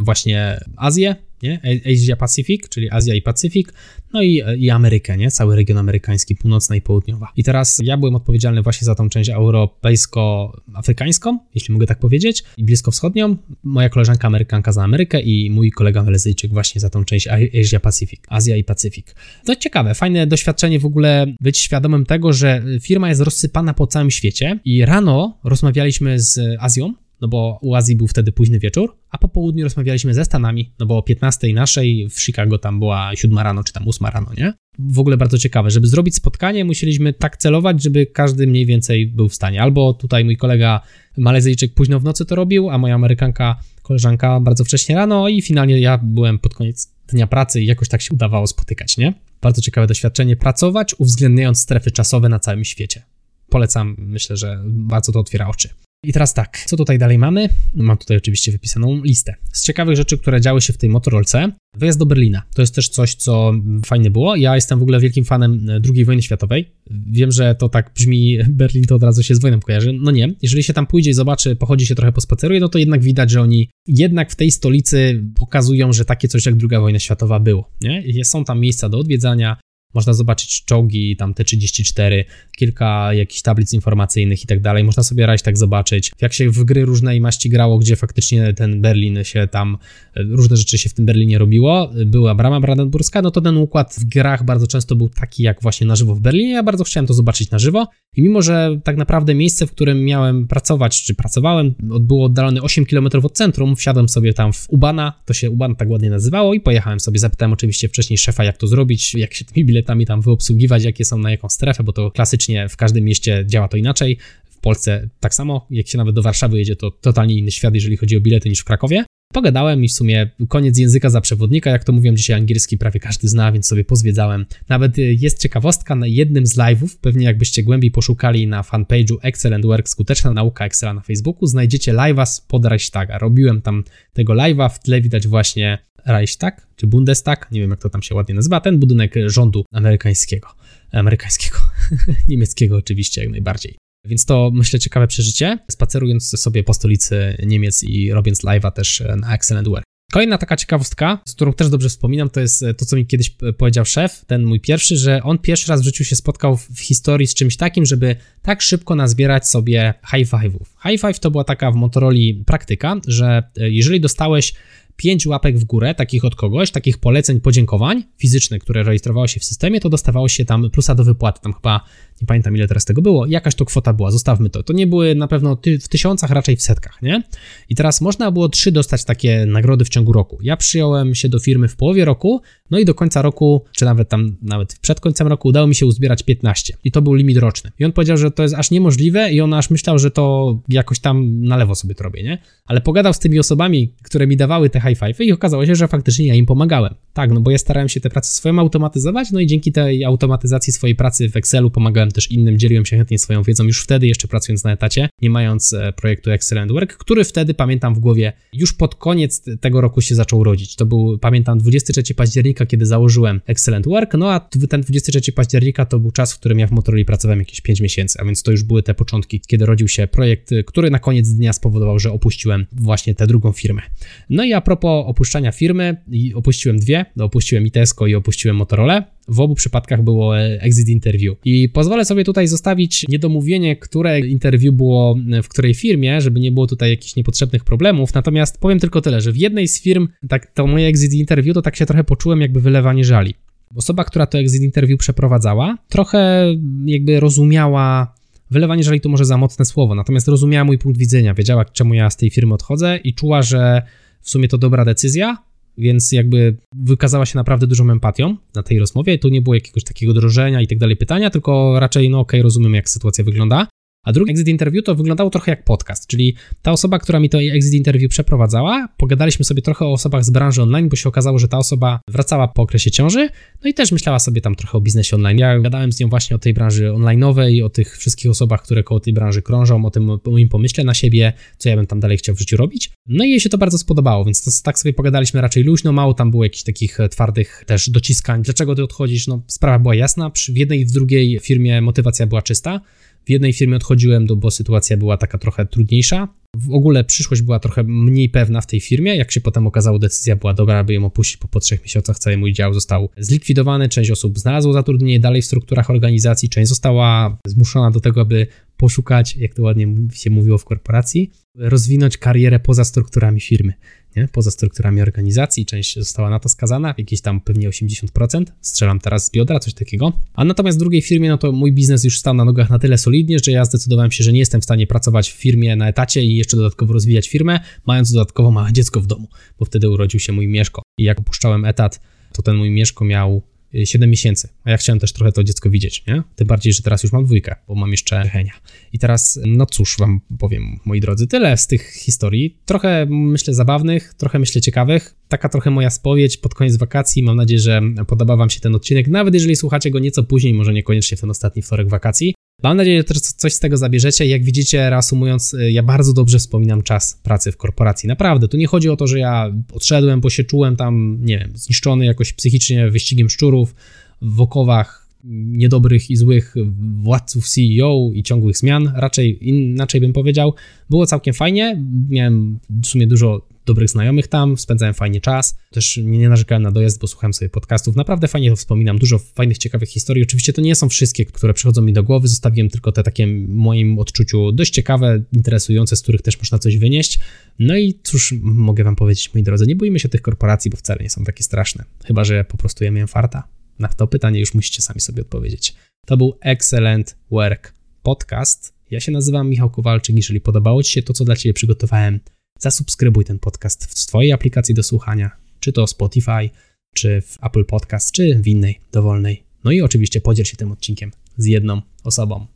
właśnie 0.00 0.60
Azję, 0.76 1.16
nie? 1.42 1.60
Asia 1.86 2.16
Pacific, 2.16 2.68
czyli 2.68 2.90
Azja 2.90 3.14
i 3.14 3.22
Pacyfik, 3.22 3.72
no 4.12 4.22
i, 4.22 4.42
i 4.58 4.70
Amerykę, 4.70 5.16
nie? 5.16 5.30
Cały 5.30 5.56
region 5.56 5.78
amerykański, 5.78 6.36
północna 6.36 6.76
i 6.76 6.80
południowa. 6.80 7.32
I 7.36 7.44
teraz 7.44 7.78
ja 7.82 7.96
byłem 7.96 8.14
odpowiedzialny 8.14 8.62
właśnie 8.62 8.84
za 8.84 8.94
tą 8.94 9.08
część 9.08 9.30
europejsko-afrykańską, 9.30 11.38
jeśli 11.54 11.72
mogę 11.72 11.86
tak 11.86 11.98
powiedzieć, 11.98 12.44
i 12.56 12.64
bliskowschodnią. 12.64 13.36
Moja 13.62 13.88
koleżanka 13.88 14.26
Amerykanka 14.26 14.72
za 14.72 14.82
Amerykę 14.82 15.20
i 15.20 15.50
mój 15.50 15.70
kolega 15.70 16.02
Malezyjczyk 16.02 16.52
właśnie 16.52 16.80
za 16.80 16.90
tą 16.90 17.04
część 17.04 17.28
Asia 17.28 17.80
Pacific, 17.80 18.20
Azja 18.28 18.56
i 18.56 18.64
Pacyfik. 18.64 19.14
To 19.44 19.56
ciekawe, 19.56 19.94
fajne 19.94 20.26
doświadczenie 20.26 20.80
w 20.80 20.86
ogóle 20.86 21.26
być 21.40 21.58
świadomym 21.58 22.06
tego, 22.06 22.32
że 22.32 22.62
firma 22.80 23.08
jest 23.08 23.20
rozsypana 23.20 23.74
po 23.74 23.86
całym 23.86 24.10
świecie 24.10 24.60
i 24.64 24.84
rano 24.84 25.38
rozmawialiśmy 25.44 26.20
z 26.20 26.40
Azją, 26.60 26.94
no 27.22 27.28
bo 27.28 27.58
u 27.62 27.74
Azji 27.74 27.96
był 27.96 28.08
wtedy 28.08 28.32
późny 28.32 28.58
wieczór, 28.58 28.96
a 29.10 29.18
po 29.18 29.28
południu 29.28 29.64
rozmawialiśmy 29.64 30.14
ze 30.14 30.24
Stanami, 30.24 30.72
no 30.78 30.86
bo 30.86 30.98
o 30.98 31.02
15 31.02 31.52
naszej 31.54 32.08
w 32.10 32.20
Chicago 32.20 32.58
tam 32.58 32.78
była 32.78 33.16
7 33.16 33.38
rano, 33.38 33.64
czy 33.64 33.72
tam 33.72 33.88
8 33.88 34.06
rano, 34.06 34.30
nie? 34.38 34.52
W 34.78 34.98
ogóle 34.98 35.16
bardzo 35.16 35.38
ciekawe. 35.38 35.70
Żeby 35.70 35.86
zrobić 35.86 36.14
spotkanie, 36.14 36.64
musieliśmy 36.64 37.12
tak 37.12 37.36
celować, 37.36 37.82
żeby 37.82 38.06
każdy 38.06 38.46
mniej 38.46 38.66
więcej 38.66 39.06
był 39.06 39.28
w 39.28 39.34
stanie. 39.34 39.62
Albo 39.62 39.94
tutaj 39.94 40.24
mój 40.24 40.36
kolega 40.36 40.80
Malezyjczyk 41.16 41.74
późno 41.74 42.00
w 42.00 42.04
nocy 42.04 42.24
to 42.24 42.34
robił, 42.34 42.70
a 42.70 42.78
moja 42.78 42.94
Amerykanka, 42.94 43.60
koleżanka 43.82 44.40
bardzo 44.40 44.64
wcześnie 44.64 44.94
rano 44.94 45.28
i 45.28 45.42
finalnie 45.42 45.80
ja 45.80 45.98
byłem 45.98 46.38
pod 46.38 46.54
koniec 46.54 46.92
dnia 47.08 47.26
pracy 47.26 47.62
i 47.62 47.66
jakoś 47.66 47.88
tak 47.88 48.02
się 48.02 48.14
udawało 48.14 48.46
spotykać, 48.46 48.96
nie? 48.96 49.14
Bardzo 49.42 49.62
ciekawe 49.62 49.86
doświadczenie. 49.86 50.36
Pracować, 50.36 50.94
uwzględniając 50.98 51.60
strefy 51.60 51.90
czasowe 51.90 52.28
na 52.28 52.38
całym 52.38 52.64
świecie. 52.64 53.02
Polecam, 53.48 53.96
myślę, 53.98 54.36
że 54.36 54.62
bardzo 54.66 55.12
to 55.12 55.20
otwiera 55.20 55.48
oczy. 55.48 55.68
I 56.06 56.12
teraz 56.12 56.34
tak, 56.34 56.64
co 56.66 56.76
tutaj 56.76 56.98
dalej 56.98 57.18
mamy? 57.18 57.48
Mam 57.74 57.98
tutaj 57.98 58.16
oczywiście 58.16 58.52
wypisaną 58.52 59.02
listę. 59.02 59.34
Z 59.52 59.64
ciekawych 59.64 59.96
rzeczy, 59.96 60.18
które 60.18 60.40
działy 60.40 60.60
się 60.60 60.72
w 60.72 60.76
tej 60.76 60.90
Motorolce, 60.90 61.52
wyjazd 61.76 61.98
do 61.98 62.06
Berlina. 62.06 62.42
To 62.54 62.62
jest 62.62 62.74
też 62.74 62.88
coś, 62.88 63.14
co 63.14 63.52
fajnie 63.86 64.10
było. 64.10 64.36
Ja 64.36 64.54
jestem 64.54 64.78
w 64.78 64.82
ogóle 64.82 65.00
wielkim 65.00 65.24
fanem 65.24 65.70
e, 65.70 65.80
II 65.94 66.04
wojny 66.04 66.22
światowej. 66.22 66.72
Wiem, 66.90 67.32
że 67.32 67.54
to 67.54 67.68
tak 67.68 67.92
brzmi, 67.94 68.38
Berlin 68.48 68.84
to 68.84 68.94
od 68.94 69.02
razu 69.02 69.22
się 69.22 69.34
z 69.34 69.40
wojną 69.40 69.60
kojarzy. 69.60 69.92
No 69.92 70.10
nie, 70.10 70.34
jeżeli 70.42 70.62
się 70.62 70.72
tam 70.72 70.86
pójdzie 70.86 71.10
i 71.10 71.14
zobaczy, 71.14 71.56
pochodzi 71.56 71.86
się 71.86 71.94
trochę 71.94 72.12
pospaceruje, 72.12 72.60
no 72.60 72.68
to 72.68 72.78
jednak 72.78 73.02
widać, 73.02 73.30
że 73.30 73.40
oni 73.40 73.68
jednak 73.86 74.30
w 74.30 74.36
tej 74.36 74.50
stolicy 74.50 75.24
pokazują, 75.34 75.92
że 75.92 76.04
takie 76.04 76.28
coś 76.28 76.46
jak 76.46 76.54
II 76.54 76.80
wojna 76.80 76.98
światowa 76.98 77.40
było. 77.40 77.70
Nie? 77.82 78.24
Są 78.24 78.44
tam 78.44 78.60
miejsca 78.60 78.88
do 78.88 78.98
odwiedzania, 78.98 79.56
Można 79.94 80.12
zobaczyć 80.12 80.64
czołgi, 80.64 81.16
tam 81.16 81.34
T-34, 81.34 82.24
kilka 82.56 83.14
jakichś 83.14 83.42
tablic 83.42 83.72
informacyjnych 83.72 84.44
i 84.44 84.46
tak 84.46 84.60
dalej. 84.60 84.84
Można 84.84 85.02
sobie 85.02 85.26
rać 85.26 85.42
tak 85.42 85.58
zobaczyć, 85.58 86.12
jak 86.20 86.32
się 86.32 86.50
w 86.50 86.64
gry 86.64 86.84
różnej 86.84 87.20
maści 87.20 87.48
grało, 87.50 87.78
gdzie 87.78 87.96
faktycznie 87.96 88.52
ten 88.52 88.80
Berlin 88.80 89.24
się 89.24 89.48
tam, 89.48 89.78
różne 90.16 90.56
rzeczy 90.56 90.78
się 90.78 90.88
w 90.88 90.94
tym 90.94 91.06
Berlinie 91.06 91.38
robiło. 91.38 91.90
Była 92.06 92.34
brama 92.34 92.60
brandenburska, 92.60 93.22
no 93.22 93.30
to 93.30 93.40
ten 93.40 93.56
układ 93.56 93.94
w 93.98 94.04
grach 94.04 94.44
bardzo 94.44 94.66
często 94.66 94.96
był 94.96 95.08
taki 95.08 95.42
jak 95.42 95.62
właśnie 95.62 95.86
na 95.86 95.96
żywo 95.96 96.14
w 96.14 96.20
Berlinie. 96.20 96.52
Ja 96.52 96.62
bardzo 96.62 96.84
chciałem 96.84 97.06
to 97.06 97.14
zobaczyć 97.14 97.50
na 97.50 97.58
żywo 97.58 97.86
i 98.16 98.22
mimo, 98.22 98.42
że 98.42 98.80
tak 98.84 98.96
naprawdę 98.96 99.34
miejsce, 99.34 99.66
w 99.66 99.70
którym 99.70 100.04
miałem 100.04 100.48
pracować, 100.48 101.02
czy 101.02 101.14
pracowałem, 101.14 101.74
było 101.80 102.24
oddalone 102.24 102.62
8 102.62 102.86
km 102.86 103.08
od 103.22 103.32
centrum, 103.32 103.76
wsiadłem 103.76 104.08
sobie 104.08 104.34
tam 104.34 104.52
w 104.52 104.66
Ubana, 104.70 105.22
to 105.24 105.34
się 105.34 105.50
Uban 105.50 105.76
tak 105.76 105.90
ładnie 105.90 106.10
nazywało 106.10 106.54
i 106.54 106.60
pojechałem 106.60 107.00
sobie. 107.00 107.18
Zapytałem 107.18 107.52
oczywiście 107.52 107.88
wcześniej 107.88 108.18
szefa, 108.18 108.44
jak 108.44 108.56
to 108.56 108.66
zrobić, 108.66 109.14
jak 109.14 109.34
się 109.34 109.44
tymi 109.44 109.64
biletami 109.64 109.81
tam 109.82 110.20
wyobsługiwać, 110.20 110.84
jakie 110.84 111.04
są 111.04 111.18
na 111.18 111.30
jaką 111.30 111.48
strefę, 111.48 111.84
bo 111.84 111.92
to 111.92 112.10
klasycznie 112.10 112.68
w 112.68 112.76
każdym 112.76 113.04
mieście 113.04 113.44
działa 113.46 113.68
to 113.68 113.76
inaczej. 113.76 114.18
W 114.44 114.58
Polsce 114.58 115.08
tak 115.20 115.34
samo, 115.34 115.66
jak 115.70 115.88
się 115.88 115.98
nawet 115.98 116.14
do 116.14 116.22
Warszawy 116.22 116.58
jedzie, 116.58 116.76
to 116.76 116.90
totalnie 116.90 117.34
inny 117.34 117.50
świat, 117.50 117.74
jeżeli 117.74 117.96
chodzi 117.96 118.16
o 118.16 118.20
bilety 118.20 118.48
niż 118.48 118.60
w 118.60 118.64
Krakowie. 118.64 119.04
Pogadałem 119.32 119.84
i 119.84 119.88
w 119.88 119.92
sumie 119.92 120.30
koniec 120.48 120.78
języka 120.78 121.10
za 121.10 121.20
przewodnika, 121.20 121.70
jak 121.70 121.84
to 121.84 121.92
mówią 121.92 122.14
dzisiaj 122.14 122.36
angielski 122.36 122.78
prawie 122.78 123.00
każdy 123.00 123.28
zna, 123.28 123.52
więc 123.52 123.66
sobie 123.66 123.84
pozwiedzałem. 123.84 124.46
Nawet 124.68 124.98
y, 124.98 125.16
jest 125.20 125.42
ciekawostka, 125.42 125.94
na 125.94 126.06
jednym 126.06 126.46
z 126.46 126.56
live'ów, 126.56 126.88
pewnie 127.00 127.24
jakbyście 127.26 127.62
głębiej 127.62 127.90
poszukali 127.90 128.46
na 128.46 128.62
fanpage'u 128.62 129.16
Excellent 129.22 129.66
Work, 129.66 129.88
skuteczna 129.88 130.32
nauka 130.32 130.64
Excela 130.64 130.94
na 130.94 131.00
Facebooku, 131.00 131.46
znajdziecie 131.46 131.92
live'a 131.92 132.26
spod 132.26 132.64
Reichstaga. 132.64 133.18
Robiłem 133.18 133.62
tam 133.62 133.84
tego 134.12 134.32
live'a, 134.32 134.68
w 134.68 134.78
tle 134.78 135.00
widać 135.00 135.26
właśnie 135.26 135.78
Reichstag, 136.06 136.66
czy 136.76 136.86
Bundestag, 136.86 137.50
nie 137.50 137.60
wiem 137.60 137.70
jak 137.70 137.80
to 137.80 137.90
tam 137.90 138.02
się 138.02 138.14
ładnie 138.14 138.34
nazywa, 138.34 138.60
ten 138.60 138.78
budynek 138.78 139.14
rządu 139.26 139.64
amerykańskiego. 139.72 140.48
Amerykańskiego, 140.92 141.58
niemieckiego 142.28 142.76
oczywiście 142.76 143.20
jak 143.20 143.30
najbardziej. 143.30 143.76
Więc 144.06 144.24
to 144.24 144.50
myślę 144.54 144.78
ciekawe 144.78 145.06
przeżycie, 145.06 145.58
spacerując 145.70 146.40
sobie 146.40 146.64
po 146.64 146.74
stolicy 146.74 147.36
Niemiec 147.46 147.82
i 147.82 148.12
robiąc 148.12 148.44
live'a 148.44 148.72
też 148.72 149.02
na 149.16 149.34
Excellent 149.34 149.68
Work. 149.68 149.84
Kolejna 150.12 150.38
taka 150.38 150.56
ciekawostka, 150.56 151.18
z 151.28 151.34
którą 151.34 151.52
też 151.52 151.68
dobrze 151.68 151.88
wspominam, 151.88 152.30
to 152.30 152.40
jest 152.40 152.64
to, 152.78 152.84
co 152.84 152.96
mi 152.96 153.06
kiedyś 153.06 153.36
powiedział 153.58 153.84
szef, 153.84 154.24
ten 154.26 154.44
mój 154.44 154.60
pierwszy, 154.60 154.96
że 154.96 155.22
on 155.22 155.38
pierwszy 155.38 155.68
raz 155.68 155.80
w 155.80 155.84
życiu 155.84 156.04
się 156.04 156.16
spotkał 156.16 156.56
w 156.56 156.80
historii 156.80 157.26
z 157.26 157.34
czymś 157.34 157.56
takim, 157.56 157.86
żeby 157.86 158.16
tak 158.42 158.62
szybko 158.62 158.94
nazbierać 158.94 159.48
sobie 159.48 159.94
high 160.10 160.28
five'ów. 160.28 160.64
High 160.88 161.00
five 161.00 161.20
to 161.20 161.30
była 161.30 161.44
taka 161.44 161.70
w 161.70 161.74
Motorola 161.74 162.16
praktyka, 162.46 162.96
że 163.06 163.42
e, 163.56 163.70
jeżeli 163.70 164.00
dostałeś 164.00 164.54
pięć 164.96 165.26
łapek 165.26 165.58
w 165.58 165.64
górę, 165.64 165.94
takich 165.94 166.24
od 166.24 166.34
kogoś, 166.34 166.70
takich 166.70 166.98
poleceń, 166.98 167.40
podziękowań 167.40 168.04
fizycznych, 168.18 168.62
które 168.62 168.82
rejestrowało 168.82 169.26
się 169.26 169.40
w 169.40 169.44
systemie, 169.44 169.80
to 169.80 169.88
dostawało 169.88 170.28
się 170.28 170.44
tam 170.44 170.70
plusa 170.70 170.94
do 170.94 171.04
wypłaty. 171.04 171.40
Tam 171.42 171.52
chyba, 171.52 171.80
nie 172.20 172.26
pamiętam 172.26 172.56
ile 172.56 172.68
teraz 172.68 172.84
tego 172.84 173.02
było, 173.02 173.26
jakaś 173.26 173.54
to 173.54 173.64
kwota 173.64 173.92
była, 173.92 174.10
zostawmy 174.10 174.50
to. 174.50 174.62
To 174.62 174.72
nie 174.72 174.86
były 174.86 175.14
na 175.14 175.28
pewno 175.28 175.56
ty, 175.56 175.78
w 175.78 175.88
tysiącach, 175.88 176.30
raczej 176.30 176.56
w 176.56 176.62
setkach, 176.62 177.02
nie? 177.02 177.22
I 177.68 177.74
teraz 177.74 178.00
można 178.00 178.30
było 178.30 178.48
trzy 178.48 178.72
dostać 178.72 179.04
takie 179.04 179.46
nagrody 179.46 179.84
w 179.84 179.88
ciągu 179.88 180.12
roku. 180.12 180.38
Ja 180.42 180.56
przyjąłem 180.56 181.14
się 181.14 181.28
do 181.28 181.38
firmy 181.38 181.68
w 181.68 181.76
połowie 181.76 182.04
roku, 182.04 182.40
no 182.72 182.78
i 182.78 182.84
do 182.84 182.94
końca 182.94 183.22
roku, 183.22 183.64
czy 183.72 183.84
nawet 183.84 184.08
tam, 184.08 184.36
nawet 184.42 184.78
przed 184.78 185.00
końcem 185.00 185.28
roku 185.28 185.48
udało 185.48 185.66
mi 185.66 185.74
się 185.74 185.86
uzbierać 185.86 186.22
15 186.22 186.76
i 186.84 186.92
to 186.92 187.02
był 187.02 187.14
limit 187.14 187.38
roczny. 187.38 187.70
I 187.78 187.84
on 187.84 187.92
powiedział, 187.92 188.16
że 188.16 188.30
to 188.30 188.42
jest 188.42 188.54
aż 188.54 188.70
niemożliwe 188.70 189.32
i 189.32 189.40
on 189.40 189.54
aż 189.54 189.70
myślał, 189.70 189.98
że 189.98 190.10
to 190.10 190.58
jakoś 190.68 191.00
tam 191.00 191.42
na 191.42 191.56
lewo 191.56 191.74
sobie 191.74 191.94
to 191.94 192.04
robię, 192.04 192.22
nie? 192.22 192.38
Ale 192.66 192.80
pogadał 192.80 193.12
z 193.12 193.18
tymi 193.18 193.38
osobami, 193.38 193.92
które 194.02 194.26
mi 194.26 194.36
dawały 194.36 194.70
te 194.70 194.80
high 194.80 194.98
five 194.98 195.20
i 195.20 195.32
okazało 195.32 195.66
się, 195.66 195.74
że 195.74 195.88
faktycznie 195.88 196.26
ja 196.26 196.34
im 196.34 196.46
pomagałem. 196.46 196.94
Tak, 197.12 197.30
no 197.32 197.40
bo 197.40 197.50
ja 197.50 197.58
starałem 197.58 197.88
się 197.88 198.00
tę 198.00 198.10
pracę 198.10 198.32
swoją 198.32 198.58
automatyzować, 198.58 199.30
no 199.30 199.40
i 199.40 199.46
dzięki 199.46 199.72
tej 199.72 200.04
automatyzacji 200.04 200.72
swojej 200.72 200.96
pracy 200.96 201.28
w 201.28 201.36
Excelu 201.36 201.70
pomagałem 201.70 202.10
też 202.10 202.30
innym, 202.30 202.58
dzieliłem 202.58 202.86
się 202.86 202.96
chętnie 202.96 203.18
swoją 203.18 203.42
wiedzą 203.42 203.64
już 203.64 203.82
wtedy, 203.82 204.06
jeszcze 204.06 204.28
pracując 204.28 204.64
na 204.64 204.72
etacie, 204.72 205.08
nie 205.22 205.30
mając 205.30 205.72
e, 205.72 205.92
projektu 205.92 206.30
Excellent 206.30 206.72
Work, 206.72 206.96
który 206.96 207.24
wtedy, 207.24 207.54
pamiętam 207.54 207.94
w 207.94 207.98
głowie, 207.98 208.32
już 208.52 208.72
pod 208.72 208.94
koniec 208.94 209.44
tego 209.60 209.80
roku 209.80 210.00
się 210.00 210.14
zaczął 210.14 210.44
rodzić. 210.44 210.76
To 210.76 210.86
był, 210.86 211.18
pamiętam, 211.18 211.58
23 211.58 212.14
października, 212.14 212.61
kiedy 212.66 212.86
założyłem 212.86 213.40
Excellent 213.46 213.86
Work, 213.86 214.14
no 214.14 214.32
a 214.32 214.40
ten 214.68 214.80
23 214.80 215.32
października 215.32 215.86
to 215.86 215.98
był 215.98 216.10
czas, 216.10 216.32
w 216.32 216.38
którym 216.38 216.58
ja 216.58 216.66
w 216.66 216.70
Motorola 216.70 217.04
pracowałem 217.04 217.38
jakieś 217.38 217.60
5 217.60 217.80
miesięcy, 217.80 218.18
a 218.20 218.24
więc 218.24 218.42
to 218.42 218.50
już 218.50 218.62
były 218.62 218.82
te 218.82 218.94
początki, 218.94 219.40
kiedy 219.46 219.66
rodził 219.66 219.88
się 219.88 220.06
projekt, 220.06 220.50
który 220.66 220.90
na 220.90 220.98
koniec 220.98 221.28
dnia 221.28 221.52
spowodował, 221.52 221.98
że 221.98 222.12
opuściłem 222.12 222.66
właśnie 222.72 223.14
tę 223.14 223.26
drugą 223.26 223.52
firmę. 223.52 223.82
No 224.30 224.44
i 224.44 224.52
a 224.52 224.60
propos 224.60 225.04
opuszczania 225.06 225.52
firmy, 225.52 225.96
opuściłem 226.34 226.78
dwie, 226.78 227.06
no 227.16 227.24
opuściłem 227.24 227.66
Itesco 227.66 228.06
i 228.06 228.14
opuściłem 228.14 228.56
Motorola. 228.56 229.04
W 229.28 229.40
obu 229.40 229.54
przypadkach 229.54 230.02
było 230.02 230.38
e, 230.38 230.60
exit 230.60 230.88
interview. 230.88 231.36
I 231.44 231.68
pozwolę 231.68 232.04
sobie 232.04 232.24
tutaj 232.24 232.48
zostawić 232.48 233.08
niedomówienie, 233.08 233.76
które 233.76 234.20
interview 234.20 234.74
było 234.74 235.16
w 235.42 235.48
której 235.48 235.74
firmie, 235.74 236.20
żeby 236.20 236.40
nie 236.40 236.52
było 236.52 236.66
tutaj 236.66 236.90
jakichś 236.90 237.16
niepotrzebnych 237.16 237.64
problemów. 237.64 238.14
Natomiast 238.14 238.60
powiem 238.60 238.78
tylko 238.78 239.00
tyle, 239.00 239.20
że 239.20 239.32
w 239.32 239.36
jednej 239.36 239.68
z 239.68 239.82
firm, 239.82 240.08
tak 240.28 240.46
to 240.54 240.66
moje 240.66 240.86
exit 240.86 241.12
interview, 241.12 241.54
to 241.54 241.62
tak 241.62 241.76
się 241.76 241.86
trochę 241.86 242.04
poczułem, 242.04 242.40
jakby 242.40 242.60
wylewanie 242.60 243.04
żali. 243.04 243.34
Osoba, 243.76 244.04
która 244.04 244.26
to 244.26 244.38
exit 244.38 244.62
interview 244.62 244.98
przeprowadzała, 244.98 245.78
trochę 245.88 246.46
jakby 246.86 247.20
rozumiała 247.20 248.14
wylewanie 248.50 248.82
żali 248.82 249.00
to 249.00 249.08
może 249.08 249.24
za 249.24 249.36
mocne 249.36 249.64
słowo, 249.64 249.94
natomiast 249.94 250.28
rozumiała 250.28 250.64
mój 250.64 250.78
punkt 250.78 250.98
widzenia, 250.98 251.34
wiedziała, 251.34 251.64
czemu 251.64 251.94
ja 251.94 252.10
z 252.10 252.16
tej 252.16 252.30
firmy 252.30 252.54
odchodzę 252.54 252.96
i 252.96 253.14
czuła, 253.14 253.42
że 253.42 253.82
w 254.20 254.30
sumie 254.30 254.48
to 254.48 254.58
dobra 254.58 254.84
decyzja, 254.84 255.38
więc 255.78 256.12
jakby 256.12 256.56
wykazała 256.74 257.26
się 257.26 257.38
naprawdę 257.38 257.66
dużą 257.66 257.90
empatią 257.90 258.36
na 258.54 258.62
tej 258.62 258.78
rozmowie. 258.78 259.18
Tu 259.18 259.28
nie 259.28 259.42
było 259.42 259.54
jakiegoś 259.54 259.84
takiego 259.84 260.14
drożenia 260.14 260.60
i 260.60 260.66
tak 260.66 260.78
dalej 260.78 260.96
pytania, 260.96 261.30
tylko 261.30 261.80
raczej, 261.80 262.10
no 262.10 262.20
okej, 262.20 262.40
okay, 262.40 262.42
rozumiem, 262.42 262.74
jak 262.74 262.88
sytuacja 262.88 263.24
wygląda. 263.24 263.66
A 264.04 264.12
drugi 264.12 264.30
exit 264.32 264.48
interview 264.48 264.84
to 264.84 264.94
wyglądało 264.94 265.30
trochę 265.30 265.52
jak 265.52 265.64
podcast, 265.64 266.06
czyli 266.06 266.36
ta 266.62 266.72
osoba, 266.72 266.98
która 266.98 267.20
mi 267.20 267.28
to 267.28 267.38
exit 267.38 267.74
interview 267.74 268.10
przeprowadzała, 268.10 268.88
pogadaliśmy 268.96 269.44
sobie 269.44 269.62
trochę 269.62 269.84
o 269.84 269.92
osobach 269.92 270.24
z 270.24 270.30
branży 270.30 270.62
online, 270.62 270.88
bo 270.88 270.96
się 270.96 271.08
okazało, 271.08 271.38
że 271.38 271.48
ta 271.48 271.58
osoba 271.58 272.00
wracała 272.08 272.48
po 272.48 272.62
okresie 272.62 272.90
ciąży, 272.90 273.28
no 273.64 273.70
i 273.70 273.74
też 273.74 273.92
myślała 273.92 274.18
sobie 274.18 274.40
tam 274.40 274.54
trochę 274.54 274.78
o 274.78 274.80
biznesie 274.80 275.16
online. 275.16 275.38
Ja 275.38 275.58
gadałem 275.58 275.92
z 275.92 276.00
nią 276.00 276.08
właśnie 276.08 276.36
o 276.36 276.38
tej 276.38 276.54
branży 276.54 276.88
online'owej, 276.88 277.64
o 277.64 277.68
tych 277.68 277.98
wszystkich 277.98 278.30
osobach, 278.30 278.62
które 278.62 278.82
koło 278.82 279.00
tej 279.00 279.12
branży 279.12 279.42
krążą, 279.42 279.84
o 279.84 279.90
tym 279.90 280.10
moim 280.26 280.48
pomyśle 280.48 280.84
na 280.84 280.94
siebie, 280.94 281.32
co 281.58 281.68
ja 281.68 281.76
bym 281.76 281.86
tam 281.86 282.00
dalej 282.00 282.18
chciał 282.18 282.34
w 282.34 282.38
życiu 282.38 282.56
robić. 282.56 282.90
No 283.08 283.24
i 283.24 283.30
jej 283.30 283.40
się 283.40 283.48
to 283.48 283.58
bardzo 283.58 283.78
spodobało, 283.78 284.24
więc 284.24 284.44
to, 284.44 284.50
tak 284.64 284.78
sobie 284.78 284.92
pogadaliśmy 284.92 285.40
raczej 285.40 285.62
luźno, 285.64 285.92
mało 285.92 286.14
tam 286.14 286.30
było 286.30 286.44
jakichś 286.44 286.62
takich 286.62 286.98
twardych 287.10 287.64
też 287.66 287.90
dociskań. 287.90 288.42
Dlaczego 288.42 288.74
ty 288.74 288.84
odchodzisz? 288.84 289.26
No 289.26 289.42
sprawa 289.46 289.78
była 289.78 289.94
jasna, 289.94 290.30
w 290.48 290.56
jednej 290.56 290.80
i 290.80 290.86
w 290.86 290.90
drugiej 290.90 291.38
firmie 291.42 291.80
motywacja 291.80 292.26
była 292.26 292.42
czysta. 292.42 292.80
W 293.24 293.30
jednej 293.30 293.52
firmie 293.52 293.76
odchodziłem, 293.76 294.26
bo 294.36 294.50
sytuacja 294.50 294.96
była 294.96 295.16
taka 295.16 295.38
trochę 295.38 295.66
trudniejsza. 295.66 296.28
W 296.56 296.70
ogóle 296.70 297.04
przyszłość 297.04 297.42
była 297.42 297.58
trochę 297.58 297.82
mniej 297.82 298.28
pewna 298.28 298.60
w 298.60 298.66
tej 298.66 298.80
firmie. 298.80 299.16
Jak 299.16 299.32
się 299.32 299.40
potem 299.40 299.66
okazało, 299.66 299.98
decyzja 299.98 300.36
była 300.36 300.54
dobra, 300.54 300.78
aby 300.78 300.94
ją 300.94 301.04
opuścić, 301.04 301.36
po, 301.36 301.48
po 301.48 301.60
trzech 301.60 301.82
miesiącach 301.82 302.18
cały 302.18 302.36
mój 302.36 302.52
dział 302.52 302.74
został 302.74 303.08
zlikwidowany. 303.16 303.88
Część 303.88 304.10
osób 304.10 304.38
znalazło 304.38 304.72
zatrudnienie 304.72 305.20
dalej 305.20 305.42
w 305.42 305.44
strukturach 305.44 305.90
organizacji, 305.90 306.48
część 306.48 306.68
została 306.68 307.38
zmuszona 307.46 307.90
do 307.90 308.00
tego, 308.00 308.20
aby 308.20 308.46
poszukać, 308.76 309.36
jak 309.36 309.54
to 309.54 309.62
ładnie 309.62 309.86
się 310.12 310.30
mówiło 310.30 310.58
w 310.58 310.64
korporacji, 310.64 311.30
rozwinąć 311.54 312.16
karierę 312.16 312.60
poza 312.60 312.84
strukturami 312.84 313.40
firmy 313.40 313.72
nie? 314.16 314.28
poza 314.32 314.50
strukturami 314.50 315.02
organizacji, 315.02 315.66
część 315.66 315.94
została 315.94 316.30
na 316.30 316.38
to 316.38 316.48
skazana, 316.48 316.94
jakieś 316.98 317.20
tam 317.20 317.40
pewnie 317.40 317.68
80%, 317.68 318.44
strzelam 318.60 319.00
teraz 319.00 319.26
z 319.26 319.30
biodra, 319.30 319.58
coś 319.58 319.74
takiego. 319.74 320.12
A 320.34 320.44
natomiast 320.44 320.78
w 320.78 320.80
drugiej 320.80 321.02
firmie, 321.02 321.28
no 321.28 321.38
to 321.38 321.52
mój 321.52 321.72
biznes 321.72 322.04
już 322.04 322.18
stał 322.18 322.34
na 322.34 322.44
nogach 322.44 322.70
na 322.70 322.78
tyle 322.78 322.98
solidnie, 322.98 323.38
że 323.38 323.52
ja 323.52 323.64
zdecydowałem 323.64 324.12
się, 324.12 324.24
że 324.24 324.32
nie 324.32 324.38
jestem 324.38 324.60
w 324.60 324.64
stanie 324.64 324.86
pracować 324.86 325.32
w 325.32 325.34
firmie 325.34 325.76
na 325.76 325.88
etacie 325.88 326.24
i 326.24 326.36
jeszcze 326.36 326.56
dodatkowo 326.56 326.92
rozwijać 326.92 327.28
firmę, 327.28 327.60
mając 327.86 328.12
dodatkowo 328.12 328.50
małe 328.50 328.72
dziecko 328.72 329.00
w 329.00 329.06
domu, 329.06 329.28
bo 329.58 329.64
wtedy 329.64 329.90
urodził 329.90 330.20
się 330.20 330.32
mój 330.32 330.48
Mieszko. 330.48 330.82
I 330.98 331.04
jak 331.04 331.20
opuszczałem 331.20 331.64
etat, 331.64 332.00
to 332.32 332.42
ten 332.42 332.56
mój 332.56 332.70
Mieszko 332.70 333.04
miał 333.04 333.42
7 333.84 334.10
miesięcy, 334.10 334.48
a 334.64 334.70
ja 334.70 334.76
chciałem 334.76 335.00
też 335.00 335.12
trochę 335.12 335.32
to 335.32 335.44
dziecko 335.44 335.70
widzieć, 335.70 336.06
nie? 336.06 336.22
Tym 336.36 336.46
bardziej, 336.46 336.72
że 336.72 336.82
teraz 336.82 337.02
już 337.02 337.12
mam 337.12 337.24
dwójkę, 337.24 337.56
bo 337.68 337.74
mam 337.74 337.90
jeszcze 337.90 338.28
Henia. 338.28 338.52
I 338.92 338.98
teraz, 338.98 339.40
no 339.46 339.66
cóż, 339.66 339.96
wam 339.98 340.20
powiem, 340.38 340.78
moi 340.84 341.00
drodzy, 341.00 341.26
tyle 341.26 341.56
z 341.56 341.66
tych 341.66 341.92
historii. 341.92 342.58
Trochę, 342.64 343.06
myślę, 343.10 343.54
zabawnych, 343.54 344.14
trochę, 344.14 344.38
myślę, 344.38 344.60
ciekawych. 344.60 345.14
Taka 345.28 345.48
trochę 345.48 345.70
moja 345.70 345.90
spowiedź 345.90 346.36
pod 346.36 346.54
koniec 346.54 346.76
wakacji. 346.76 347.22
Mam 347.22 347.36
nadzieję, 347.36 347.60
że 347.60 347.82
podoba 348.06 348.36
wam 348.36 348.50
się 348.50 348.60
ten 348.60 348.74
odcinek, 348.74 349.08
nawet 349.08 349.34
jeżeli 349.34 349.56
słuchacie 349.56 349.90
go 349.90 349.98
nieco 349.98 350.24
później, 350.24 350.54
może 350.54 350.72
niekoniecznie 350.72 351.16
w 351.16 351.20
ten 351.20 351.30
ostatni 351.30 351.62
wtorek 351.62 351.88
wakacji. 351.88 352.34
Mam 352.62 352.76
nadzieję, 352.76 353.04
że 353.10 353.20
coś 353.20 353.52
z 353.52 353.58
tego 353.58 353.76
zabierzecie. 353.76 354.26
Jak 354.26 354.44
widzicie, 354.44 354.90
reasumując, 354.90 355.54
y, 355.54 355.72
ja 355.72 355.82
bardzo 355.82 356.12
dobrze 356.12 356.38
wspominam 356.38 356.82
czas 356.82 357.20
pracy 357.22 357.52
w 357.52 357.56
korporacji. 357.56 358.08
Naprawdę, 358.08 358.48
tu 358.48 358.56
nie 358.56 358.66
chodzi 358.66 358.88
o 358.88 358.96
to, 358.96 359.06
że 359.06 359.18
ja 359.18 359.52
odszedłem, 359.72 360.20
bo 360.20 360.30
się 360.30 360.44
czułem 360.44 360.76
tam, 360.76 361.18
nie 361.20 361.38
wiem, 361.38 361.52
zniszczony 361.54 362.04
jakoś 362.04 362.32
psychicznie 362.32 362.90
wyścigiem 362.90 363.30
szczurów 363.30 363.74
w 364.22 364.40
okowach 364.40 365.02
niedobrych 365.24 366.10
i 366.10 366.16
złych 366.16 366.54
władców 367.02 367.48
CEO 367.48 368.10
i 368.14 368.22
ciągłych 368.22 368.56
zmian. 368.56 368.92
Raczej 368.96 369.48
inaczej 369.48 370.00
bym 370.00 370.12
powiedział. 370.12 370.54
Było 370.90 371.06
całkiem 371.06 371.34
fajnie. 371.34 371.82
Miałem 372.08 372.58
w 372.82 372.86
sumie 372.86 373.06
dużo 373.06 373.46
dobrych 373.66 373.88
znajomych 373.88 374.26
tam, 374.26 374.58
spędzałem 374.58 374.94
fajnie 374.94 375.20
czas. 375.20 375.56
Też 375.70 376.00
nie 376.02 376.28
narzekałem 376.28 376.62
na 376.62 376.70
dojazd, 376.70 377.00
bo 377.00 377.06
słuchałem 377.06 377.34
sobie 377.34 377.48
podcastów. 377.48 377.96
Naprawdę 377.96 378.28
fajnie 378.28 378.50
to 378.50 378.56
wspominam. 378.56 378.98
Dużo 378.98 379.18
fajnych, 379.18 379.58
ciekawych 379.58 379.88
historii. 379.88 380.22
Oczywiście 380.22 380.52
to 380.52 380.60
nie 380.60 380.74
są 380.74 380.88
wszystkie, 380.88 381.26
które 381.26 381.54
przychodzą 381.54 381.82
mi 381.82 381.92
do 381.92 382.02
głowy. 382.02 382.28
Zostawiłem 382.28 382.70
tylko 382.70 382.92
te 382.92 383.02
takie 383.02 383.26
w 383.26 383.48
moim 383.48 383.98
odczuciu 383.98 384.52
dość 384.52 384.74
ciekawe, 384.74 385.22
interesujące, 385.32 385.96
z 385.96 386.02
których 386.02 386.22
też 386.22 386.38
można 386.38 386.58
coś 386.58 386.76
wynieść. 386.76 387.18
No 387.58 387.76
i 387.76 387.98
cóż 388.02 388.34
mogę 388.42 388.84
wam 388.84 388.96
powiedzieć, 388.96 389.34
moi 389.34 389.42
drodzy, 389.42 389.66
nie 389.66 389.76
bójmy 389.76 389.98
się 389.98 390.08
tych 390.08 390.22
korporacji, 390.22 390.70
bo 390.70 390.76
wcale 390.76 391.02
nie 391.02 391.10
są 391.10 391.24
takie 391.24 391.44
straszne. 391.44 391.84
Chyba, 392.04 392.24
że 392.24 392.44
po 392.44 392.56
prostu 392.56 392.84
ja 392.84 392.90
miałem 392.90 393.08
farta. 393.08 393.48
Na 393.78 393.88
to 393.88 394.06
pytanie 394.06 394.40
już 394.40 394.54
musicie 394.54 394.82
sami 394.82 395.00
sobie 395.00 395.22
odpowiedzieć. 395.22 395.74
To 396.06 396.16
był 396.16 396.38
Excellent 396.40 397.16
Work 397.30 397.74
Podcast. 398.02 398.74
Ja 398.90 399.00
się 399.00 399.12
nazywam 399.12 399.48
Michał 399.48 399.70
Kowalczyk. 399.70 400.16
Jeżeli 400.16 400.40
podobało 400.40 400.82
Ci 400.82 400.92
się 400.92 401.02
to, 401.02 401.12
co 401.12 401.24
dla 401.24 401.36
Ciebie 401.36 401.54
przygotowałem, 401.54 402.20
zasubskrybuj 402.62 403.24
ten 403.24 403.38
podcast 403.38 403.86
w 403.86 403.98
swojej 403.98 404.32
aplikacji 404.32 404.74
do 404.74 404.82
słuchania, 404.82 405.30
czy 405.60 405.72
to 405.72 405.86
Spotify, 405.86 406.50
czy 406.94 407.20
w 407.20 407.38
Apple 407.44 407.64
Podcast, 407.64 408.12
czy 408.12 408.34
w 408.34 408.48
innej 408.48 408.80
dowolnej. 408.92 409.42
No 409.64 409.70
i 409.70 409.80
oczywiście 409.80 410.20
podziel 410.20 410.44
się 410.44 410.56
tym 410.56 410.72
odcinkiem 410.72 411.12
z 411.36 411.46
jedną 411.46 411.82
osobą. 412.04 412.46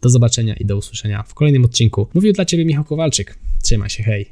Do 0.00 0.08
zobaczenia 0.10 0.54
i 0.54 0.64
do 0.64 0.76
usłyszenia 0.76 1.22
w 1.22 1.34
kolejnym 1.34 1.64
odcinku. 1.64 2.08
Mówił 2.14 2.32
dla 2.32 2.44
Ciebie 2.44 2.64
Michał 2.64 2.84
Kowalczyk. 2.84 3.38
Trzymaj 3.62 3.90
się, 3.90 4.02
hej. 4.02 4.30